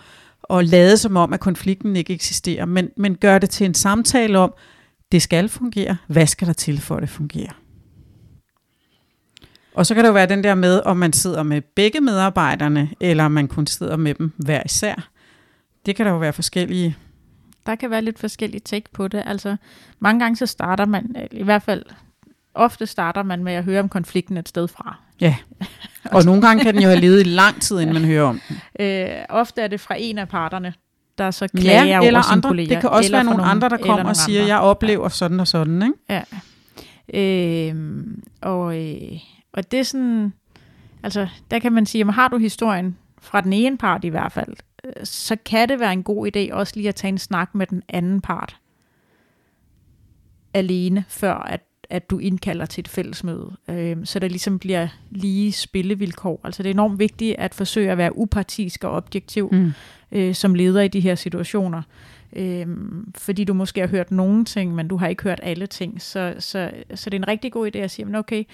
og 0.49 0.65
lade 0.65 0.97
som 0.97 1.17
om, 1.17 1.33
at 1.33 1.41
konflikten 1.41 1.97
ikke 1.97 2.15
eksisterer, 2.15 2.65
men, 2.65 2.91
men 2.97 3.15
gør 3.17 3.39
det 3.39 3.51
til 3.51 3.65
en 3.65 3.75
samtale 3.75 4.39
om, 4.39 4.55
det 5.13 5.23
skal 5.23 5.49
fungere, 5.49 5.97
hvad 6.07 6.27
skal 6.27 6.47
der 6.47 6.53
til, 6.53 6.81
for 6.81 6.97
at 6.97 7.03
det 7.03 7.11
fungerer? 7.11 7.53
Og 9.75 9.87
så 9.87 9.95
kan 9.95 10.05
det 10.05 10.09
jo 10.09 10.15
være 10.15 10.27
den 10.27 10.45
der 10.45 10.55
med, 10.55 10.83
om 10.85 10.97
man 10.97 11.13
sidder 11.13 11.43
med 11.43 11.63
begge 11.63 12.01
medarbejderne, 12.01 12.91
eller 13.01 13.25
om 13.25 13.33
man 13.33 13.49
kun 13.49 13.67
sidder 13.67 13.97
med 13.97 14.15
dem 14.15 14.33
hver 14.37 14.63
især. 14.65 15.09
Det 15.87 15.97
kan 15.97 16.07
der 16.07 16.13
jo 16.13 16.19
være 16.19 16.33
forskellige. 16.33 16.97
Der 17.67 17.75
kan 17.75 17.91
være 17.91 18.03
lidt 18.03 18.19
forskellige 18.19 18.61
take 18.61 18.93
på 18.93 19.09
det. 19.09 19.23
Altså, 19.27 19.57
mange 19.99 20.21
gange 20.21 20.37
så 20.37 20.47
starter 20.47 20.87
man, 20.87 21.17
i 21.31 21.43
hvert 21.43 21.63
fald 21.63 21.85
ofte 22.55 22.87
starter 22.87 23.23
man 23.23 23.45
med 23.45 23.53
at 23.53 23.65
høre 23.65 23.81
om 23.81 23.89
konflikten 23.89 24.37
et 24.37 24.49
sted 24.49 24.69
fra. 24.69 24.97
Ja, 25.21 25.37
og 26.15 26.25
nogle 26.25 26.43
gange 26.43 26.65
kan 26.65 26.75
den 26.75 26.83
jo 26.83 26.89
have 26.89 27.01
levet 27.01 27.21
i 27.21 27.29
lang 27.29 27.63
tid, 27.63 27.81
inden 27.81 27.95
man 27.95 28.05
hører 28.05 28.25
om 28.25 28.41
den. 28.49 28.87
Øh, 28.87 29.25
ofte 29.29 29.63
er 29.63 29.69
det 29.69 29.81
fra 29.81 29.95
en 29.99 30.19
af 30.19 30.29
parterne, 30.29 30.75
der 31.19 31.31
så 31.31 31.49
klager 31.49 31.85
ja, 31.85 32.07
eller 32.07 32.21
over 32.21 32.33
andre. 32.33 32.49
kolleger. 32.51 32.69
Det 32.69 32.81
kan 32.81 32.91
også 32.91 33.11
være 33.11 33.25
nogle 33.25 33.43
andre, 33.43 33.69
der 33.69 33.77
kommer 33.77 34.09
og 34.09 34.17
siger, 34.17 34.41
andre. 34.41 34.55
jeg 34.55 34.61
oplever 34.61 35.09
sådan 35.09 35.41
og 35.41 35.49
sådan. 35.49 35.83
Ikke? 35.83 35.95
Ja. 36.11 36.23
Øh, 37.15 37.75
og, 38.41 38.79
øh, 38.79 39.19
og 39.53 39.71
det 39.71 39.81
er 39.81 39.85
sådan, 39.85 40.33
altså 41.03 41.29
der 41.51 41.59
kan 41.59 41.73
man 41.73 41.87
sige, 41.87 42.05
at 42.09 42.15
har 42.15 42.29
du 42.29 42.39
historien 42.39 42.97
fra 43.21 43.41
den 43.41 43.53
ene 43.53 43.79
part 43.79 44.05
i 44.05 44.09
hvert 44.09 44.33
fald, 44.33 44.57
øh, 44.85 44.93
så 45.05 45.37
kan 45.47 45.69
det 45.69 45.81
være 45.81 45.93
en 45.93 46.03
god 46.03 46.29
idé 46.37 46.55
også 46.55 46.73
lige 46.77 46.89
at 46.89 46.95
tage 46.95 47.09
en 47.09 47.19
snak 47.19 47.55
med 47.55 47.67
den 47.67 47.83
anden 47.89 48.21
part 48.21 48.57
alene, 50.55 51.05
før 51.09 51.35
at, 51.35 51.61
at 51.91 52.11
du 52.11 52.19
indkalder 52.19 52.67
til 52.67 52.81
et 52.81 52.89
fællesmøde, 52.89 53.53
øh, 53.69 53.97
så 54.05 54.19
der 54.19 54.29
ligesom 54.29 54.59
bliver 54.59 54.89
lige 55.11 55.53
spillevilkår. 55.53 56.41
Altså 56.45 56.63
det 56.63 56.69
er 56.69 56.75
enormt 56.75 56.99
vigtigt 56.99 57.37
at 57.39 57.55
forsøge 57.55 57.91
at 57.91 57.99
være 57.99 58.19
upartisk 58.19 58.85
og 58.85 58.91
objektiv 58.91 59.49
mm. 59.53 59.73
øh, 60.13 60.35
som 60.35 60.55
leder 60.55 60.83
i 60.83 60.89
de 60.89 61.01
her 61.01 61.15
situationer. 61.15 61.83
Øhm, 62.33 63.13
fordi 63.19 63.45
du 63.45 63.55
måske 63.55 63.81
har 63.81 63.89
hørt 63.89 64.11
nogle 64.11 64.45
ting, 64.45 64.75
men 64.75 64.89
du 64.89 64.97
har 64.97 65.07
ikke 65.07 65.23
hørt 65.23 65.41
alle 65.43 65.67
ting. 65.67 66.03
Så, 66.03 66.35
så, 66.39 66.71
så 66.95 67.11
det 67.11 67.17
er 67.17 67.21
en 67.21 67.29
rigtig 67.29 67.53
god 67.53 67.71
idé 67.75 67.79
at 67.79 67.91
sige, 67.91 68.05
men 68.05 68.15
okay, 68.15 68.45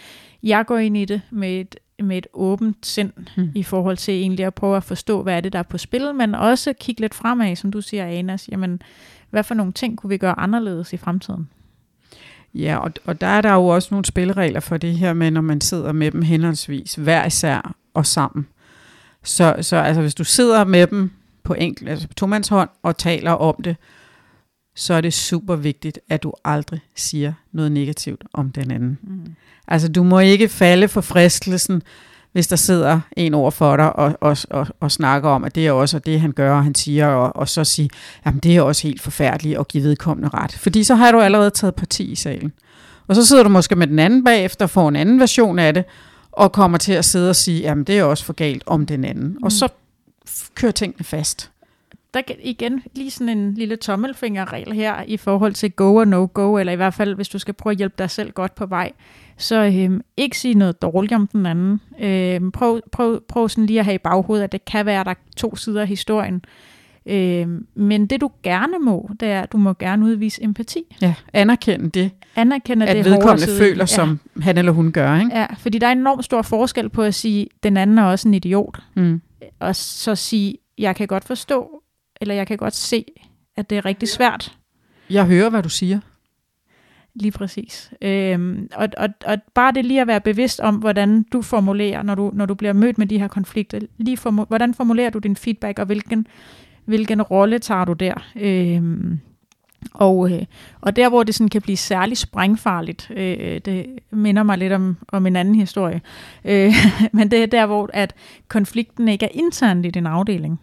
jeg 0.43 0.67
går 0.67 0.79
ind 0.79 0.97
i 0.97 1.05
det 1.05 1.21
med 1.31 1.61
et, 1.61 1.77
med 1.99 2.19
et 2.19 2.27
åbent 2.33 2.87
sind 2.87 3.13
hmm. 3.37 3.51
i 3.55 3.63
forhold 3.63 3.97
til 3.97 4.15
egentlig 4.15 4.47
at 4.47 4.55
prøve 4.55 4.77
at 4.77 4.85
forstå, 4.85 5.23
hvad 5.23 5.37
er 5.37 5.41
det, 5.41 5.53
der 5.53 5.59
er 5.59 5.63
på 5.63 5.79
spil, 5.79 6.15
men 6.15 6.35
også 6.35 6.73
kigge 6.81 7.01
lidt 7.01 7.15
fremad, 7.15 7.57
som 7.57 7.73
du 7.73 7.81
siger, 7.81 8.07
Anas. 8.07 8.49
Jamen, 8.49 8.83
hvad 9.31 9.43
for 9.43 9.55
nogle 9.55 9.73
ting 9.73 9.99
kunne 9.99 10.11
vi 10.11 10.17
gøre 10.17 10.39
anderledes 10.39 10.93
i 10.93 10.97
fremtiden? 10.97 11.49
Ja, 12.55 12.77
og, 12.77 12.93
og 13.05 13.21
der 13.21 13.27
er 13.27 13.41
der 13.41 13.53
jo 13.53 13.67
også 13.67 13.89
nogle 13.91 14.05
spilleregler 14.05 14.61
for 14.61 14.77
det 14.77 14.95
her 14.95 15.13
med, 15.13 15.31
når 15.31 15.41
man 15.41 15.61
sidder 15.61 15.93
med 15.93 16.11
dem 16.11 16.23
henholdsvis 16.23 16.95
hver 16.95 17.27
især 17.27 17.75
og 17.95 18.07
sammen. 18.07 18.47
Så, 19.23 19.57
så 19.61 19.77
altså, 19.77 20.01
hvis 20.01 20.15
du 20.15 20.25
sidder 20.25 20.65
med 20.65 20.87
dem 20.87 21.11
på 21.43 21.55
enkelt, 21.55 21.89
altså 21.89 22.09
på 22.09 22.15
tomandshånd 22.15 22.69
og 22.83 22.99
taler 22.99 23.31
om 23.31 23.63
det, 23.63 23.77
så 24.75 24.95
er 24.95 25.01
det 25.01 25.15
super 25.15 25.57
vigtigt, 25.57 25.99
at 26.09 26.23
du 26.23 26.33
aldrig 26.45 26.81
siger 26.97 27.33
noget 27.53 27.73
negativt 27.73 28.25
om 28.33 28.51
den 28.51 28.71
anden. 28.71 28.99
Mm. 29.03 29.35
Altså 29.69 29.89
du 29.89 30.03
må 30.03 30.19
ikke 30.19 30.49
falde 30.49 30.89
for 30.89 31.01
fristelsen, 31.01 31.83
hvis 32.33 32.47
der 32.47 32.57
sidder 32.57 33.01
en 33.17 33.35
over 33.35 33.51
for 33.51 33.77
dig 33.77 33.97
og, 33.97 34.17
og, 34.21 34.37
og, 34.51 34.67
og 34.81 34.93
snakker 34.93 35.29
om, 35.29 35.45
at 35.45 35.55
det 35.55 35.67
er 35.67 35.73
også 35.73 35.99
det, 35.99 36.21
han 36.21 36.33
gør, 36.33 36.57
og 36.57 36.65
han 36.65 36.75
siger, 36.75 37.07
og, 37.07 37.37
og 37.37 37.49
så 37.49 37.65
sige, 37.65 37.91
jamen 38.27 38.41
det 38.41 38.57
er 38.57 38.63
også 38.63 38.89
helt 38.89 39.01
forfærdeligt 39.01 39.59
at 39.59 39.69
give 39.69 39.83
vedkommende 39.85 40.29
ret. 40.35 40.53
Fordi 40.53 40.85
så 40.85 40.95
har 40.95 41.13
du 41.13 41.21
allerede 41.21 41.51
taget 41.51 41.75
parti 41.75 42.13
i 42.13 42.15
salen. 42.15 42.53
Og 43.07 43.15
så 43.15 43.27
sidder 43.27 43.43
du 43.43 43.49
måske 43.49 43.77
med 43.77 43.87
den 43.87 43.99
anden 43.99 44.25
bagefter, 44.25 44.67
får 44.67 44.89
en 44.89 44.97
anden 44.97 45.21
version 45.21 45.59
af 45.59 45.75
det, 45.75 45.85
og 46.33 46.53
kommer 46.53 46.79
til 46.79 46.93
at 46.93 47.05
sidde 47.05 47.31
og 47.31 47.37
sige, 47.37 47.61
jamen 47.61 47.85
det 47.85 47.99
er 47.99 48.05
også 48.05 48.25
for 48.25 48.33
galt 48.33 48.63
om 48.67 48.87
den 48.87 49.05
anden. 49.05 49.29
Mm. 49.29 49.43
Og 49.43 49.53
så 49.53 49.69
kører 50.55 50.73
tingene 50.73 51.05
fast. 51.05 51.51
Der 52.15 52.21
igen 52.43 52.83
lige 52.95 53.11
sådan 53.11 53.39
en 53.39 53.55
lille 53.55 53.77
tommelfingerregel 53.77 54.73
her 54.73 55.03
i 55.07 55.17
forhold 55.17 55.53
til 55.53 55.71
go 55.73 55.95
og 55.95 56.09
no 56.09 56.29
go, 56.35 56.57
eller 56.57 56.73
i 56.73 56.77
hvert 56.77 56.95
fald 56.95 57.15
hvis 57.15 57.29
du 57.29 57.39
skal 57.39 57.55
prøve 57.55 57.73
at 57.73 57.79
hjælpe 57.79 57.95
dig 57.99 58.11
selv 58.11 58.33
godt 58.33 58.55
på 58.55 58.67
vej. 58.67 58.93
Så 59.37 59.73
øhm, 59.77 60.01
ikke 60.17 60.39
sige 60.39 60.55
noget 60.55 60.83
dårligt 60.83 61.13
om 61.13 61.27
den 61.27 61.47
anden. 61.47 61.81
Øhm, 62.01 62.51
prøv, 62.51 62.81
prøv, 62.93 63.21
prøv 63.29 63.49
sådan 63.49 63.67
lige 63.67 63.79
at 63.79 63.85
have 63.85 63.95
i 63.95 63.99
baghovedet, 63.99 64.45
at 64.45 64.53
det 64.53 64.65
kan 64.65 64.87
være, 64.87 65.01
at 65.01 65.07
der 65.07 65.11
er 65.11 65.17
to 65.37 65.57
sider 65.57 65.81
af 65.81 65.87
historien. 65.89 66.45
Øhm, 67.07 67.67
men 67.75 68.07
det 68.07 68.21
du 68.21 68.31
gerne 68.43 68.79
må, 68.81 69.11
det 69.21 69.29
er, 69.29 69.41
at 69.41 69.53
du 69.53 69.57
må 69.57 69.73
gerne 69.73 70.05
udvise 70.05 70.45
empati. 70.45 70.97
Ja, 71.03 71.15
anerkende 71.33 71.91
det. 71.91 72.11
Anerkende 72.37 72.87
at 72.87 72.97
det 72.97 73.05
vedkommende 73.05 73.47
føler, 73.59 73.83
ja. 73.83 73.87
som 73.87 74.21
han 74.41 74.59
eller 74.59 74.73
hun 74.73 74.93
gør. 74.93 75.19
Ikke? 75.19 75.39
Ja, 75.39 75.47
fordi 75.59 75.79
der 75.79 75.87
er 75.87 75.93
en 75.93 75.99
enormt 75.99 76.25
stor 76.25 76.43
forskel 76.43 76.89
på 76.89 77.03
at 77.03 77.15
sige, 77.15 77.47
den 77.63 77.77
anden 77.77 77.99
er 77.99 78.05
også 78.05 78.29
en 78.29 78.35
idiot. 78.35 78.79
Mm 78.95 79.21
og 79.63 79.77
så 79.77 80.15
sige, 80.15 80.55
jeg 80.79 80.97
kan 80.97 81.07
godt 81.07 81.25
forstå, 81.25 81.82
eller 82.23 82.35
jeg 82.35 82.47
kan 82.47 82.57
godt 82.57 82.75
se, 82.75 83.05
at 83.57 83.71
det 83.71 83.79
er 83.79 83.85
rigtig 83.85 84.09
svært. 84.09 84.57
Jeg 85.11 85.27
hører, 85.27 85.51
hvad 85.51 85.63
du 85.63 85.69
siger. 85.69 86.01
Lige 87.15 87.33
præcis. 87.33 87.91
Øhm, 88.03 88.69
og, 88.75 88.89
og, 88.97 89.09
og 89.27 89.39
bare 89.55 89.73
det 89.73 89.85
lige 89.85 90.01
at 90.01 90.07
være 90.07 90.21
bevidst 90.21 90.61
om, 90.61 90.77
hvordan 90.77 91.23
du 91.23 91.43
formulerer, 91.43 92.03
når 92.03 92.15
du, 92.15 92.31
når 92.35 92.47
du 92.47 92.55
bliver 92.55 92.73
mødt 92.73 92.99
med 92.99 93.07
de 93.07 93.19
her 93.19 93.29
konflikter. 93.29 93.79
Lige 93.99 94.19
formu- 94.19 94.47
hvordan 94.49 94.75
formulerer 94.75 95.11
du 95.11 95.19
din 95.19 95.37
feedback, 95.37 95.79
og 95.79 95.87
hvilken, 95.87 96.27
hvilken 96.85 97.23
rolle 97.23 97.59
tager 97.59 97.85
du 97.85 97.93
der? 97.93 98.15
Øhm, 98.37 99.21
og, 99.95 100.33
øh, 100.33 100.43
og 100.81 100.97
der, 100.97 101.09
hvor 101.09 101.23
det 101.23 101.35
sådan 101.35 101.49
kan 101.49 101.63
blive 101.63 101.77
særlig 101.77 102.19
sprængfarligt, 102.19 103.11
øh, 103.17 103.61
det 103.65 103.87
minder 104.11 104.43
mig 104.43 104.59
lidt 104.59 104.73
om, 104.73 104.97
om 105.09 105.27
en 105.27 105.37
anden 105.37 105.55
historie, 105.55 106.01
øh, 106.45 106.75
men 107.13 107.31
det 107.31 107.43
er 107.43 107.47
der, 107.47 107.67
hvor 107.67 107.91
at 107.93 108.15
konflikten 108.49 109.09
ikke 109.09 109.27
er 109.27 109.31
internt 109.33 109.87
i 109.87 109.91
din 109.91 110.07
afdeling, 110.07 110.61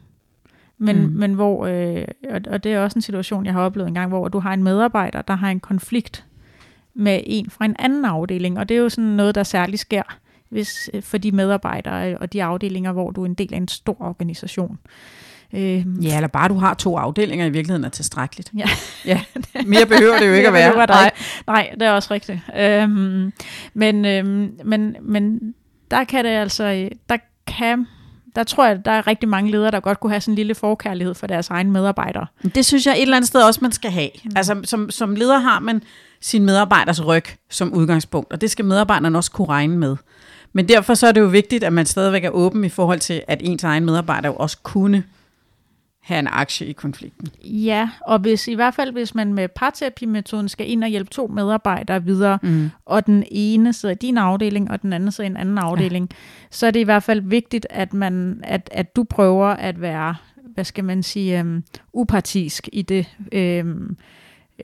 men, 0.80 1.02
mm. 1.02 1.14
men 1.14 1.34
hvor, 1.34 1.66
øh, 1.66 2.06
og, 2.30 2.42
og 2.48 2.64
det 2.64 2.74
er 2.74 2.80
også 2.80 2.98
en 2.98 3.02
situation, 3.02 3.46
jeg 3.46 3.54
har 3.54 3.62
oplevet 3.62 3.88
en 3.88 3.94
gang, 3.94 4.10
hvor 4.10 4.28
du 4.28 4.40
har 4.40 4.54
en 4.54 4.64
medarbejder, 4.64 5.22
der 5.22 5.36
har 5.36 5.50
en 5.50 5.60
konflikt 5.60 6.26
med 6.94 7.22
en 7.24 7.50
fra 7.50 7.66
en 7.66 7.76
anden 7.80 8.06
afdeling, 8.06 8.60
og 8.60 8.70
det 8.70 8.78
er 8.78 8.82
jo 8.82 8.90
sådan 8.90 9.10
noget, 9.10 9.36
der 9.36 9.44
særligt 9.44 9.82
sker 9.82 10.04
hvis, 10.50 10.90
for 11.02 11.18
de 11.18 11.32
medarbejdere 11.32 12.18
og 12.18 12.34
de 12.34 12.44
afdelinger, 12.44 12.92
hvor 12.92 13.12
du 13.12 13.22
er 13.22 13.26
en 13.26 13.34
del 13.34 13.54
af 13.54 13.58
en 13.58 13.68
stor 13.68 13.98
organisation. 14.00 14.80
Øh, 15.54 15.86
ja, 16.06 16.16
eller 16.16 16.28
bare 16.28 16.50
du 16.50 16.54
har 16.54 16.74
to 16.74 16.98
afdelinger 16.98 17.46
i 17.46 17.50
virkeligheden 17.50 17.84
er 17.84 17.90
tilstrækkeligt. 17.90 18.52
Ja. 18.58 18.70
ja. 19.06 19.22
Mere 19.66 19.86
behøver 19.86 20.20
det 20.20 20.28
jo 20.28 20.34
ikke 20.34 20.48
at 20.48 20.54
være. 20.54 20.88
Nej, 20.88 21.12
nej, 21.48 21.70
det 21.74 21.82
er 21.82 21.92
også 21.92 22.14
rigtigt. 22.14 22.40
Øhm, 22.58 23.34
men, 23.74 24.06
øhm, 24.06 24.60
men, 24.66 24.96
men 25.02 25.54
der 25.92 26.04
kan 26.04 26.26
det 26.26 26.32
altså, 26.32 26.90
der 27.10 27.18
kan 27.48 27.88
der 28.36 28.44
tror 28.44 28.66
jeg, 28.66 28.86
der 28.86 28.92
er 28.92 29.08
rigtig 29.08 29.30
mange 29.30 29.52
ledere, 29.52 29.72
der 29.72 29.80
godt 29.80 30.00
kunne 30.00 30.12
have 30.12 30.22
sådan 30.22 30.32
en 30.32 30.36
lille 30.36 30.56
forkærlighed 30.56 31.14
for 31.14 31.28
deres 31.28 31.50
egne 31.50 31.72
medarbejdere. 31.72 32.26
Det 32.56 32.66
synes 32.66 32.86
jeg 32.86 32.96
et 32.96 33.02
eller 33.02 33.16
andet 33.16 33.28
sted 33.28 33.42
også, 33.42 33.60
man 33.62 33.72
skal 33.72 33.92
have. 33.92 34.10
Altså 34.36 34.62
som, 34.64 34.90
som 34.90 35.16
leder 35.16 35.40
har 35.40 35.60
man 35.60 35.84
sin 36.22 36.46
medarbejders 36.46 37.06
ryg 37.06 37.26
som 37.50 37.74
udgangspunkt, 37.74 38.34
og 38.34 38.42
det 38.42 38.52
skal 38.52 38.66
medarbejderne 38.66 39.18
også 39.18 39.32
kunne 39.32 39.48
regne 39.50 39.78
med. 39.78 39.96
Men 40.54 40.68
derfor 40.68 40.94
så 40.94 41.08
er 41.08 41.12
det 41.12 41.22
jo 41.22 41.26
vigtigt, 41.26 41.64
at 41.64 41.74
man 41.74 41.86
stadigvæk 41.86 42.24
er 42.24 42.30
åben 42.30 42.64
i 42.64 42.70
forhold 42.70 43.00
til, 43.00 43.22
at 43.28 43.42
ens 43.44 43.64
egen 43.64 43.86
medarbejder 43.86 44.30
jo 44.30 44.36
også 44.36 44.58
kunne 44.64 45.04
have 46.02 46.20
en 46.20 46.28
aktie 46.28 46.68
i 46.68 46.72
konflikten. 46.72 47.28
Ja, 47.44 47.90
og 48.02 48.20
hvis 48.20 48.48
i 48.48 48.54
hvert 48.54 48.74
fald, 48.74 48.92
hvis 48.92 49.16
man 49.16 49.34
med 49.34 49.48
parterapimetoden 49.48 50.50
skal 50.50 50.70
ind 50.70 50.84
og 50.84 50.90
hjælpe 50.90 51.10
to 51.10 51.28
medarbejdere 51.28 52.04
videre, 52.04 52.40
mm. 52.44 52.70
og 52.86 53.06
den 53.06 53.24
ene 53.32 53.74
sidder 53.74 53.96
i 53.96 53.98
din 53.98 54.18
afdeling, 54.18 54.72
og 54.72 54.82
den 54.82 54.94
anden 54.94 55.12
sidder 55.12 55.30
i 55.30 55.32
en 55.32 55.38
anden 55.38 55.58
afdeling, 55.58 56.08
ja. 56.12 56.16
så 56.52 56.68
er 56.68 56.72
det 56.72 56.80
i 56.80 56.84
hvert 56.84 57.04
fald 57.04 57.22
vigtigt, 57.22 57.68
at, 57.70 57.94
man, 57.94 58.42
at, 58.44 58.70
at 58.74 58.96
du 58.96 59.04
prøver 59.04 59.48
at 59.48 59.82
være, 59.82 60.16
hvad 60.54 60.64
skal 60.64 60.84
man 60.84 61.04
sige, 61.04 61.42
um, 61.42 61.64
upartisk 61.94 62.70
i 62.74 62.82
det. 62.82 63.06
Um, 63.66 63.98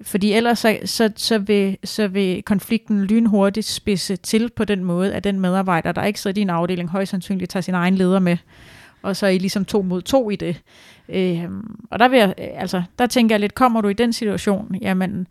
fordi 0.02 0.34
ellers 0.34 0.60
så, 0.60 0.78
så, 0.86 1.12
så, 1.16 1.38
vil, 1.38 1.78
så 1.84 2.08
vil 2.08 2.44
konflikten 2.44 3.04
lynhurtigt 3.04 3.66
spidse 3.66 4.16
til 4.16 4.50
på 4.56 4.66
den 4.66 4.84
måde, 4.84 5.14
at 5.14 5.24
den 5.24 5.40
medarbejder, 5.40 5.92
der 5.92 6.04
ikke 6.04 6.20
sidder 6.20 6.38
i 6.38 6.42
din 6.42 6.50
afdeling, 6.50 6.90
højst 6.90 7.12
sandsynligt 7.12 7.52
tager 7.52 7.62
sin 7.62 7.74
egen 7.74 7.96
leder 7.96 8.20
med 8.20 8.38
og 9.06 9.16
så 9.16 9.26
er 9.26 9.30
I 9.30 9.38
ligesom 9.38 9.66
to 9.66 9.82
mod 9.82 10.02
to 10.02 10.30
i 10.30 10.36
det. 10.36 10.62
Øh, 11.10 11.50
og 11.92 12.00
der, 12.00 12.08
vil 12.08 12.20
jeg, 12.20 12.34
øh, 12.38 12.48
altså, 12.56 12.84
der 13.00 13.08
tænker 13.08 13.36
jeg 13.36 13.40
lidt, 13.40 13.56
kommer 13.56 13.82
du 13.82 13.88
i 13.88 13.94
den 13.94 14.14
situation, 14.14 14.78
jamen, 14.82 15.28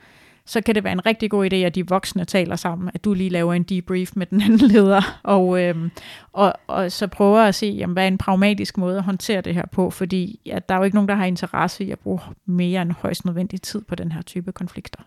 så 0.47 0.61
kan 0.61 0.75
det 0.75 0.85
være 0.85 0.93
en 0.93 1.07
rigtig 1.07 1.31
god 1.31 1.53
idé, 1.53 1.57
at 1.57 1.75
de 1.75 1.89
voksne 1.89 2.25
taler 2.25 2.57
sammen, 2.57 2.91
at 2.95 3.05
du 3.05 3.15
lige 3.15 3.31
laver 3.31 3.55
en 3.55 3.63
debrief 3.63 4.11
med 4.17 4.27
den 4.27 4.43
anden 4.47 4.69
leder, 4.69 5.21
og, 5.23 5.63
øhm, 5.63 5.91
og, 6.33 6.53
og 6.67 6.93
så 6.93 7.07
prøver 7.07 7.41
at 7.41 7.55
se, 7.55 7.67
jamen, 7.67 7.93
hvad 7.93 8.05
er 8.05 8.09
en 8.09 8.19
pragmatisk 8.19 8.79
måde 8.79 8.97
at 8.97 9.05
håndtere 9.05 9.41
det 9.41 9.55
her 9.55 9.67
på, 9.67 9.91
fordi 9.91 10.41
ja, 10.47 10.59
der 10.69 10.75
er 10.75 10.79
jo 10.79 10.85
ikke 10.85 10.97
nogen, 10.97 11.09
der 11.09 11.15
har 11.15 11.25
interesse 11.25 11.85
i 11.85 11.91
at 11.91 11.99
bruge 11.99 12.21
mere 12.47 12.83
end 12.83 12.93
højst 12.93 13.25
nødvendig 13.25 13.63
tid 13.63 13.83
på 13.83 13.95
den 13.95 14.13
her 14.13 14.23
type 14.23 14.53
konflikter. 14.53 15.01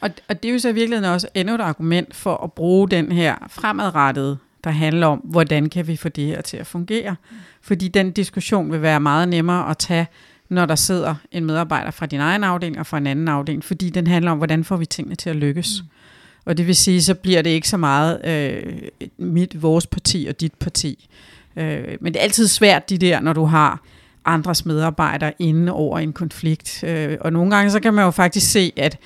Og, 0.00 0.10
og 0.28 0.42
det 0.42 0.48
er 0.48 0.52
jo 0.52 0.58
så 0.58 0.68
i 0.68 0.72
virkeligheden 0.72 1.12
også 1.12 1.28
endnu 1.34 1.54
et 1.54 1.60
argument 1.60 2.14
for 2.14 2.36
at 2.36 2.52
bruge 2.52 2.88
den 2.88 3.12
her 3.12 3.36
fremadrettede 3.48 4.38
der 4.64 4.70
handler 4.70 5.06
om, 5.06 5.18
hvordan 5.18 5.68
kan 5.68 5.86
vi 5.86 5.96
få 5.96 6.08
det 6.08 6.26
her 6.26 6.40
til 6.40 6.56
at 6.56 6.66
fungere. 6.66 7.16
Fordi 7.62 7.88
den 7.88 8.10
diskussion 8.10 8.72
vil 8.72 8.82
være 8.82 9.00
meget 9.00 9.28
nemmere 9.28 9.70
at 9.70 9.78
tage, 9.78 10.06
når 10.48 10.66
der 10.66 10.74
sidder 10.74 11.14
en 11.32 11.44
medarbejder 11.44 11.90
fra 11.90 12.06
din 12.06 12.20
egen 12.20 12.44
afdeling 12.44 12.78
og 12.78 12.86
fra 12.86 12.98
en 12.98 13.06
anden 13.06 13.28
afdeling, 13.28 13.64
fordi 13.64 13.90
den 13.90 14.06
handler 14.06 14.30
om, 14.30 14.38
hvordan 14.38 14.64
får 14.64 14.76
vi 14.76 14.86
tingene 14.86 15.14
til 15.14 15.30
at 15.30 15.36
lykkes. 15.36 15.82
Mm. 15.82 15.88
Og 16.44 16.56
det 16.56 16.66
vil 16.66 16.76
sige, 16.76 17.02
så 17.02 17.14
bliver 17.14 17.42
det 17.42 17.50
ikke 17.50 17.68
så 17.68 17.76
meget 17.76 18.26
øh, 18.26 18.72
mit, 19.18 19.62
vores 19.62 19.86
parti 19.86 20.26
og 20.28 20.40
dit 20.40 20.54
parti. 20.54 21.08
Øh, 21.56 21.96
men 22.00 22.12
det 22.12 22.20
er 22.20 22.24
altid 22.24 22.48
svært, 22.48 22.90
de 22.90 22.98
der, 22.98 23.20
når 23.20 23.32
du 23.32 23.44
har 23.44 23.80
andres 24.24 24.66
medarbejdere 24.66 25.32
inde 25.38 25.72
over 25.72 25.98
en 25.98 26.12
konflikt. 26.12 26.84
Øh, 26.84 27.18
og 27.20 27.32
nogle 27.32 27.56
gange, 27.56 27.70
så 27.70 27.80
kan 27.80 27.94
man 27.94 28.04
jo 28.04 28.10
faktisk 28.10 28.50
se, 28.50 28.72
at 28.76 28.98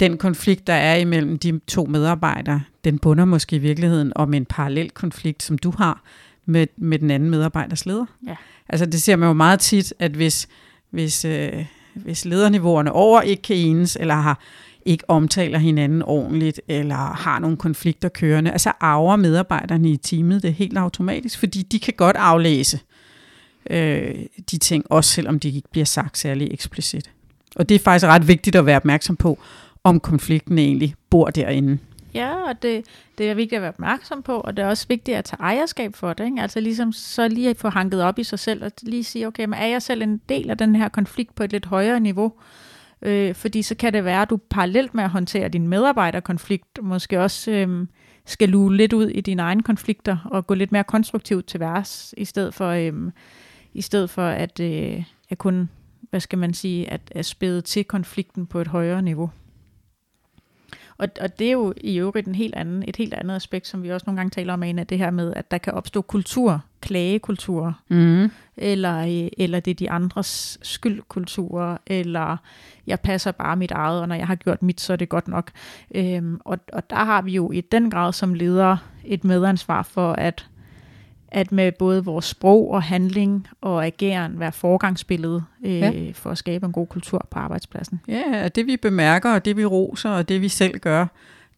den 0.00 0.18
konflikt, 0.18 0.66
der 0.66 0.72
er 0.72 0.96
imellem 0.96 1.38
de 1.38 1.60
to 1.68 1.84
medarbejdere, 1.84 2.62
den 2.84 2.98
bunder 2.98 3.24
måske 3.24 3.56
i 3.56 3.58
virkeligheden 3.58 4.12
om 4.14 4.34
en 4.34 4.44
parallel 4.44 4.90
konflikt, 4.90 5.42
som 5.42 5.58
du 5.58 5.72
har 5.78 6.02
med, 6.46 6.66
med 6.76 6.98
den 6.98 7.10
anden 7.10 7.30
medarbejders 7.30 7.86
leder. 7.86 8.06
Ja. 8.26 8.36
Altså 8.68 8.86
det 8.86 9.02
ser 9.02 9.16
man 9.16 9.26
jo 9.26 9.32
meget 9.32 9.60
tit, 9.60 9.94
at 9.98 10.10
hvis, 10.10 10.48
hvis, 10.90 11.24
øh, 11.24 11.64
hvis 11.94 12.24
lederniveauerne 12.24 12.92
over 12.92 13.20
ikke 13.20 13.42
kan 13.42 13.56
enes, 13.56 13.96
eller 14.00 14.14
har 14.14 14.40
ikke 14.84 15.10
omtaler 15.10 15.58
hinanden 15.58 16.02
ordentligt, 16.02 16.60
eller 16.68 16.96
har 16.96 17.38
nogle 17.38 17.56
konflikter 17.56 18.08
kørende, 18.08 18.52
altså 18.52 18.72
arver 18.80 19.16
medarbejderne 19.16 19.90
i 19.90 19.96
teamet 19.96 20.42
det 20.42 20.54
helt 20.54 20.78
automatisk, 20.78 21.38
fordi 21.38 21.62
de 21.62 21.78
kan 21.78 21.94
godt 21.96 22.16
aflæse 22.16 22.80
øh, 23.70 24.14
de 24.50 24.58
ting, 24.58 24.84
også 24.90 25.10
selvom 25.10 25.38
de 25.38 25.48
ikke 25.48 25.68
bliver 25.70 25.84
sagt 25.84 26.18
særlig 26.18 26.48
eksplicit. 26.52 27.10
Og 27.56 27.68
det 27.68 27.74
er 27.74 27.78
faktisk 27.78 28.06
ret 28.06 28.28
vigtigt 28.28 28.56
at 28.56 28.66
være 28.66 28.76
opmærksom 28.76 29.16
på, 29.16 29.38
om 29.86 30.00
konflikten 30.00 30.58
egentlig 30.58 30.94
bor 31.10 31.30
derinde. 31.30 31.78
Ja, 32.14 32.48
og 32.48 32.62
det, 32.62 32.84
det 33.18 33.30
er 33.30 33.34
vigtigt 33.34 33.56
at 33.56 33.62
være 33.62 33.68
opmærksom 33.68 34.22
på, 34.22 34.32
og 34.32 34.56
det 34.56 34.62
er 34.62 34.68
også 34.68 34.86
vigtigt 34.88 35.16
at 35.16 35.24
tage 35.24 35.42
ejerskab 35.42 35.94
for 35.94 36.12
det. 36.12 36.24
Ikke? 36.24 36.42
Altså 36.42 36.60
ligesom 36.60 36.92
så 36.92 37.28
lige 37.28 37.50
at 37.50 37.56
få 37.56 37.68
hanket 37.68 38.02
op 38.02 38.18
i 38.18 38.24
sig 38.24 38.38
selv, 38.38 38.64
og 38.64 38.72
lige 38.82 39.04
sige, 39.04 39.26
okay, 39.26 39.44
men 39.44 39.54
er 39.54 39.66
jeg 39.66 39.82
selv 39.82 40.02
en 40.02 40.20
del 40.28 40.50
af 40.50 40.58
den 40.58 40.76
her 40.76 40.88
konflikt 40.88 41.34
på 41.34 41.42
et 41.42 41.52
lidt 41.52 41.66
højere 41.66 42.00
niveau? 42.00 42.32
Øh, 43.02 43.34
fordi 43.34 43.62
så 43.62 43.74
kan 43.74 43.92
det 43.92 44.04
være, 44.04 44.22
at 44.22 44.30
du 44.30 44.36
parallelt 44.50 44.94
med 44.94 45.04
at 45.04 45.10
håndtere 45.10 45.48
din 45.48 45.68
medarbejderkonflikt, 45.68 46.78
måske 46.82 47.20
også 47.20 47.50
øh, 47.50 47.86
skal 48.24 48.48
lue 48.48 48.76
lidt 48.76 48.92
ud 48.92 49.08
i 49.08 49.20
dine 49.20 49.42
egne 49.42 49.62
konflikter, 49.62 50.16
og 50.24 50.46
gå 50.46 50.54
lidt 50.54 50.72
mere 50.72 50.84
konstruktivt 50.84 51.46
til 51.46 51.60
værs, 51.60 52.14
i 52.16 52.24
stedet 52.24 52.54
for, 52.54 52.68
øh, 52.68 52.92
i 53.74 53.82
stedet 53.82 54.10
for 54.10 54.26
at, 54.26 54.60
øh, 54.60 55.04
at 55.30 55.38
kun, 55.38 55.68
hvad 56.10 56.20
skal 56.20 56.38
man 56.38 56.54
sige, 56.54 56.90
at, 56.90 57.00
at 57.10 57.26
spæde 57.26 57.60
til 57.60 57.84
konflikten 57.84 58.46
på 58.46 58.60
et 58.60 58.66
højere 58.66 59.02
niveau. 59.02 59.30
Og, 60.98 61.08
og 61.20 61.38
det 61.38 61.46
er 61.46 61.52
jo 61.52 61.74
i 61.76 61.98
øvrigt 61.98 62.28
en 62.28 62.34
helt 62.34 62.54
anden, 62.54 62.84
et 62.88 62.96
helt 62.96 63.14
andet 63.14 63.36
aspekt, 63.36 63.66
som 63.66 63.82
vi 63.82 63.92
også 63.92 64.04
nogle 64.06 64.16
gange 64.16 64.30
taler 64.30 64.52
om, 64.52 64.62
en 64.62 64.78
af 64.78 64.86
det 64.86 64.98
her 64.98 65.10
med, 65.10 65.32
at 65.36 65.50
der 65.50 65.58
kan 65.58 65.72
opstå 65.72 66.02
kultur, 66.02 66.60
klagekultur, 66.80 67.78
mm. 67.88 68.30
eller, 68.56 69.28
eller 69.38 69.60
det 69.60 69.70
er 69.70 69.74
de 69.74 69.90
andres 69.90 70.58
skyldkultur, 70.62 71.80
eller 71.86 72.36
jeg 72.86 73.00
passer 73.00 73.32
bare 73.32 73.56
mit 73.56 73.70
eget, 73.70 74.00
og 74.00 74.08
når 74.08 74.14
jeg 74.14 74.26
har 74.26 74.34
gjort 74.34 74.62
mit, 74.62 74.80
så 74.80 74.92
er 74.92 74.96
det 74.96 75.08
godt 75.08 75.28
nok. 75.28 75.50
Øhm, 75.94 76.40
og, 76.44 76.58
og 76.72 76.90
der 76.90 77.04
har 77.04 77.22
vi 77.22 77.32
jo 77.32 77.50
i 77.52 77.60
den 77.60 77.90
grad 77.90 78.12
som 78.12 78.34
ledere 78.34 78.78
et 79.04 79.24
medansvar 79.24 79.82
for, 79.82 80.12
at 80.12 80.46
at 81.28 81.52
med 81.52 81.72
både 81.72 82.04
vores 82.04 82.24
sprog 82.24 82.70
og 82.70 82.82
handling 82.82 83.48
og 83.60 83.86
ageren 83.86 84.40
være 84.40 84.52
forgangsbilledet 84.52 85.44
øh, 85.64 85.78
ja. 85.78 85.92
for 86.14 86.30
at 86.30 86.38
skabe 86.38 86.66
en 86.66 86.72
god 86.72 86.86
kultur 86.86 87.26
på 87.30 87.38
arbejdspladsen. 87.38 88.00
Ja, 88.08 88.48
det 88.48 88.66
vi 88.66 88.76
bemærker, 88.76 89.34
og 89.34 89.44
det 89.44 89.56
vi 89.56 89.64
roser, 89.64 90.10
og 90.10 90.28
det 90.28 90.42
vi 90.42 90.48
selv 90.48 90.78
gør, 90.78 91.06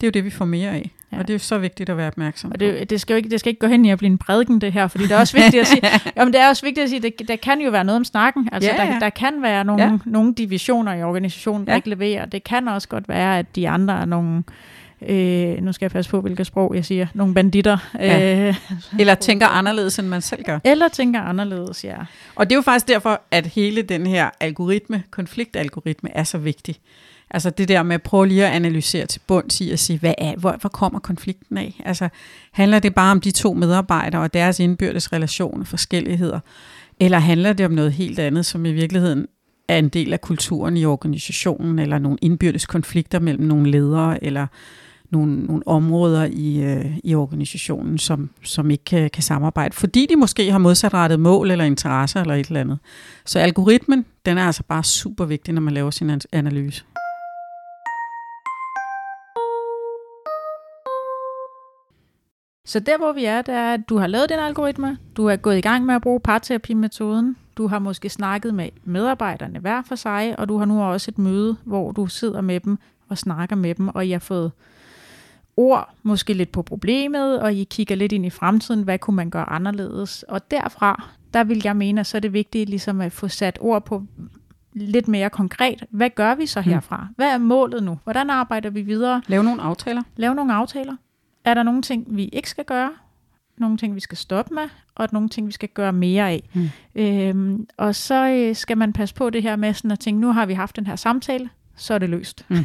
det 0.00 0.06
er 0.06 0.08
jo 0.08 0.10
det, 0.10 0.24
vi 0.24 0.30
får 0.30 0.44
mere 0.44 0.70
af. 0.70 0.90
Ja. 1.12 1.18
Og 1.18 1.28
det 1.28 1.34
er 1.34 1.38
så 1.38 1.58
vigtigt 1.58 1.90
at 1.90 1.96
være 1.96 2.06
opmærksom 2.06 2.52
og 2.52 2.60
det, 2.60 2.90
det, 2.90 3.00
skal 3.00 3.14
jo 3.14 3.16
ikke, 3.16 3.28
det 3.28 3.40
skal 3.40 3.50
ikke 3.50 3.60
gå 3.60 3.66
hen 3.66 3.84
i 3.84 3.90
at 3.90 3.98
blive 3.98 4.10
en 4.10 4.18
prædiken, 4.18 4.60
det 4.60 4.72
her, 4.72 4.88
fordi 4.88 5.04
det 5.04 5.12
er 5.12 5.18
også 5.18 5.36
vigtigt 5.36 5.60
at 5.60 5.66
sige, 5.66 5.82
jamen, 6.16 6.32
det 6.32 6.40
er 6.40 6.48
også 6.48 6.66
vigtigt 6.66 6.84
at 6.84 6.90
sige, 6.90 7.00
det, 7.00 7.28
der 7.28 7.36
kan 7.36 7.60
jo 7.60 7.70
være 7.70 7.84
noget 7.84 7.96
om 7.96 8.04
snakken. 8.04 8.48
Altså, 8.52 8.70
ja, 8.70 8.84
ja. 8.84 8.92
Der, 8.92 8.98
der 8.98 9.10
kan 9.10 9.42
være 9.42 9.64
nogle, 9.64 9.82
ja. 9.82 9.98
nogle 10.04 10.34
divisioner 10.34 10.92
i 10.92 11.02
organisationen, 11.02 11.66
der 11.66 11.72
ja. 11.72 11.76
ikke 11.76 11.88
leverer. 11.88 12.26
Det 12.26 12.44
kan 12.44 12.68
også 12.68 12.88
godt 12.88 13.08
være, 13.08 13.38
at 13.38 13.56
de 13.56 13.68
andre 13.68 14.00
er 14.00 14.04
nogle 14.04 14.42
øh, 15.02 15.62
nu 15.62 15.72
skal 15.72 15.84
jeg 15.84 15.90
passe 15.90 16.10
på, 16.10 16.20
hvilket 16.20 16.46
sprog 16.46 16.74
jeg 16.74 16.84
siger, 16.84 17.06
nogle 17.14 17.34
banditter. 17.34 17.78
Ja. 17.98 18.48
Øh, 18.48 18.54
eller 19.00 19.14
tænker 19.14 19.46
anderledes, 19.46 19.98
end 19.98 20.08
man 20.08 20.22
selv 20.22 20.42
gør. 20.42 20.58
Eller 20.64 20.88
tænker 20.88 21.20
anderledes, 21.20 21.84
ja. 21.84 21.96
Og 22.34 22.46
det 22.46 22.52
er 22.52 22.56
jo 22.56 22.62
faktisk 22.62 22.88
derfor, 22.88 23.20
at 23.30 23.46
hele 23.46 23.82
den 23.82 24.06
her 24.06 24.30
algoritme, 24.40 25.02
konfliktalgoritme, 25.10 26.10
er 26.16 26.24
så 26.24 26.38
vigtig. 26.38 26.76
Altså 27.30 27.50
det 27.50 27.68
der 27.68 27.82
med 27.82 27.94
at 27.94 28.02
prøve 28.02 28.26
lige 28.26 28.46
at 28.46 28.52
analysere 28.52 29.06
til 29.06 29.20
bunds 29.26 29.60
i 29.60 29.70
at 29.70 29.78
sige, 29.78 29.98
hvad 29.98 30.14
er, 30.18 30.36
hvor, 30.36 30.56
hvor 30.60 30.68
kommer 30.68 30.98
konflikten 30.98 31.58
af? 31.58 31.80
Altså 31.84 32.08
handler 32.52 32.78
det 32.78 32.94
bare 32.94 33.10
om 33.10 33.20
de 33.20 33.30
to 33.30 33.54
medarbejdere 33.54 34.22
og 34.22 34.34
deres 34.34 34.60
indbyrdes 34.60 35.12
relationer, 35.12 35.64
forskelligheder? 35.64 36.40
Eller 37.00 37.18
handler 37.18 37.52
det 37.52 37.66
om 37.66 37.72
noget 37.72 37.92
helt 37.92 38.18
andet, 38.18 38.46
som 38.46 38.66
i 38.66 38.72
virkeligheden 38.72 39.26
er 39.68 39.78
en 39.78 39.88
del 39.88 40.12
af 40.12 40.20
kulturen 40.20 40.76
i 40.76 40.84
organisationen, 40.84 41.78
eller 41.78 41.98
nogle 41.98 42.18
indbyrdes 42.22 42.66
konflikter 42.66 43.18
mellem 43.18 43.44
nogle 43.44 43.70
ledere, 43.70 44.24
eller 44.24 44.46
nogle, 45.10 45.40
nogle 45.40 45.62
områder 45.66 46.24
i, 46.24 46.62
øh, 46.62 46.98
i 47.04 47.14
organisationen, 47.14 47.98
som, 47.98 48.30
som 48.42 48.70
ikke 48.70 48.84
kan, 48.84 49.10
kan 49.10 49.22
samarbejde, 49.22 49.74
fordi 49.74 50.06
de 50.06 50.16
måske 50.16 50.50
har 50.52 50.58
modsatrettet 50.58 51.20
mål 51.20 51.50
eller 51.50 51.64
interesser 51.64 52.20
eller 52.20 52.34
et 52.34 52.46
eller 52.46 52.60
andet. 52.60 52.78
Så 53.24 53.38
algoritmen, 53.38 54.04
den 54.26 54.38
er 54.38 54.46
altså 54.46 54.62
bare 54.62 54.84
super 54.84 55.24
vigtig, 55.24 55.54
når 55.54 55.60
man 55.60 55.74
laver 55.74 55.90
sin 55.90 56.20
analyse. 56.32 56.84
Så 62.64 62.80
der, 62.80 62.98
hvor 62.98 63.12
vi 63.12 63.24
er, 63.24 63.42
det 63.42 63.54
er, 63.54 63.74
at 63.74 63.80
du 63.88 63.98
har 63.98 64.06
lavet 64.06 64.28
den 64.28 64.38
algoritme, 64.38 64.98
du 65.16 65.26
er 65.26 65.36
gået 65.36 65.58
i 65.58 65.60
gang 65.60 65.86
med 65.86 65.94
at 65.94 66.02
bruge 66.02 66.20
parterapimetoden, 66.20 67.36
du 67.56 67.66
har 67.66 67.78
måske 67.78 68.08
snakket 68.08 68.54
med 68.54 68.68
medarbejderne 68.84 69.58
hver 69.58 69.82
for 69.82 69.94
sig, 69.94 70.34
og 70.38 70.48
du 70.48 70.58
har 70.58 70.64
nu 70.64 70.82
også 70.82 71.10
et 71.10 71.18
møde, 71.18 71.56
hvor 71.64 71.92
du 71.92 72.06
sidder 72.06 72.40
med 72.40 72.60
dem 72.60 72.78
og 73.08 73.18
snakker 73.18 73.56
med 73.56 73.74
dem, 73.74 73.88
og 73.88 74.06
I 74.06 74.10
har 74.10 74.18
fået 74.18 74.52
ord 75.58 75.94
måske 76.02 76.32
lidt 76.32 76.52
på 76.52 76.62
problemet, 76.62 77.40
og 77.40 77.54
I 77.54 77.64
kigger 77.64 77.96
lidt 77.96 78.12
ind 78.12 78.26
i 78.26 78.30
fremtiden, 78.30 78.82
hvad 78.82 78.98
kunne 78.98 79.16
man 79.16 79.30
gøre 79.30 79.50
anderledes. 79.50 80.22
Og 80.22 80.50
derfra, 80.50 81.08
der 81.34 81.44
vil 81.44 81.60
jeg 81.64 81.76
mene, 81.76 82.00
at 82.00 82.06
så 82.06 82.16
er 82.16 82.20
det 82.20 82.32
vigtigt 82.32 82.68
ligesom 82.68 83.00
at 83.00 83.12
få 83.12 83.28
sat 83.28 83.58
ord 83.60 83.84
på 83.84 84.02
lidt 84.72 85.08
mere 85.08 85.30
konkret. 85.30 85.84
Hvad 85.90 86.10
gør 86.10 86.34
vi 86.34 86.46
så 86.46 86.60
hmm. 86.60 86.70
herfra? 86.70 87.08
Hvad 87.16 87.28
er 87.28 87.38
målet 87.38 87.82
nu? 87.82 87.98
Hvordan 88.04 88.30
arbejder 88.30 88.70
vi 88.70 88.82
videre? 88.82 89.22
Lave 89.26 89.44
nogle 89.44 89.62
aftaler. 89.62 90.02
Lave 90.16 90.34
nogle 90.34 90.54
aftaler. 90.54 90.96
Er 91.44 91.54
der 91.54 91.62
nogle 91.62 91.82
ting, 91.82 92.06
vi 92.16 92.24
ikke 92.24 92.50
skal 92.50 92.64
gøre? 92.64 92.90
Nogle 93.56 93.76
ting, 93.76 93.94
vi 93.94 94.00
skal 94.00 94.18
stoppe 94.18 94.54
med? 94.54 94.62
Og 94.94 95.08
nogle 95.12 95.28
ting, 95.28 95.46
vi 95.46 95.52
skal 95.52 95.68
gøre 95.68 95.92
mere 95.92 96.30
af? 96.30 96.48
Hmm. 96.52 96.68
Øhm, 96.94 97.66
og 97.76 97.94
så 97.94 98.28
øh, 98.28 98.56
skal 98.56 98.78
man 98.78 98.92
passe 98.92 99.14
på 99.14 99.30
det 99.30 99.42
her 99.42 99.56
med 99.56 99.74
sådan 99.74 99.90
at 99.90 100.00
tænke, 100.00 100.20
nu 100.20 100.32
har 100.32 100.46
vi 100.46 100.54
haft 100.54 100.76
den 100.76 100.86
her 100.86 100.96
samtale, 100.96 101.48
så 101.76 101.94
er 101.94 101.98
det 101.98 102.08
løst. 102.08 102.46
Hmm. 102.48 102.64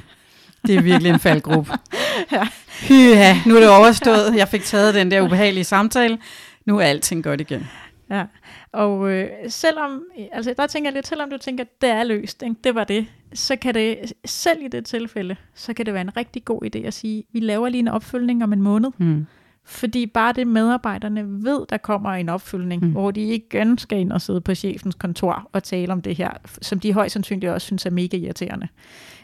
Det 0.68 0.76
er 0.76 0.82
virkelig 0.82 1.10
en 1.10 1.20
faldgruppe. 1.20 1.72
ja. 2.32 2.48
Hyha, 2.88 3.34
nu 3.46 3.56
er 3.56 3.60
det 3.60 3.70
overstået. 3.70 4.36
Jeg 4.36 4.48
fik 4.48 4.64
taget 4.64 4.94
den 4.94 5.12
der 5.12 5.22
ubehagelige 5.22 5.64
samtale. 5.64 6.18
Nu 6.66 6.80
er 6.80 6.84
alting 6.84 7.24
godt 7.24 7.42
igen. 7.42 7.68
Ja, 8.10 8.26
og 8.72 9.12
øh, 9.12 9.30
selvom, 9.48 10.04
altså 10.32 10.54
der 10.58 10.68
tænker 10.68 10.90
jeg 10.90 10.94
lidt, 10.94 11.08
selvom 11.08 11.30
du 11.30 11.38
tænker, 11.38 11.64
det 11.82 11.90
er 11.90 12.04
løst, 12.04 12.44
ikke? 12.44 12.56
det 12.64 12.76
var 12.76 12.84
det, 12.84 13.06
så 13.34 13.56
kan 13.56 13.74
det, 13.74 14.14
selv 14.26 14.62
i 14.62 14.68
det 14.68 14.86
tilfælde, 14.86 15.36
så 15.56 15.74
kan 15.74 15.86
det 15.86 15.94
være 15.94 16.02
en 16.02 16.18
rigtig 16.18 16.46
god 16.46 16.62
idé 16.66 16.80
at 16.80 16.94
sige, 16.94 17.24
vi 17.34 17.40
laver 17.40 17.70
lige 17.70 17.80
en 17.80 17.88
opfølgning 17.88 18.44
om 18.44 18.54
en 18.54 18.62
måned, 18.62 18.92
mm. 18.98 19.26
fordi 19.66 20.06
bare 20.06 20.34
det 20.34 20.48
medarbejderne 20.48 21.44
ved, 21.44 21.66
der 21.70 21.78
kommer 21.78 22.10
en 22.10 22.30
opfølgning, 22.30 22.86
mm. 22.86 22.92
hvor 22.92 23.12
de 23.12 23.22
ikke 23.22 23.76
skal 23.78 24.00
ind 24.00 24.12
og 24.12 24.22
sidde 24.22 24.42
på 24.42 24.56
chefens 24.56 24.96
kontor 24.96 25.50
og 25.52 25.64
tale 25.64 25.94
om 25.94 26.02
det 26.02 26.16
her, 26.16 26.32
som 26.62 26.80
de 26.80 26.94
højst 26.94 27.14
sandsynligt 27.14 27.52
også 27.52 27.66
synes 27.66 27.86
er 27.86 27.90
mega 27.90 28.18
irriterende, 28.18 28.68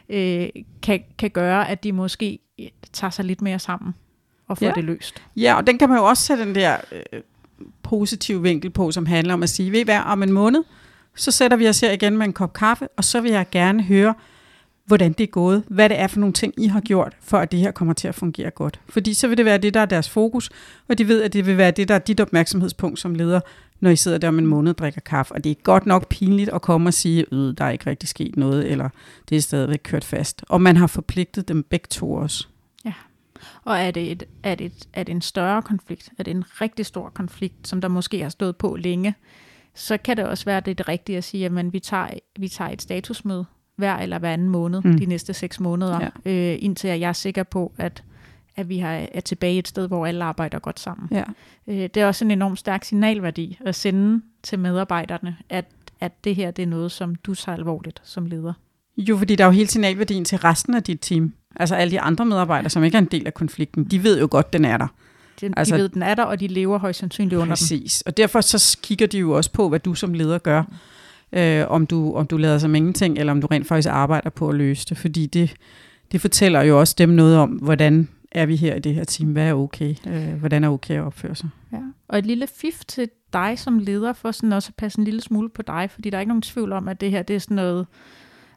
øh, 0.09 0.49
kan, 0.81 1.03
kan 1.17 1.29
gøre, 1.29 1.69
at 1.69 1.83
de 1.83 1.91
måske 1.91 2.39
tager 2.93 3.11
sig 3.11 3.25
lidt 3.25 3.41
mere 3.41 3.59
sammen 3.59 3.95
og 4.47 4.57
får 4.57 4.65
ja. 4.65 4.71
det 4.75 4.83
løst. 4.83 5.23
Ja, 5.35 5.55
og 5.55 5.67
den 5.67 5.77
kan 5.77 5.89
man 5.89 5.97
jo 5.97 6.05
også 6.05 6.23
sætte 6.23 6.45
den 6.45 6.55
der 6.55 6.77
øh, 6.91 7.21
positive 7.83 8.41
vinkel 8.41 8.69
på, 8.69 8.91
som 8.91 9.05
handler 9.05 9.33
om 9.33 9.43
at 9.43 9.49
sige, 9.49 9.71
ved 9.71 9.79
I 9.79 9.83
hvad, 9.83 9.99
om 10.05 10.23
en 10.23 10.31
måned, 10.31 10.63
så 11.15 11.31
sætter 11.31 11.57
vi 11.57 11.67
os 11.67 11.79
her 11.79 11.91
igen 11.91 12.17
med 12.17 12.25
en 12.25 12.33
kop 12.33 12.53
kaffe, 12.53 12.87
og 12.97 13.03
så 13.03 13.21
vil 13.21 13.31
jeg 13.31 13.45
gerne 13.51 13.83
høre, 13.83 14.13
hvordan 14.89 15.13
det 15.13 15.23
er 15.23 15.27
gået, 15.27 15.63
hvad 15.67 15.89
det 15.89 15.99
er 15.99 16.07
for 16.07 16.19
nogle 16.19 16.33
ting, 16.33 16.53
I 16.57 16.67
har 16.67 16.79
gjort, 16.79 17.17
for 17.21 17.37
at 17.37 17.51
det 17.51 17.59
her 17.59 17.71
kommer 17.71 17.93
til 17.93 18.07
at 18.07 18.15
fungere 18.15 18.49
godt. 18.49 18.79
Fordi 18.89 19.13
så 19.13 19.27
vil 19.27 19.37
det 19.37 19.45
være 19.45 19.57
det, 19.57 19.73
der 19.73 19.79
er 19.79 19.85
deres 19.85 20.09
fokus, 20.09 20.49
og 20.87 20.97
de 20.97 21.07
ved, 21.07 21.23
at 21.23 21.33
det 21.33 21.45
vil 21.45 21.57
være 21.57 21.71
det, 21.71 21.87
der 21.87 21.95
er 21.95 21.99
dit 21.99 22.19
opmærksomhedspunkt 22.19 22.99
som 22.99 23.15
leder, 23.15 23.39
når 23.79 23.89
I 23.89 23.95
sidder 23.95 24.17
der 24.17 24.27
om 24.27 24.39
en 24.39 24.45
måned 24.45 24.69
og 24.71 24.77
drikker 24.77 25.01
kaffe. 25.01 25.33
Og 25.33 25.43
det 25.43 25.49
er 25.49 25.55
godt 25.63 25.85
nok 25.85 26.09
pinligt 26.09 26.49
at 26.49 26.61
komme 26.61 26.89
og 26.89 26.93
sige, 26.93 27.25
øh, 27.31 27.53
der 27.57 27.65
er 27.65 27.69
ikke 27.69 27.89
rigtig 27.89 28.09
sket 28.09 28.37
noget, 28.37 28.71
eller 28.71 28.89
det 29.29 29.37
er 29.37 29.41
stadigvæk 29.41 29.79
kørt 29.83 30.03
fast. 30.03 30.45
Og 30.49 30.61
man 30.61 30.77
har 30.77 30.87
forpligtet 30.87 31.47
dem 31.47 31.63
begge 31.63 31.87
to 31.89 32.13
også. 32.13 32.47
Ja. 32.85 32.93
Og 33.63 33.77
er 33.77 33.91
det, 33.91 34.11
et, 34.11 34.23
er, 34.43 34.55
det 34.55 34.65
et, 34.65 34.87
er 34.93 35.03
det 35.03 35.11
en 35.11 35.21
større 35.21 35.61
konflikt, 35.61 36.09
er 36.17 36.23
det 36.23 36.31
en 36.31 36.43
rigtig 36.61 36.85
stor 36.85 37.09
konflikt, 37.09 37.67
som 37.67 37.81
der 37.81 37.87
måske 37.87 38.21
har 38.21 38.29
stået 38.29 38.55
på 38.55 38.75
længe, 38.75 39.15
så 39.75 39.97
kan 39.97 40.17
det 40.17 40.25
også 40.25 40.45
være 40.45 40.59
det, 40.59 40.77
det 40.77 40.87
rigtige 40.87 41.17
at 41.17 41.23
sige, 41.23 41.45
at 41.45 41.73
vi 41.73 41.79
tager, 41.79 42.07
vi 42.39 42.47
tager 42.47 42.71
et 42.71 42.81
statusmøde 42.81 43.45
hver 43.79 43.95
eller 43.95 44.19
hver 44.19 44.33
anden 44.33 44.49
måned 44.49 44.81
mm. 44.83 44.97
de 44.99 45.05
næste 45.05 45.33
seks 45.33 45.59
måneder, 45.59 46.09
ja. 46.25 46.31
øh, 46.31 46.57
indtil 46.61 46.87
jeg 46.87 47.09
er 47.09 47.13
sikker 47.13 47.43
på, 47.43 47.71
at, 47.77 48.03
at 48.55 48.69
vi 48.69 48.77
har, 48.77 49.07
er 49.11 49.21
tilbage 49.21 49.59
et 49.59 49.67
sted, 49.67 49.87
hvor 49.87 50.05
alle 50.05 50.23
arbejder 50.23 50.59
godt 50.59 50.79
sammen. 50.79 51.07
Ja. 51.11 51.23
Øh, 51.67 51.75
det 51.75 51.97
er 51.97 52.07
også 52.07 52.25
en 52.25 52.31
enormt 52.31 52.59
stærk 52.59 52.83
signalværdi 52.83 53.57
at 53.65 53.75
sende 53.75 54.21
til 54.43 54.59
medarbejderne, 54.59 55.37
at, 55.49 55.65
at 55.99 56.23
det 56.23 56.35
her 56.35 56.51
det 56.51 56.63
er 56.63 56.67
noget, 56.67 56.91
som 56.91 57.15
du 57.15 57.35
tager 57.35 57.57
alvorligt 57.57 58.01
som 58.03 58.25
leder. 58.25 58.53
Jo, 58.97 59.17
fordi 59.17 59.35
der 59.35 59.43
er 59.43 59.47
jo 59.47 59.51
hele 59.51 59.69
signalværdien 59.69 60.25
til 60.25 60.37
resten 60.37 60.75
af 60.75 60.83
dit 60.83 60.99
team. 61.01 61.33
Altså 61.55 61.75
alle 61.75 61.91
de 61.91 62.01
andre 62.01 62.25
medarbejdere, 62.25 62.69
som 62.69 62.83
ikke 62.83 62.97
er 62.97 63.01
en 63.01 63.07
del 63.11 63.27
af 63.27 63.33
konflikten, 63.33 63.83
de 63.83 64.03
ved 64.03 64.19
jo 64.19 64.27
godt, 64.31 64.53
den 64.53 64.65
er 64.65 64.77
der. 64.77 64.87
De, 65.41 65.53
altså, 65.57 65.75
de 65.75 65.81
ved, 65.81 65.89
den 65.89 66.03
er 66.03 66.15
der, 66.15 66.23
og 66.23 66.39
de 66.39 66.47
lever 66.47 66.77
højst 66.79 66.99
sandsynligt 66.99 67.33
under 67.33 67.51
præcis. 67.51 67.69
den. 67.69 67.79
Præcis, 67.79 68.01
og 68.01 68.17
derfor 68.17 68.41
så 68.41 68.77
kigger 68.83 69.07
de 69.07 69.17
jo 69.17 69.31
også 69.31 69.51
på, 69.51 69.69
hvad 69.69 69.79
du 69.79 69.93
som 69.93 70.13
leder 70.13 70.37
gør. 70.37 70.63
Øh, 71.33 71.65
om, 71.67 71.87
du, 71.87 72.13
om 72.13 72.27
du 72.27 72.37
lader 72.37 72.57
som 72.57 72.75
ingenting, 72.75 73.17
eller 73.17 73.31
om 73.31 73.41
du 73.41 73.47
rent 73.47 73.67
faktisk 73.67 73.89
arbejder 73.91 74.29
på 74.29 74.49
at 74.49 74.55
løse 74.55 74.85
det. 74.89 74.97
Fordi 74.97 75.25
det, 75.25 75.55
det 76.11 76.21
fortæller 76.21 76.61
jo 76.61 76.79
også 76.79 76.95
dem 76.97 77.09
noget 77.09 77.37
om, 77.37 77.49
hvordan 77.49 78.07
er 78.31 78.45
vi 78.45 78.55
her 78.55 78.75
i 78.75 78.79
det 78.79 78.95
her 78.95 79.03
team, 79.03 79.31
hvad 79.31 79.47
er 79.47 79.53
okay, 79.53 79.95
øh, 80.07 80.33
hvordan 80.33 80.63
er 80.63 80.69
okay 80.69 80.95
at 80.95 81.03
opføre 81.03 81.35
sig. 81.35 81.49
Ja. 81.71 81.77
Og 82.07 82.17
et 82.17 82.25
lille 82.25 82.47
fif 82.47 82.85
til 82.87 83.09
dig 83.33 83.59
som 83.59 83.79
leder, 83.79 84.13
for 84.13 84.31
sådan 84.31 84.53
også 84.53 84.69
at 84.69 84.75
passe 84.75 84.99
en 84.99 85.05
lille 85.05 85.21
smule 85.21 85.49
på 85.49 85.61
dig, 85.61 85.89
fordi 85.91 86.09
der 86.09 86.17
er 86.17 86.19
ikke 86.19 86.29
nogen 86.29 86.41
tvivl 86.41 86.71
om, 86.71 86.87
at 86.87 87.01
det 87.01 87.11
her 87.11 87.21
det 87.21 87.35
er 87.35 87.39
sådan 87.39 87.55
noget, 87.55 87.87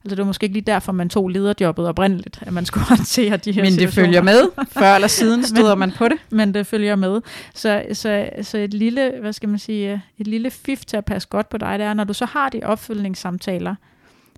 Altså 0.05 0.17
det 0.17 0.19
var 0.19 0.25
måske 0.25 0.45
ikke 0.45 0.55
lige 0.55 0.65
derfor, 0.65 0.93
man 0.93 1.09
tog 1.09 1.29
lederjobbet 1.29 1.89
oprindeligt, 1.89 2.39
at 2.43 2.53
man 2.53 2.67
skulle 2.67 2.87
håndtere 2.97 3.37
de 3.37 3.53
her 3.53 3.63
Men 3.63 3.73
det 3.73 3.93
følger 3.93 4.23
med. 4.23 4.43
Før 4.69 4.95
eller 4.95 5.09
siden 5.09 5.45
støder 5.55 5.75
man 5.75 5.93
på 5.93 6.09
det. 6.09 6.17
Men 6.31 6.55
det 6.55 6.67
følger 6.67 6.97
med. 6.97 7.21
Så, 7.55 7.85
så, 7.93 8.31
så 8.43 8.59
et 8.59 8.75
lille, 8.75 9.13
hvad 9.21 9.33
skal 9.33 9.49
man 9.49 9.59
sige, 9.59 10.03
et 10.19 10.27
lille 10.27 10.51
fif 10.51 10.85
til 10.85 10.97
at 10.97 11.05
passe 11.05 11.29
godt 11.29 11.49
på 11.49 11.59
dig, 11.59 11.79
det 11.79 11.87
er, 11.87 11.95
når 11.95 12.05
du 12.05 12.13
så 12.13 12.27
har 12.27 12.49
de 12.49 12.61
opfølgningssamtaler, 12.63 13.75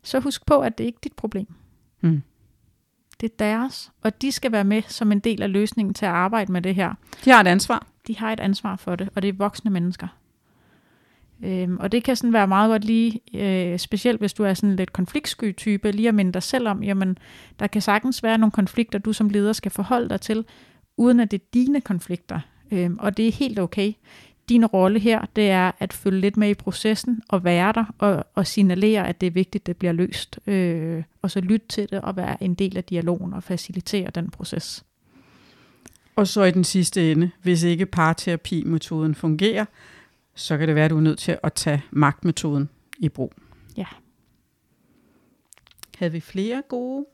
så 0.02 0.20
husk 0.20 0.46
på, 0.46 0.60
at 0.60 0.78
det 0.78 0.84
ikke 0.84 0.96
er 0.96 1.04
dit 1.04 1.12
problem. 1.12 1.46
Mm. 2.00 2.22
Det 3.20 3.30
er 3.30 3.34
deres, 3.38 3.90
og 4.02 4.22
de 4.22 4.32
skal 4.32 4.52
være 4.52 4.64
med 4.64 4.82
som 4.88 5.12
en 5.12 5.20
del 5.20 5.42
af 5.42 5.52
løsningen 5.52 5.94
til 5.94 6.06
at 6.06 6.12
arbejde 6.12 6.52
med 6.52 6.62
det 6.62 6.74
her. 6.74 6.94
De 7.24 7.30
har 7.30 7.40
et 7.40 7.46
ansvar. 7.46 7.86
De 8.06 8.18
har 8.18 8.32
et 8.32 8.40
ansvar 8.40 8.76
for 8.76 8.96
det, 8.96 9.08
og 9.14 9.22
det 9.22 9.28
er 9.28 9.32
voksne 9.32 9.70
mennesker. 9.70 10.06
Øhm, 11.44 11.76
og 11.80 11.92
det 11.92 12.04
kan 12.04 12.16
sådan 12.16 12.32
være 12.32 12.46
meget 12.46 12.70
godt 12.70 12.84
lige, 12.84 13.20
øh, 13.34 13.78
specielt 13.78 14.20
hvis 14.20 14.32
du 14.32 14.44
er 14.44 14.54
sådan 14.54 14.76
lidt 14.76 14.92
konfliktsky 14.92 15.56
type, 15.56 15.90
lige 15.90 16.08
at 16.08 16.14
minde 16.14 16.32
dig 16.32 16.42
selv 16.42 16.68
om, 16.68 16.82
jamen, 16.82 17.18
der 17.58 17.66
kan 17.66 17.82
sagtens 17.82 18.22
være 18.22 18.38
nogle 18.38 18.50
konflikter, 18.50 18.98
du 18.98 19.12
som 19.12 19.28
leder 19.28 19.52
skal 19.52 19.70
forholde 19.70 20.08
dig 20.08 20.20
til, 20.20 20.44
uden 20.96 21.20
at 21.20 21.30
det 21.30 21.40
er 21.40 21.44
dine 21.54 21.80
konflikter. 21.80 22.40
Øhm, 22.70 22.96
og 23.00 23.16
det 23.16 23.28
er 23.28 23.32
helt 23.32 23.58
okay. 23.58 23.92
Din 24.48 24.66
rolle 24.66 24.98
her, 24.98 25.26
det 25.36 25.50
er 25.50 25.72
at 25.78 25.92
følge 25.92 26.20
lidt 26.20 26.36
med 26.36 26.48
i 26.48 26.54
processen 26.54 27.22
og 27.28 27.44
være 27.44 27.72
der 27.72 27.84
og, 27.98 28.26
og 28.34 28.46
signalere, 28.46 29.08
at 29.08 29.20
det 29.20 29.26
er 29.26 29.30
vigtigt, 29.30 29.66
det 29.66 29.76
bliver 29.76 29.92
løst. 29.92 30.38
Øh, 30.46 31.02
og 31.22 31.30
så 31.30 31.40
lytte 31.40 31.66
til 31.68 31.88
det 31.90 32.00
og 32.00 32.16
være 32.16 32.42
en 32.42 32.54
del 32.54 32.76
af 32.76 32.84
dialogen 32.84 33.32
og 33.32 33.42
facilitere 33.42 34.10
den 34.14 34.30
proces. 34.30 34.84
Og 36.16 36.28
så 36.28 36.42
i 36.42 36.50
den 36.50 36.64
sidste 36.64 37.12
ende, 37.12 37.30
hvis 37.42 37.62
ikke 37.62 37.86
parterapi-metoden 37.86 39.14
fungerer, 39.14 39.64
så 40.34 40.58
kan 40.58 40.68
det 40.68 40.74
være, 40.74 40.84
at 40.84 40.90
du 40.90 40.96
er 40.96 41.00
nødt 41.00 41.18
til 41.18 41.38
at 41.42 41.52
tage 41.52 41.84
magtmetoden 41.90 42.68
i 42.98 43.08
brug. 43.08 43.32
Ja. 43.76 43.86
Havde 45.98 46.12
vi 46.12 46.20
flere 46.20 46.62
gode, 46.68 47.06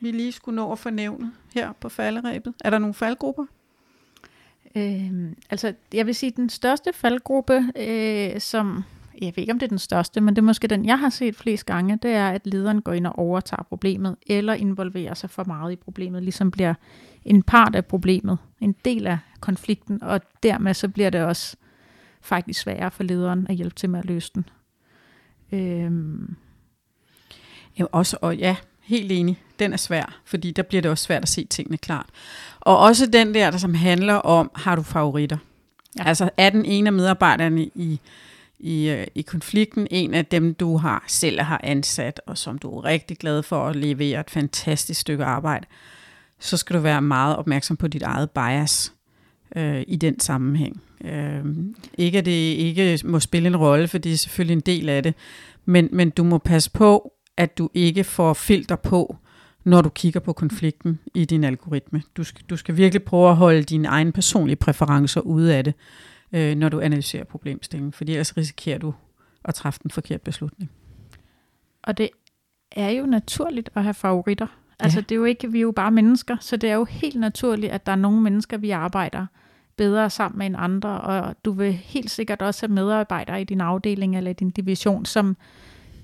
vi 0.00 0.10
lige 0.10 0.32
skulle 0.32 0.56
nå 0.56 0.72
at 0.72 0.78
fornævne 0.78 1.32
her 1.54 1.72
på 1.72 1.88
falderæbet? 1.88 2.54
Er 2.64 2.70
der 2.70 2.78
nogle 2.78 2.94
faldgrupper? 2.94 3.44
Øhm, 4.74 5.36
altså, 5.50 5.74
jeg 5.94 6.06
vil 6.06 6.14
sige, 6.14 6.32
den 6.36 6.48
største 6.48 6.92
faldgruppe, 6.94 7.64
øh, 7.76 8.40
som, 8.40 8.84
jeg 9.20 9.32
ved 9.36 9.38
ikke 9.38 9.52
om 9.52 9.58
det 9.58 9.66
er 9.66 9.68
den 9.68 9.78
største, 9.78 10.20
men 10.20 10.36
det 10.36 10.42
er 10.42 10.46
måske 10.46 10.68
den, 10.68 10.84
jeg 10.84 10.98
har 10.98 11.10
set 11.10 11.36
flest 11.36 11.66
gange, 11.66 11.98
det 12.02 12.10
er, 12.10 12.28
at 12.28 12.46
lederen 12.46 12.82
går 12.82 12.92
ind 12.92 13.06
og 13.06 13.18
overtager 13.18 13.62
problemet, 13.62 14.16
eller 14.26 14.54
involverer 14.54 15.14
sig 15.14 15.30
for 15.30 15.44
meget 15.44 15.72
i 15.72 15.76
problemet, 15.76 16.22
ligesom 16.22 16.50
bliver 16.50 16.74
en 17.24 17.42
part 17.42 17.74
af 17.74 17.86
problemet, 17.86 18.38
en 18.60 18.74
del 18.84 19.06
af 19.06 19.18
konflikten, 19.40 20.02
og 20.02 20.20
dermed 20.42 20.74
så 20.74 20.88
bliver 20.88 21.10
det 21.10 21.24
også 21.24 21.56
faktisk 22.20 22.60
sværere 22.60 22.90
for 22.90 23.02
lederen 23.02 23.46
at 23.48 23.54
hjælpe 23.54 23.74
til 23.74 23.90
med 23.90 23.98
at 23.98 24.04
løse 24.04 24.30
den. 24.34 24.44
Øhm. 25.52 26.36
Jamen 27.78 27.88
også, 27.92 28.16
og 28.20 28.36
ja, 28.36 28.56
helt 28.82 29.12
enig, 29.12 29.38
den 29.58 29.72
er 29.72 29.76
svær, 29.76 30.20
fordi 30.24 30.50
der 30.50 30.62
bliver 30.62 30.82
det 30.82 30.90
også 30.90 31.04
svært 31.04 31.22
at 31.22 31.28
se 31.28 31.44
tingene 31.44 31.76
klart. 31.78 32.06
Og 32.60 32.78
også 32.78 33.06
den 33.06 33.34
der, 33.34 33.50
der 33.50 33.58
som 33.58 33.74
handler 33.74 34.14
om, 34.14 34.50
har 34.54 34.76
du 34.76 34.82
favoritter? 34.82 35.38
Ja. 35.98 36.04
Altså 36.04 36.30
er 36.36 36.50
den 36.50 36.64
ene 36.64 36.88
af 36.88 36.92
medarbejderne 36.92 37.64
i, 37.64 38.00
i, 38.58 38.88
øh, 38.88 39.06
i 39.14 39.22
konflikten 39.22 39.86
en 39.90 40.14
af 40.14 40.26
dem, 40.26 40.54
du 40.54 40.76
har 40.76 41.04
selv 41.06 41.40
har 41.40 41.60
ansat, 41.64 42.20
og 42.26 42.38
som 42.38 42.58
du 42.58 42.78
er 42.78 42.84
rigtig 42.84 43.18
glad 43.18 43.42
for 43.42 43.68
at 43.68 43.76
levere 43.76 44.20
et 44.20 44.30
fantastisk 44.30 45.00
stykke 45.00 45.24
arbejde, 45.24 45.66
så 46.38 46.56
skal 46.56 46.76
du 46.76 46.80
være 46.80 47.02
meget 47.02 47.36
opmærksom 47.36 47.76
på 47.76 47.88
dit 47.88 48.02
eget 48.02 48.30
bias 48.30 48.92
øh, 49.56 49.82
i 49.86 49.96
den 49.96 50.20
sammenhæng. 50.20 50.82
Øh, 51.04 51.44
ikke 51.98 52.18
at 52.18 52.24
det 52.24 52.30
ikke 52.30 52.98
må 53.04 53.20
spille 53.20 53.46
en 53.46 53.56
rolle, 53.56 53.88
for 53.88 53.98
det 53.98 54.12
er 54.12 54.16
selvfølgelig 54.16 54.54
en 54.54 54.60
del 54.60 54.88
af 54.88 55.02
det, 55.02 55.14
men, 55.64 55.88
men 55.92 56.10
du 56.10 56.24
må 56.24 56.38
passe 56.38 56.70
på, 56.70 57.12
at 57.36 57.58
du 57.58 57.70
ikke 57.74 58.04
får 58.04 58.34
filter 58.34 58.76
på, 58.76 59.16
når 59.64 59.82
du 59.82 59.88
kigger 59.88 60.20
på 60.20 60.32
konflikten 60.32 60.98
i 61.14 61.24
din 61.24 61.44
algoritme. 61.44 62.02
Du 62.16 62.24
skal, 62.24 62.44
du 62.50 62.56
skal 62.56 62.76
virkelig 62.76 63.02
prøve 63.02 63.30
at 63.30 63.36
holde 63.36 63.62
dine 63.62 63.88
egne 63.88 64.12
personlige 64.12 64.56
præferencer 64.56 65.20
ude 65.20 65.56
af 65.56 65.64
det, 65.64 65.74
øh, 66.32 66.56
når 66.56 66.68
du 66.68 66.80
analyserer 66.80 67.24
problemstillingen, 67.24 67.92
for 67.92 68.04
ellers 68.04 68.36
risikerer 68.36 68.78
du 68.78 68.94
at 69.44 69.54
træffe 69.54 69.80
den 69.82 69.90
forkerte 69.90 70.24
beslutning. 70.24 70.70
Og 71.82 71.98
det 71.98 72.08
er 72.72 72.90
jo 72.90 73.06
naturligt 73.06 73.70
at 73.74 73.82
have 73.82 73.94
favoritter. 73.94 74.46
Altså 74.80 75.00
det 75.00 75.12
er 75.12 75.16
jo 75.16 75.24
ikke, 75.24 75.52
vi 75.52 75.58
er 75.58 75.62
jo 75.62 75.72
bare 75.72 75.90
mennesker, 75.90 76.36
så 76.40 76.56
det 76.56 76.70
er 76.70 76.74
jo 76.74 76.84
helt 76.84 77.20
naturligt, 77.20 77.72
at 77.72 77.86
der 77.86 77.92
er 77.92 77.96
nogle 77.96 78.20
mennesker, 78.20 78.56
vi 78.56 78.70
arbejder 78.70 79.26
bedre 79.80 80.10
sammen 80.10 80.38
med 80.38 80.46
en 80.46 80.56
andre, 80.58 81.00
og 81.00 81.34
du 81.44 81.52
vil 81.52 81.72
helt 81.72 82.10
sikkert 82.10 82.42
også 82.42 82.66
have 82.66 82.74
medarbejdere 82.74 83.40
i 83.40 83.44
din 83.44 83.60
afdeling 83.60 84.16
eller 84.16 84.30
i 84.30 84.34
din 84.34 84.50
division, 84.50 85.04
som 85.04 85.36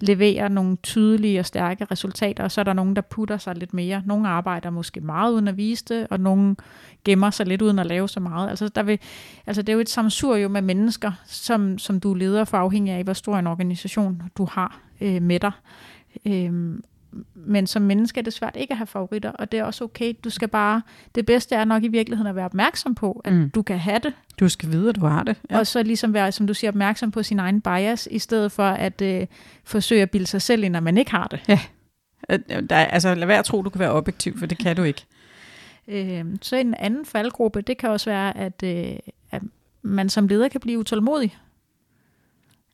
leverer 0.01 0.49
nogle 0.49 0.77
tydelige 0.77 1.41
og 1.41 1.47
stærke 1.47 1.85
resultater, 1.85 2.45
og 2.45 2.53
så 2.53 2.61
er 2.61 2.65
der 2.65 2.73
nogen, 2.73 2.97
der 2.97 3.03
putter 3.03 3.39
sig 3.39 3.57
lidt 3.57 3.75
mere. 3.75 4.03
Nogle 4.07 4.29
arbejder 4.29 4.71
måske 4.71 5.01
meget 5.01 5.33
uden 5.33 5.49
at 5.49 5.57
vise 5.57 5.85
det, 5.89 6.07
og 6.11 6.21
nogle 6.21 6.57
gemmer 7.05 7.31
sig 7.31 7.47
lidt 7.47 7.63
uden 7.63 7.79
at 7.79 7.87
lave 7.87 8.09
så 8.09 8.21
meget. 8.21 8.51
Altså, 8.51 8.69
der 8.69 8.83
vil, 8.83 8.99
altså 9.47 9.63
det 9.63 9.69
er 9.69 9.75
jo 9.75 9.81
et 9.81 9.89
samsurium 9.89 10.51
med 10.51 10.63
mennesker, 10.63 11.13
som, 11.27 11.79
som 11.79 12.01
du 12.01 12.15
leder 12.15 12.45
for 12.45 12.59
afhængig 12.59 12.95
af, 12.95 13.05
hvor 13.05 13.13
stor 13.13 13.39
en 13.39 13.47
organisation 13.47 14.23
du 14.39 14.45
har 14.51 14.81
øh, 15.01 15.23
med 15.23 15.41
dig. 15.41 15.53
Øhm, 16.27 16.83
men 17.35 17.67
som 17.67 17.83
menneske 17.83 18.21
er 18.21 18.23
det 18.23 18.33
svært 18.33 18.57
ikke 18.57 18.73
at 18.73 18.79
have 18.79 18.87
favoritter, 18.87 19.31
og 19.31 19.53
det 19.53 19.61
er 19.61 19.65
også 19.65 19.85
okay. 19.85 20.15
Du 20.25 20.31
skal 20.31 20.49
bare, 20.49 20.83
det 21.15 21.27
bedste 21.27 21.55
er 21.55 21.65
nok 21.65 21.85
i 21.85 21.89
virkeligheden 21.89 22.29
at 22.29 22.37
være 22.37 22.45
opmærksom 22.45 22.95
på, 22.95 23.21
at 23.25 23.33
mm. 23.33 23.51
du 23.51 23.63
kan 23.63 23.79
have 23.79 23.99
det. 23.99 24.13
Du 24.41 24.49
skal 24.49 24.71
vide, 24.71 24.89
at 24.89 24.97
du 24.97 25.07
har 25.07 25.23
det. 25.23 25.37
Ja. 25.51 25.59
Og 25.59 25.67
så 25.67 25.83
ligesom 25.83 26.15
være, 26.15 26.33
som 26.33 26.47
du 26.47 26.55
siger, 26.55 26.71
opmærksom 26.71 27.11
på 27.11 27.23
sin 27.23 27.39
egen 27.39 27.61
bias, 27.61 28.09
i 28.11 28.19
stedet 28.19 28.53
for 28.53 28.67
at 28.67 29.03
øh, 29.03 29.27
forsøge 29.65 30.03
at 30.03 30.11
bilde 30.11 30.27
sig 30.27 30.43
selv 30.43 30.65
ind, 30.65 30.73
når 30.73 30.81
man 30.81 30.99
ikke 30.99 31.11
har 31.11 31.27
det. 31.27 31.41
Ja. 31.49 31.61
Der, 32.71 32.77
altså 32.77 33.15
lad 33.15 33.27
være 33.27 33.39
at 33.39 33.45
tro, 33.45 33.63
du 33.63 33.71
kan 33.71 33.79
være 33.79 33.93
objektiv, 33.93 34.39
for 34.39 34.47
det 34.47 34.59
kan 34.59 34.77
du 34.77 34.83
ikke. 34.83 35.05
Øh, 35.89 36.25
så 36.43 36.57
en 36.57 36.75
anden 36.75 37.05
faldgruppe, 37.05 37.61
det 37.61 37.79
kan 37.79 37.91
også 37.91 38.11
være, 38.11 38.37
at, 38.37 38.63
øh, 38.65 38.97
at 39.31 39.43
man 39.83 40.09
som 40.09 40.29
leder 40.29 40.49
kan 40.49 40.61
blive 40.61 40.79
utålmodig. 40.79 41.37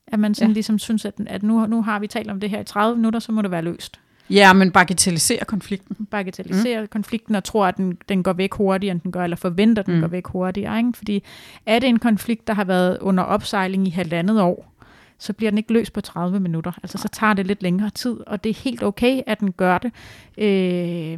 At 0.07 0.19
man 0.19 0.35
sådan 0.35 0.49
ja. 0.49 0.53
ligesom 0.53 0.79
synes, 0.79 1.05
at, 1.05 1.13
at 1.25 1.43
nu, 1.43 1.65
nu 1.65 1.81
har 1.81 1.99
vi 1.99 2.07
talt 2.07 2.31
om 2.31 2.39
det 2.39 2.49
her 2.49 2.59
i 2.59 2.63
30 2.63 2.95
minutter, 2.95 3.19
så 3.19 3.31
må 3.31 3.41
det 3.41 3.51
være 3.51 3.61
løst. 3.61 3.99
Ja, 4.29 4.53
men 4.53 4.71
bagatellisere 4.71 5.45
konflikten. 5.45 6.05
Bagatellisere 6.05 6.81
mm. 6.81 6.87
konflikten 6.87 7.35
og 7.35 7.43
tror, 7.43 7.65
at 7.65 7.77
den, 7.77 7.97
den 8.09 8.23
går 8.23 8.33
væk 8.33 8.53
hurtigere, 8.53 8.91
end 8.91 9.01
den 9.01 9.11
gør, 9.11 9.23
eller 9.23 9.37
forventer, 9.37 9.81
at 9.81 9.85
den 9.85 9.95
mm. 9.95 10.01
går 10.01 10.07
væk 10.07 10.27
hurtigere. 10.27 10.77
Ikke? 10.77 10.91
Fordi 10.95 11.23
er 11.65 11.79
det 11.79 11.89
en 11.89 11.99
konflikt, 11.99 12.47
der 12.47 12.53
har 12.53 12.63
været 12.63 12.97
under 13.01 13.23
opsejling 13.23 13.87
i 13.87 13.89
halvandet 13.89 14.41
år, 14.41 14.73
så 15.17 15.33
bliver 15.33 15.51
den 15.51 15.57
ikke 15.57 15.73
løst 15.73 15.93
på 15.93 16.01
30 16.01 16.39
minutter. 16.39 16.71
Altså 16.83 16.97
så 16.97 17.07
tager 17.07 17.33
det 17.33 17.47
lidt 17.47 17.63
længere 17.63 17.89
tid, 17.89 18.17
og 18.27 18.43
det 18.43 18.49
er 18.49 18.53
helt 18.63 18.83
okay, 18.83 19.21
at 19.27 19.39
den 19.39 19.51
gør 19.51 19.77
det. 19.77 19.91
Øh, 20.37 21.17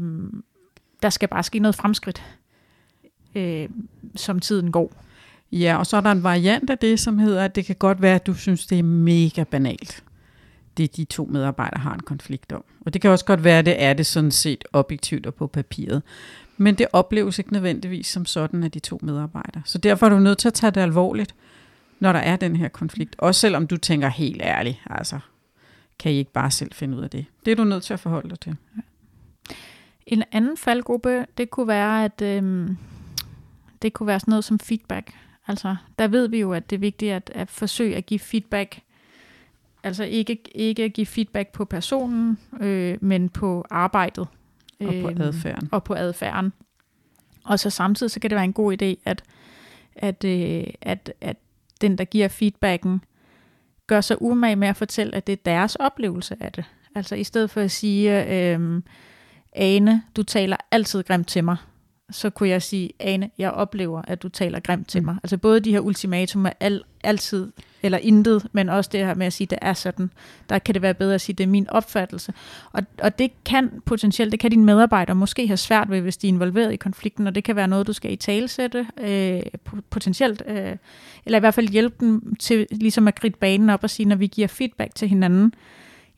der 1.01 1.09
skal 1.09 1.29
bare 1.29 1.43
ske 1.43 1.59
noget 1.59 1.75
fremskridt, 1.75 2.23
øh, 3.35 3.69
som 4.15 4.39
tiden 4.39 4.71
går. 4.71 4.93
Ja, 5.51 5.77
og 5.77 5.85
så 5.85 5.97
er 5.97 6.01
der 6.01 6.11
en 6.11 6.23
variant 6.23 6.69
af 6.69 6.77
det, 6.77 6.99
som 6.99 7.19
hedder, 7.19 7.43
at 7.43 7.55
det 7.55 7.65
kan 7.65 7.75
godt 7.75 8.01
være, 8.01 8.15
at 8.15 8.27
du 8.27 8.33
synes, 8.33 8.65
det 8.65 8.79
er 8.79 8.83
mega 8.83 9.43
banalt 9.43 10.03
det 10.77 10.95
de 10.95 11.05
to 11.05 11.25
medarbejdere 11.25 11.81
har 11.81 11.93
en 11.93 11.99
konflikt 11.99 12.51
om. 12.51 12.63
Og 12.85 12.93
det 12.93 13.01
kan 13.01 13.11
også 13.11 13.25
godt 13.25 13.43
være, 13.43 13.59
at 13.59 13.65
det 13.65 13.83
er 13.83 13.93
det 13.93 14.05
sådan 14.05 14.31
set 14.31 14.63
objektivt 14.73 15.25
og 15.25 15.35
på 15.35 15.47
papiret. 15.47 16.03
Men 16.57 16.75
det 16.75 16.87
opleves 16.93 17.39
ikke 17.39 17.53
nødvendigvis 17.53 18.07
som 18.07 18.25
sådan 18.25 18.63
af 18.63 18.71
de 18.71 18.79
to 18.79 18.99
medarbejdere. 19.01 19.61
Så 19.65 19.77
derfor 19.77 20.05
er 20.05 20.09
du 20.09 20.19
nødt 20.19 20.37
til 20.37 20.47
at 20.47 20.53
tage 20.53 20.71
det 20.71 20.81
alvorligt, 20.81 21.35
når 21.99 22.13
der 22.13 22.19
er 22.19 22.35
den 22.35 22.55
her 22.55 22.67
konflikt. 22.67 23.15
Også 23.17 23.41
selvom 23.41 23.67
du 23.67 23.77
tænker 23.77 24.07
helt 24.07 24.41
ærligt, 24.41 24.77
altså, 24.89 25.19
kan 25.99 26.11
I 26.11 26.15
ikke 26.15 26.31
bare 26.31 26.51
selv 26.51 26.73
finde 26.73 26.97
ud 26.97 27.03
af 27.03 27.09
det? 27.09 27.25
Det 27.45 27.51
er 27.51 27.55
du 27.55 27.63
nødt 27.63 27.83
til 27.83 27.93
at 27.93 27.99
forholde 27.99 28.29
dig 28.29 28.39
til. 28.39 28.55
En 30.05 30.23
anden 30.31 30.57
faldgruppe, 30.57 31.25
det 31.37 31.49
kunne 31.49 31.67
være, 31.67 32.05
at 32.05 32.21
øhm, 32.21 32.77
det 33.81 33.93
kunne 33.93 34.07
være 34.07 34.19
sådan 34.19 34.31
noget 34.31 34.45
som 34.45 34.59
feedback. 34.59 35.13
Altså, 35.47 35.75
der 35.99 36.07
ved 36.07 36.27
vi 36.27 36.39
jo, 36.39 36.53
at 36.53 36.69
det 36.69 36.75
er 36.75 36.79
vigtigt 36.79 37.13
at, 37.13 37.31
at 37.35 37.49
forsøge 37.49 37.95
at 37.95 38.05
give 38.05 38.19
feedback 38.19 38.79
Altså 39.85 40.03
ikke, 40.03 40.39
ikke 40.55 40.89
give 40.89 41.05
feedback 41.05 41.51
på 41.51 41.65
personen, 41.65 42.37
øh, 42.59 42.97
men 43.01 43.29
på 43.29 43.65
arbejdet. 43.69 44.27
Og 44.79 44.93
på 45.01 45.09
øh, 45.09 45.19
adfærden. 45.19 45.69
Og 45.71 45.83
på 45.83 45.93
adfærden. 45.93 46.53
Og 47.43 47.59
så 47.59 47.69
samtidig 47.69 48.11
så 48.11 48.19
kan 48.19 48.29
det 48.29 48.35
være 48.35 48.45
en 48.45 48.53
god 48.53 48.73
idé, 48.81 49.01
at, 49.05 49.23
at, 49.95 50.23
øh, 50.23 50.63
at, 50.81 51.13
at 51.21 51.37
den, 51.81 51.97
der 51.97 52.05
giver 52.05 52.27
feedbacken, 52.27 53.01
gør 53.87 54.01
sig 54.01 54.21
umage 54.21 54.55
med 54.55 54.67
at 54.67 54.75
fortælle, 54.75 55.15
at 55.15 55.27
det 55.27 55.33
er 55.33 55.43
deres 55.45 55.75
oplevelse 55.75 56.37
af 56.39 56.51
det. 56.51 56.65
Altså 56.95 57.15
i 57.15 57.23
stedet 57.23 57.49
for 57.49 57.61
at 57.61 57.71
sige, 57.71 58.25
øh, 58.33 58.81
Ane, 59.53 60.03
du 60.15 60.23
taler 60.23 60.57
altid 60.71 61.03
grimt 61.03 61.27
til 61.27 61.43
mig, 61.43 61.57
så 62.11 62.29
kunne 62.29 62.49
jeg 62.49 62.61
sige, 62.61 62.91
Ane, 62.99 63.29
jeg 63.37 63.51
oplever, 63.51 64.01
at 64.07 64.23
du 64.23 64.29
taler 64.29 64.59
grimt 64.59 64.87
til 64.87 65.01
mm. 65.01 65.05
mig. 65.05 65.15
Altså 65.23 65.37
både 65.37 65.59
de 65.59 65.71
her 65.71 65.79
ultimatumer, 65.79 66.49
al, 66.59 66.83
altid 67.03 67.51
eller 67.83 67.97
intet, 67.97 68.47
men 68.51 68.69
også 68.69 68.89
det 68.93 69.05
her 69.05 69.13
med 69.13 69.25
at 69.25 69.33
sige, 69.33 69.47
det 69.47 69.57
er 69.61 69.73
sådan. 69.73 70.11
Der 70.49 70.59
kan 70.59 70.73
det 70.73 70.81
være 70.81 70.93
bedre 70.93 71.13
at 71.13 71.21
sige, 71.21 71.35
det 71.35 71.43
er 71.43 71.47
min 71.47 71.69
opfattelse. 71.69 72.33
Og, 72.71 72.83
og 73.01 73.19
det 73.19 73.31
kan 73.45 73.81
potentielt, 73.85 74.31
det 74.31 74.39
kan 74.39 74.51
dine 74.51 74.65
medarbejdere 74.65 75.15
måske 75.15 75.47
have 75.47 75.57
svært 75.57 75.89
ved, 75.89 76.01
hvis 76.01 76.17
de 76.17 76.27
er 76.27 76.31
involveret 76.31 76.73
i 76.73 76.75
konflikten, 76.75 77.27
og 77.27 77.35
det 77.35 77.43
kan 77.43 77.55
være 77.55 77.67
noget, 77.67 77.87
du 77.87 77.93
skal 77.93 78.13
i 78.13 78.15
talesætte 78.15 78.87
øh, 78.97 79.41
potentielt, 79.89 80.43
øh, 80.47 80.75
eller 81.25 81.37
i 81.37 81.39
hvert 81.39 81.53
fald 81.53 81.67
hjælpe 81.67 81.95
dem 81.99 82.35
til 82.35 82.67
ligesom 82.71 83.07
at 83.07 83.15
gribe 83.15 83.37
banen 83.37 83.69
op 83.69 83.83
og 83.83 83.89
sige, 83.89 84.05
når 84.05 84.15
vi 84.15 84.27
giver 84.27 84.47
feedback 84.47 84.95
til 84.95 85.07
hinanden, 85.07 85.53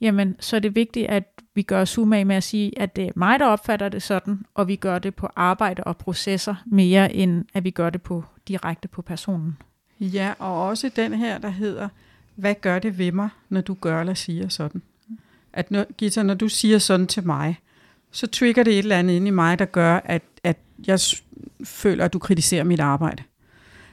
jamen 0.02 0.36
så 0.40 0.56
er 0.56 0.60
det 0.60 0.76
vigtigt, 0.76 1.08
at 1.08 1.24
vi 1.56 1.62
gør 1.62 1.82
os 1.82 1.98
umage 1.98 2.26
med 2.26 2.36
at 2.36 2.44
sige, 2.44 2.80
at 2.80 2.96
det 2.96 3.06
er 3.08 3.12
mig, 3.16 3.40
der 3.40 3.46
opfatter 3.46 3.90
det 3.90 4.04
sådan, 4.04 4.46
og 4.54 4.68
vi 4.68 4.76
gør 4.76 5.00
det 5.00 5.16
på 5.16 5.30
arbejde 5.36 5.84
og 5.84 5.98
processer 5.98 6.56
mere, 6.66 7.14
end 7.14 7.46
at 7.54 7.64
vi 7.64 7.70
gør 7.70 7.90
det 7.90 8.02
på 8.02 8.24
direkte 8.48 8.88
på 8.88 9.02
personen. 9.02 9.58
Ja, 10.00 10.34
og 10.40 10.68
også 10.68 10.92
den 10.96 11.14
her, 11.14 11.38
der 11.38 11.50
hedder, 11.50 11.90
hvad 12.36 12.56
gør 12.62 12.80
det 12.80 12.98
ved 12.98 13.12
mig, 13.12 13.30
når 13.50 13.62
du 13.62 13.74
gør 13.74 14.00
eller 14.00 14.14
siger 14.14 14.48
sådan? 14.50 14.82
At 15.54 15.72
når, 15.72 15.86
Gita, 15.98 16.24
når 16.24 16.34
du 16.34 16.48
siger 16.48 16.78
sådan 16.78 17.08
til 17.08 17.26
mig, 17.26 17.60
så 18.12 18.28
trigger 18.28 18.64
det 18.64 18.74
et 18.74 18.80
eller 18.80 19.00
andet 19.00 19.14
ind 19.14 19.28
i 19.28 19.32
mig, 19.32 19.60
der 19.60 19.66
gør, 19.66 20.02
at, 20.06 20.22
at 20.44 20.58
jeg 20.88 21.00
føler, 21.64 22.06
at 22.06 22.14
du 22.14 22.20
kritiserer 22.20 22.64
mit 22.64 22.80
arbejde. 22.80 23.24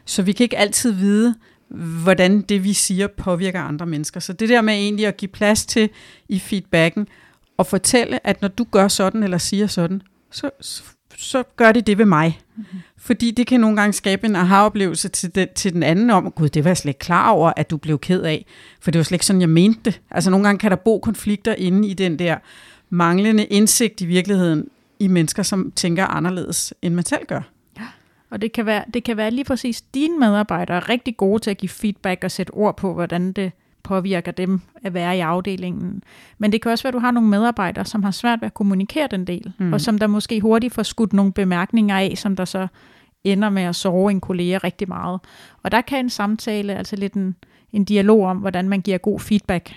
Så 0.05 0.23
vi 0.23 0.33
kan 0.33 0.45
ikke 0.45 0.59
altid 0.59 0.93
vide, 0.93 1.35
hvordan 1.75 2.41
det, 2.41 2.65
vi 2.65 2.73
siger, 2.73 3.07
påvirker 3.07 3.61
andre 3.61 3.87
mennesker. 3.87 4.21
Så 4.21 4.33
det 4.33 4.49
der 4.49 4.63
med 4.63 4.75
egentlig 4.75 5.07
at 5.07 5.17
give 5.17 5.29
plads 5.29 5.67
til 5.67 5.91
i 6.29 6.39
feedbacken, 6.39 7.07
og 7.57 7.67
fortælle, 7.67 8.27
at 8.27 8.43
når 8.43 8.49
du 8.49 8.67
gør 8.71 8.89
sådan 8.89 9.23
eller 9.23 9.39
siger 9.39 9.67
sådan, 9.67 10.03
så, 10.31 10.51
så 11.17 11.43
gør 11.57 11.73
det 11.73 11.87
det 11.87 11.99
ved 11.99 12.05
mig. 12.05 12.41
Mm-hmm. 12.57 12.81
Fordi 12.97 13.31
det 13.31 13.47
kan 13.47 13.61
nogle 13.61 13.77
gange 13.77 13.93
skabe 13.93 14.27
en 14.27 14.37
aha-oplevelse 14.37 15.09
til, 15.09 15.35
den, 15.35 15.49
til 15.55 15.73
den 15.73 15.83
anden 15.83 16.11
om, 16.11 16.31
gud, 16.31 16.49
det 16.49 16.65
var 16.65 16.71
jeg 16.71 16.77
slet 16.77 16.91
ikke 16.91 16.99
klar 16.99 17.31
over, 17.31 17.53
at 17.57 17.71
du 17.71 17.77
blev 17.77 17.99
ked 17.99 18.23
af. 18.23 18.47
For 18.81 18.91
det 18.91 18.99
var 18.99 19.03
slet 19.03 19.15
ikke 19.15 19.27
sådan, 19.27 19.41
jeg 19.41 19.49
mente 19.49 19.81
det. 19.85 20.01
Altså 20.11 20.31
nogle 20.31 20.47
gange 20.47 20.59
kan 20.59 20.71
der 20.71 20.77
bo 20.77 20.99
konflikter 20.99 21.55
inde 21.55 21.89
i 21.89 21.95
den 21.95 22.19
der 22.19 22.37
manglende 22.91 23.45
indsigt 23.45 24.01
i 24.01 24.07
virkeligheden 24.07 24.69
i 24.99 25.09
mennesker, 25.09 25.43
som 25.43 25.73
tænker 25.77 26.07
anderledes, 26.07 26.75
end 26.83 26.95
man 26.95 27.05
selv 27.05 27.27
gør. 27.27 27.41
Og 28.35 28.43
det 28.43 28.53
kan 28.53 28.67
være, 28.67 28.85
det 28.95 29.05
kan 29.05 29.17
være 29.17 29.31
lige 29.31 29.45
præcis 29.45 29.83
dine 29.83 30.19
medarbejdere 30.19 30.77
er 30.77 30.89
rigtig 30.89 31.17
gode 31.17 31.39
til 31.43 31.51
at 31.51 31.59
give 31.59 31.69
feedback 31.69 32.25
og 32.25 32.31
sætte 32.31 32.51
ord 32.51 32.77
på, 32.77 32.95
hvordan 32.95 33.33
det 33.33 33.53
påvirker 33.83 34.33
dem 34.33 34.61
at 34.83 34.95
være 34.95 35.17
i 35.17 35.21
afdelingen. 35.21 36.03
Men 36.39 36.53
det 36.53 36.63
kan 36.63 36.73
også 36.73 36.85
være, 36.85 36.89
at 36.89 36.95
du 36.95 36.99
har 36.99 37.11
nogle 37.11 37.29
medarbejdere, 37.29 37.85
som 37.85 38.03
har 38.03 38.11
svært 38.11 38.41
ved 38.41 38.47
at 38.47 38.55
kommunikere 38.55 39.09
den 39.11 39.27
del, 39.27 39.53
mm. 39.59 39.73
og 39.73 39.81
som 39.81 39.99
der 39.99 40.07
måske 40.07 40.41
hurtigt 40.41 40.75
får 40.75 40.83
skudt 40.83 41.13
nogle 41.13 41.33
bemærkninger 41.33 41.97
af, 41.97 42.13
som 42.17 42.37
der 42.37 42.45
så 42.45 42.67
ender 43.25 43.51
med 43.51 43.63
at 43.63 43.77
sove 43.77 44.11
en 44.11 44.21
kollega 44.21 44.59
rigtig 44.65 44.89
meget. 44.89 45.21
Og 45.63 45.73
der 45.73 45.81
kan 45.81 45.99
en 45.99 46.11
samtale, 46.11 46.75
altså 46.75 46.97
lidt 46.97 47.15
en, 47.15 47.35
en 47.73 47.85
dialog 47.85 48.27
om, 48.27 48.37
hvordan 48.37 48.69
man 48.69 48.81
giver 48.81 48.99
god 48.99 49.21
feedback, 49.21 49.75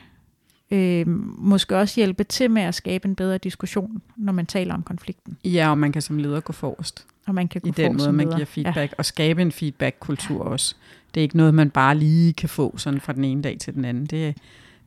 øh, 0.72 1.08
måske 1.38 1.78
også 1.78 1.96
hjælpe 1.96 2.24
til 2.24 2.52
med 2.52 2.62
at 2.62 2.76
skabe 2.76 3.08
en 3.08 3.16
bedre 3.16 3.38
diskussion, 3.38 4.02
når 4.16 4.34
man 4.34 4.46
taler 4.46 4.74
om 4.74 4.84
konflikten. 4.84 5.38
Ja, 5.46 5.70
og 5.70 5.78
man 5.78 5.92
kan 5.92 6.02
som 6.02 6.18
leder 6.18 6.40
gå 6.40 6.54
forrest. 6.54 7.06
Og 7.28 7.36
man 7.36 7.48
kan 7.48 7.62
gå 7.62 7.70
I 7.70 7.72
den 7.72 7.98
måde, 7.98 8.14
man 8.14 8.32
giver 8.32 8.46
feedback, 8.46 8.92
ja. 8.92 8.96
og 8.98 9.06
skabe 9.06 9.42
en 9.42 9.52
feedback-kultur 9.52 10.46
ja. 10.46 10.50
også. 10.50 10.76
Det 11.14 11.22
er 11.22 11.24
ikke 11.24 11.38
noget, 11.38 11.54
man 11.54 11.70
bare 11.70 11.96
lige 11.96 12.34
kan 12.34 12.50
få 12.50 12.78
sådan 12.78 13.02
fra 13.02 13.14
den 13.14 13.24
ene 13.24 13.42
dag 13.42 13.58
til 13.60 13.74
den 13.74 13.86
anden. 13.86 14.06
Det, 14.06 14.38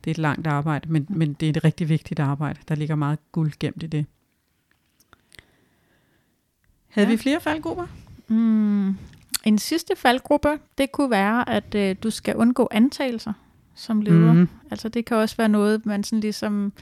det 0.03 0.09
er 0.09 0.11
et 0.11 0.17
langt 0.17 0.47
arbejde, 0.47 0.91
men, 0.91 1.05
men 1.09 1.33
det 1.33 1.45
er 1.45 1.49
et 1.49 1.63
rigtig 1.63 1.89
vigtigt 1.89 2.19
arbejde. 2.19 2.59
Der 2.67 2.75
ligger 2.75 2.95
meget 2.95 3.19
guld 3.31 3.51
gemt 3.59 3.83
i 3.83 3.87
det. 3.87 4.05
Havde 6.87 7.07
ja. 7.07 7.13
vi 7.13 7.17
flere 7.17 7.41
faldgrupper? 7.41 7.87
Mm, 8.27 8.97
en 9.43 9.57
sidste 9.57 9.95
faldgruppe, 9.95 10.59
det 10.77 10.91
kunne 10.91 11.11
være, 11.11 11.49
at 11.49 11.75
øh, 11.75 11.95
du 12.03 12.09
skal 12.09 12.35
undgå 12.35 12.67
antagelser 12.71 13.33
som 13.75 14.01
leder. 14.01 14.33
Mm. 14.33 14.49
Altså 14.71 14.89
det 14.89 15.05
kan 15.05 15.17
også 15.17 15.37
være 15.37 15.49
noget, 15.49 15.85
man 15.85 16.03
sådan 16.03 16.19
ligesom 16.19 16.73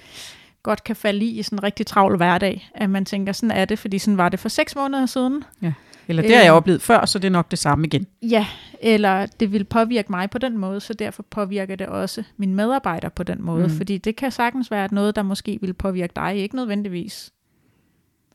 godt 0.63 0.83
kan 0.83 0.95
falde 0.95 1.25
i 1.25 1.39
i 1.39 1.43
sådan 1.43 1.57
en 1.59 1.63
rigtig 1.63 1.85
travl 1.85 2.17
hverdag, 2.17 2.69
at 2.75 2.89
man 2.89 3.05
tænker, 3.05 3.33
sådan 3.33 3.51
er 3.51 3.65
det, 3.65 3.79
fordi 3.79 3.99
sådan 3.99 4.17
var 4.17 4.29
det 4.29 4.39
for 4.39 4.49
seks 4.49 4.75
måneder 4.75 5.05
siden. 5.05 5.43
Ja. 5.61 5.73
Eller 6.07 6.21
det 6.21 6.35
har 6.35 6.41
jeg 6.41 6.49
øh, 6.49 6.55
oplevet 6.55 6.81
før, 6.81 7.05
så 7.05 7.19
det 7.19 7.27
er 7.27 7.31
nok 7.31 7.51
det 7.51 7.59
samme 7.59 7.87
igen. 7.87 8.07
Ja, 8.21 8.45
eller 8.81 9.25
det 9.25 9.51
vil 9.51 9.63
påvirke 9.63 10.11
mig 10.11 10.29
på 10.29 10.37
den 10.37 10.57
måde, 10.57 10.79
så 10.79 10.93
derfor 10.93 11.23
påvirker 11.29 11.75
det 11.75 11.87
også 11.87 12.23
min 12.37 12.55
medarbejder 12.55 13.09
på 13.09 13.23
den 13.23 13.41
måde. 13.41 13.67
Mm. 13.67 13.77
Fordi 13.77 13.97
det 13.97 14.15
kan 14.15 14.31
sagtens 14.31 14.71
være 14.71 14.87
noget, 14.91 15.15
der 15.15 15.23
måske 15.23 15.57
vil 15.61 15.73
påvirke 15.73 16.13
dig, 16.15 16.35
ikke 16.35 16.55
nødvendigvis. 16.55 17.31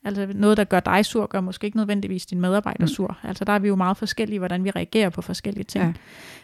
Altså 0.04 0.28
noget, 0.34 0.56
der 0.56 0.64
gør 0.64 0.80
dig 0.80 1.04
sur, 1.04 1.26
gør 1.26 1.40
måske 1.40 1.64
ikke 1.64 1.76
nødvendigvis 1.76 2.26
din 2.26 2.40
medarbejder 2.40 2.84
mm. 2.84 2.88
sur. 2.88 3.18
Altså 3.22 3.44
der 3.44 3.52
er 3.52 3.58
vi 3.58 3.68
jo 3.68 3.76
meget 3.76 3.96
forskellige, 3.96 4.38
hvordan 4.38 4.64
vi 4.64 4.70
reagerer 4.70 5.10
på 5.10 5.22
forskellige 5.22 5.64
ting. 5.64 5.84
Ja. 5.84 5.92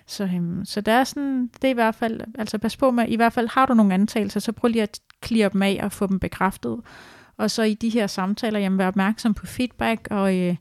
Så, 0.07 0.25
um, 0.25 0.65
så 0.65 0.81
det 0.81 0.95
er 0.95 1.05
sådan, 1.05 1.51
det 1.63 1.65
er 1.65 1.71
i 1.71 1.75
hvert 1.75 1.95
fald, 1.95 2.21
altså 2.39 2.59
pas 2.59 2.77
på 2.77 2.91
med, 2.91 3.09
i 3.09 3.17
hvert 3.17 3.33
fald 3.33 3.49
har 3.49 3.67
du 3.67 3.75
nogle 3.75 3.95
antagelser, 3.95 4.41
så 4.41 4.53
prøv 4.53 4.69
lige 4.69 4.83
at 4.83 5.01
clear 5.25 5.49
dem 5.49 5.63
af 5.63 5.81
og 5.83 5.93
få 5.93 6.07
dem 6.07 6.19
bekræftet. 6.19 6.81
Og 7.37 7.51
så 7.51 7.63
i 7.63 7.75
de 7.75 7.89
her 7.89 8.07
samtaler, 8.07 8.59
jamen 8.59 8.79
vær 8.79 8.89
opmærksom 8.89 9.35
på 9.35 9.47
feedback, 9.47 10.09
og, 10.11 10.37
øh, 10.37 10.57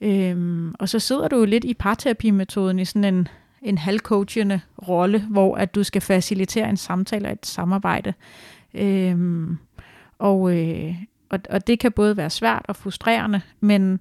øh, 0.00 0.72
og 0.78 0.88
så 0.88 0.98
sidder 0.98 1.28
du 1.28 1.36
jo 1.36 1.44
lidt 1.44 1.64
i 1.64 1.74
parterapimetoden 1.74 2.78
i 2.78 2.84
sådan 2.84 3.14
en, 3.14 3.28
en 3.62 3.78
halvcoachende 3.78 4.60
rolle, 4.88 5.26
hvor 5.30 5.56
at 5.56 5.74
du 5.74 5.82
skal 5.82 6.02
facilitere 6.02 6.68
en 6.68 6.76
samtale 6.76 7.28
og 7.28 7.32
et 7.32 7.46
samarbejde. 7.46 8.14
Øh, 8.74 9.48
og, 10.18 10.56
øh, 10.56 10.94
og, 11.30 11.40
og 11.50 11.66
det 11.66 11.78
kan 11.78 11.92
både 11.92 12.16
være 12.16 12.30
svært 12.30 12.64
og 12.68 12.76
frustrerende, 12.76 13.40
men, 13.60 14.00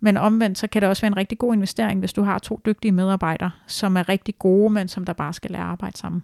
men 0.00 0.16
omvendt 0.16 0.58
så 0.58 0.66
kan 0.66 0.82
det 0.82 0.88
også 0.88 1.02
være 1.02 1.12
en 1.12 1.16
rigtig 1.16 1.38
god 1.38 1.54
investering, 1.54 2.00
hvis 2.00 2.12
du 2.12 2.22
har 2.22 2.38
to 2.38 2.60
dygtige 2.66 2.92
medarbejdere, 2.92 3.50
som 3.66 3.96
er 3.96 4.08
rigtig 4.08 4.38
gode, 4.38 4.72
men 4.72 4.88
som 4.88 5.04
der 5.04 5.12
bare 5.12 5.32
skal 5.32 5.50
lære 5.50 5.62
at 5.62 5.68
arbejde 5.68 5.98
sammen. 5.98 6.22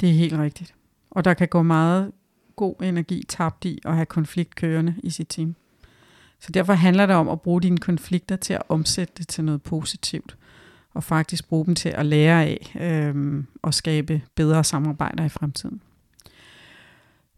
Det 0.00 0.08
er 0.08 0.12
helt 0.12 0.38
rigtigt. 0.38 0.74
Og 1.10 1.24
der 1.24 1.34
kan 1.34 1.48
gå 1.48 1.62
meget 1.62 2.12
god 2.56 2.82
energi 2.82 3.24
tabt 3.28 3.64
i 3.64 3.78
at 3.84 3.94
have 3.94 4.06
konflikt 4.06 4.54
kørende 4.54 4.94
i 5.02 5.10
sit 5.10 5.28
team. 5.28 5.54
Så 6.40 6.52
derfor 6.52 6.72
handler 6.72 7.06
det 7.06 7.16
om 7.16 7.28
at 7.28 7.40
bruge 7.40 7.60
dine 7.60 7.78
konflikter 7.78 8.36
til 8.36 8.52
at 8.52 8.62
omsætte 8.68 9.14
det 9.18 9.28
til 9.28 9.44
noget 9.44 9.62
positivt. 9.62 10.36
Og 10.94 11.04
faktisk 11.04 11.48
bruge 11.48 11.66
dem 11.66 11.74
til 11.74 11.88
at 11.88 12.06
lære 12.06 12.44
af 12.44 12.76
øhm, 12.80 13.46
og 13.62 13.74
skabe 13.74 14.22
bedre 14.34 14.64
samarbejder 14.64 15.24
i 15.24 15.28
fremtiden. 15.28 15.80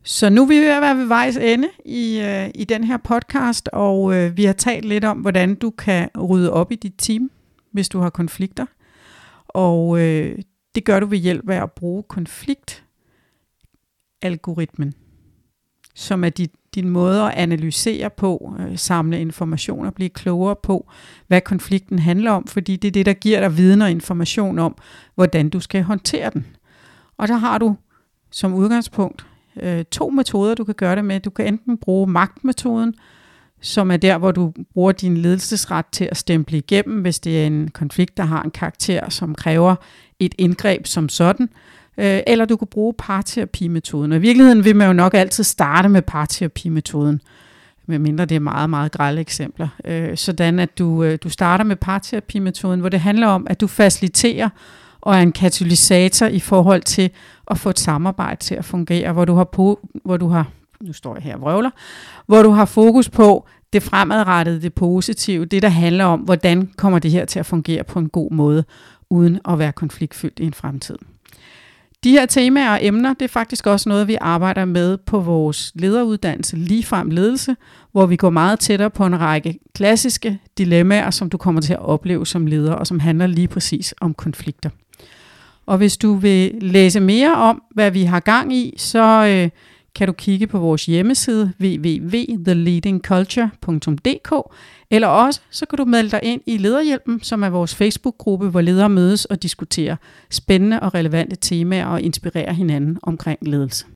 Så 0.02 0.30
nu 0.30 0.42
er 0.42 0.46
vi 0.46 0.54
ved 0.54 0.70
at 0.70 0.82
være 0.82 0.96
ved 0.96 1.06
vejs 1.06 1.36
ende 1.36 1.68
i, 1.84 2.20
øh, 2.20 2.50
i 2.54 2.64
den 2.64 2.84
her 2.84 2.96
podcast, 2.96 3.68
og 3.72 4.16
øh, 4.16 4.36
vi 4.36 4.44
har 4.44 4.52
talt 4.52 4.84
lidt 4.84 5.04
om, 5.04 5.18
hvordan 5.18 5.54
du 5.54 5.70
kan 5.70 6.08
rydde 6.28 6.52
op 6.52 6.72
i 6.72 6.74
dit 6.74 6.94
team, 6.98 7.30
hvis 7.72 7.88
du 7.88 8.00
har 8.00 8.10
konflikter. 8.10 8.66
Og 9.48 10.00
øh, 10.00 10.38
det 10.74 10.84
gør 10.84 11.00
du 11.00 11.06
ved 11.06 11.18
hjælp 11.18 11.50
af 11.50 11.62
at 11.62 11.72
bruge 11.72 12.02
konfliktalgoritmen, 12.02 14.94
som 15.94 16.24
er 16.24 16.28
dit, 16.28 16.50
din 16.74 16.88
måde 16.88 17.22
at 17.22 17.34
analysere 17.34 18.10
på, 18.10 18.54
øh, 18.60 18.78
samle 18.78 19.20
information 19.20 19.86
og 19.86 19.94
blive 19.94 20.10
klogere 20.10 20.56
på, 20.62 20.90
hvad 21.26 21.40
konflikten 21.40 21.98
handler 21.98 22.30
om, 22.30 22.46
fordi 22.46 22.76
det 22.76 22.88
er 22.88 22.92
det, 22.92 23.06
der 23.06 23.12
giver 23.12 23.40
dig 23.40 23.56
viden 23.56 23.82
og 23.82 23.90
information 23.90 24.58
om, 24.58 24.76
hvordan 25.14 25.48
du 25.48 25.60
skal 25.60 25.82
håndtere 25.82 26.30
den. 26.30 26.46
Og 27.16 27.28
der 27.28 27.36
har 27.36 27.58
du 27.58 27.76
som 28.30 28.54
udgangspunkt 28.54 29.26
øh, 29.62 29.84
to 29.84 30.10
metoder, 30.10 30.54
du 30.54 30.64
kan 30.64 30.74
gøre 30.74 30.96
det 30.96 31.04
med. 31.04 31.20
Du 31.20 31.30
kan 31.30 31.46
enten 31.46 31.78
bruge 31.78 32.06
magtmetoden, 32.06 32.94
som 33.60 33.90
er 33.90 33.96
der, 33.96 34.18
hvor 34.18 34.32
du 34.32 34.52
bruger 34.74 34.92
din 34.92 35.16
ledelsesret 35.16 35.86
til 35.92 36.08
at 36.10 36.16
stemple 36.16 36.58
igennem, 36.58 37.00
hvis 37.00 37.20
det 37.20 37.42
er 37.42 37.46
en 37.46 37.70
konflikt, 37.70 38.16
der 38.16 38.22
har 38.22 38.42
en 38.42 38.50
karakter, 38.50 39.10
som 39.10 39.34
kræver 39.34 39.74
et 40.18 40.34
indgreb 40.38 40.86
som 40.86 41.08
sådan. 41.08 41.48
Øh, 41.98 42.20
eller 42.26 42.44
du 42.44 42.56
kan 42.56 42.68
bruge 42.68 42.94
parterapimetoden. 42.98 44.12
Og 44.12 44.18
i 44.18 44.20
virkeligheden 44.20 44.64
vil 44.64 44.76
man 44.76 44.86
jo 44.86 44.92
nok 44.92 45.14
altid 45.14 45.44
starte 45.44 45.88
med 45.88 46.02
parterapimetoden, 46.02 47.20
medmindre 47.86 48.24
det 48.24 48.34
er 48.34 48.40
meget, 48.40 48.70
meget 48.70 48.92
grælde 48.92 49.20
eksempler. 49.20 49.68
Øh, 49.84 50.16
sådan 50.16 50.58
at 50.58 50.78
du, 50.78 51.04
øh, 51.04 51.18
du 51.22 51.28
starter 51.28 51.64
med 51.64 51.76
parterapimetoden, 51.76 52.80
hvor 52.80 52.88
det 52.88 53.00
handler 53.00 53.26
om, 53.26 53.46
at 53.50 53.60
du 53.60 53.66
faciliterer 53.66 54.48
og 55.00 55.14
er 55.14 55.20
en 55.20 55.32
katalysator 55.32 56.26
i 56.26 56.40
forhold 56.40 56.82
til 56.82 57.10
at 57.50 57.58
få 57.58 57.70
et 57.70 57.78
samarbejde 57.78 58.40
til 58.40 58.54
at 58.54 58.64
fungere, 58.64 59.12
hvor 59.12 59.24
du 59.24 59.34
har, 59.34 59.44
på, 59.44 59.88
hvor 60.04 60.16
du 60.16 60.28
har 60.28 60.46
nu 60.80 60.92
står 60.92 61.14
jeg 61.14 61.22
her 61.22 61.34
og 61.34 61.40
vrøvler, 61.40 61.70
hvor 62.26 62.42
du 62.42 62.50
har 62.50 62.64
fokus 62.64 63.08
på 63.08 63.46
det 63.72 63.82
fremadrettede, 63.82 64.62
det 64.62 64.74
positive, 64.74 65.44
det 65.44 65.62
der 65.62 65.68
handler 65.68 66.04
om, 66.04 66.20
hvordan 66.20 66.70
kommer 66.76 66.98
det 66.98 67.10
her 67.10 67.24
til 67.24 67.38
at 67.38 67.46
fungere 67.46 67.84
på 67.84 67.98
en 67.98 68.08
god 68.08 68.30
måde, 68.30 68.64
uden 69.10 69.40
at 69.48 69.58
være 69.58 69.72
konfliktfyldt 69.72 70.38
i 70.38 70.44
en 70.44 70.54
fremtid. 70.54 70.96
De 72.04 72.10
her 72.10 72.26
temaer 72.26 72.70
og 72.70 72.78
emner, 72.82 73.14
det 73.14 73.22
er 73.22 73.28
faktisk 73.28 73.66
også 73.66 73.88
noget, 73.88 74.08
vi 74.08 74.16
arbejder 74.20 74.64
med 74.64 74.96
på 74.96 75.20
vores 75.20 75.72
lederuddannelse, 75.74 76.56
ligefrem 76.56 77.10
ledelse, 77.10 77.56
hvor 77.92 78.06
vi 78.06 78.16
går 78.16 78.30
meget 78.30 78.60
tættere 78.60 78.90
på 78.90 79.06
en 79.06 79.20
række 79.20 79.58
klassiske 79.74 80.38
dilemmaer, 80.58 81.10
som 81.10 81.30
du 81.30 81.36
kommer 81.38 81.60
til 81.60 81.72
at 81.72 81.82
opleve 81.82 82.26
som 82.26 82.46
leder, 82.46 82.72
og 82.72 82.86
som 82.86 83.00
handler 83.00 83.26
lige 83.26 83.48
præcis 83.48 83.94
om 84.00 84.14
konflikter. 84.14 84.70
Og 85.70 85.76
hvis 85.76 85.96
du 85.96 86.14
vil 86.14 86.54
læse 86.60 87.00
mere 87.00 87.34
om, 87.34 87.62
hvad 87.74 87.90
vi 87.90 88.02
har 88.02 88.20
gang 88.20 88.52
i, 88.52 88.74
så 88.76 89.26
øh, 89.26 89.50
kan 89.94 90.06
du 90.06 90.12
kigge 90.12 90.46
på 90.46 90.58
vores 90.58 90.86
hjemmeside 90.86 91.52
www.theleadingculture.dk 91.60 94.32
eller 94.90 95.08
også 95.08 95.40
så 95.50 95.66
kan 95.66 95.76
du 95.76 95.84
melde 95.84 96.10
dig 96.10 96.20
ind 96.22 96.40
i 96.46 96.56
Lederhjælpen, 96.56 97.22
som 97.22 97.42
er 97.42 97.48
vores 97.48 97.74
Facebook-gruppe, 97.74 98.48
hvor 98.48 98.60
ledere 98.60 98.88
mødes 98.88 99.24
og 99.24 99.42
diskuterer 99.42 99.96
spændende 100.30 100.80
og 100.80 100.94
relevante 100.94 101.36
temaer 101.36 101.86
og 101.86 102.02
inspirerer 102.02 102.52
hinanden 102.52 102.98
omkring 103.02 103.38
ledelse. 103.42 103.86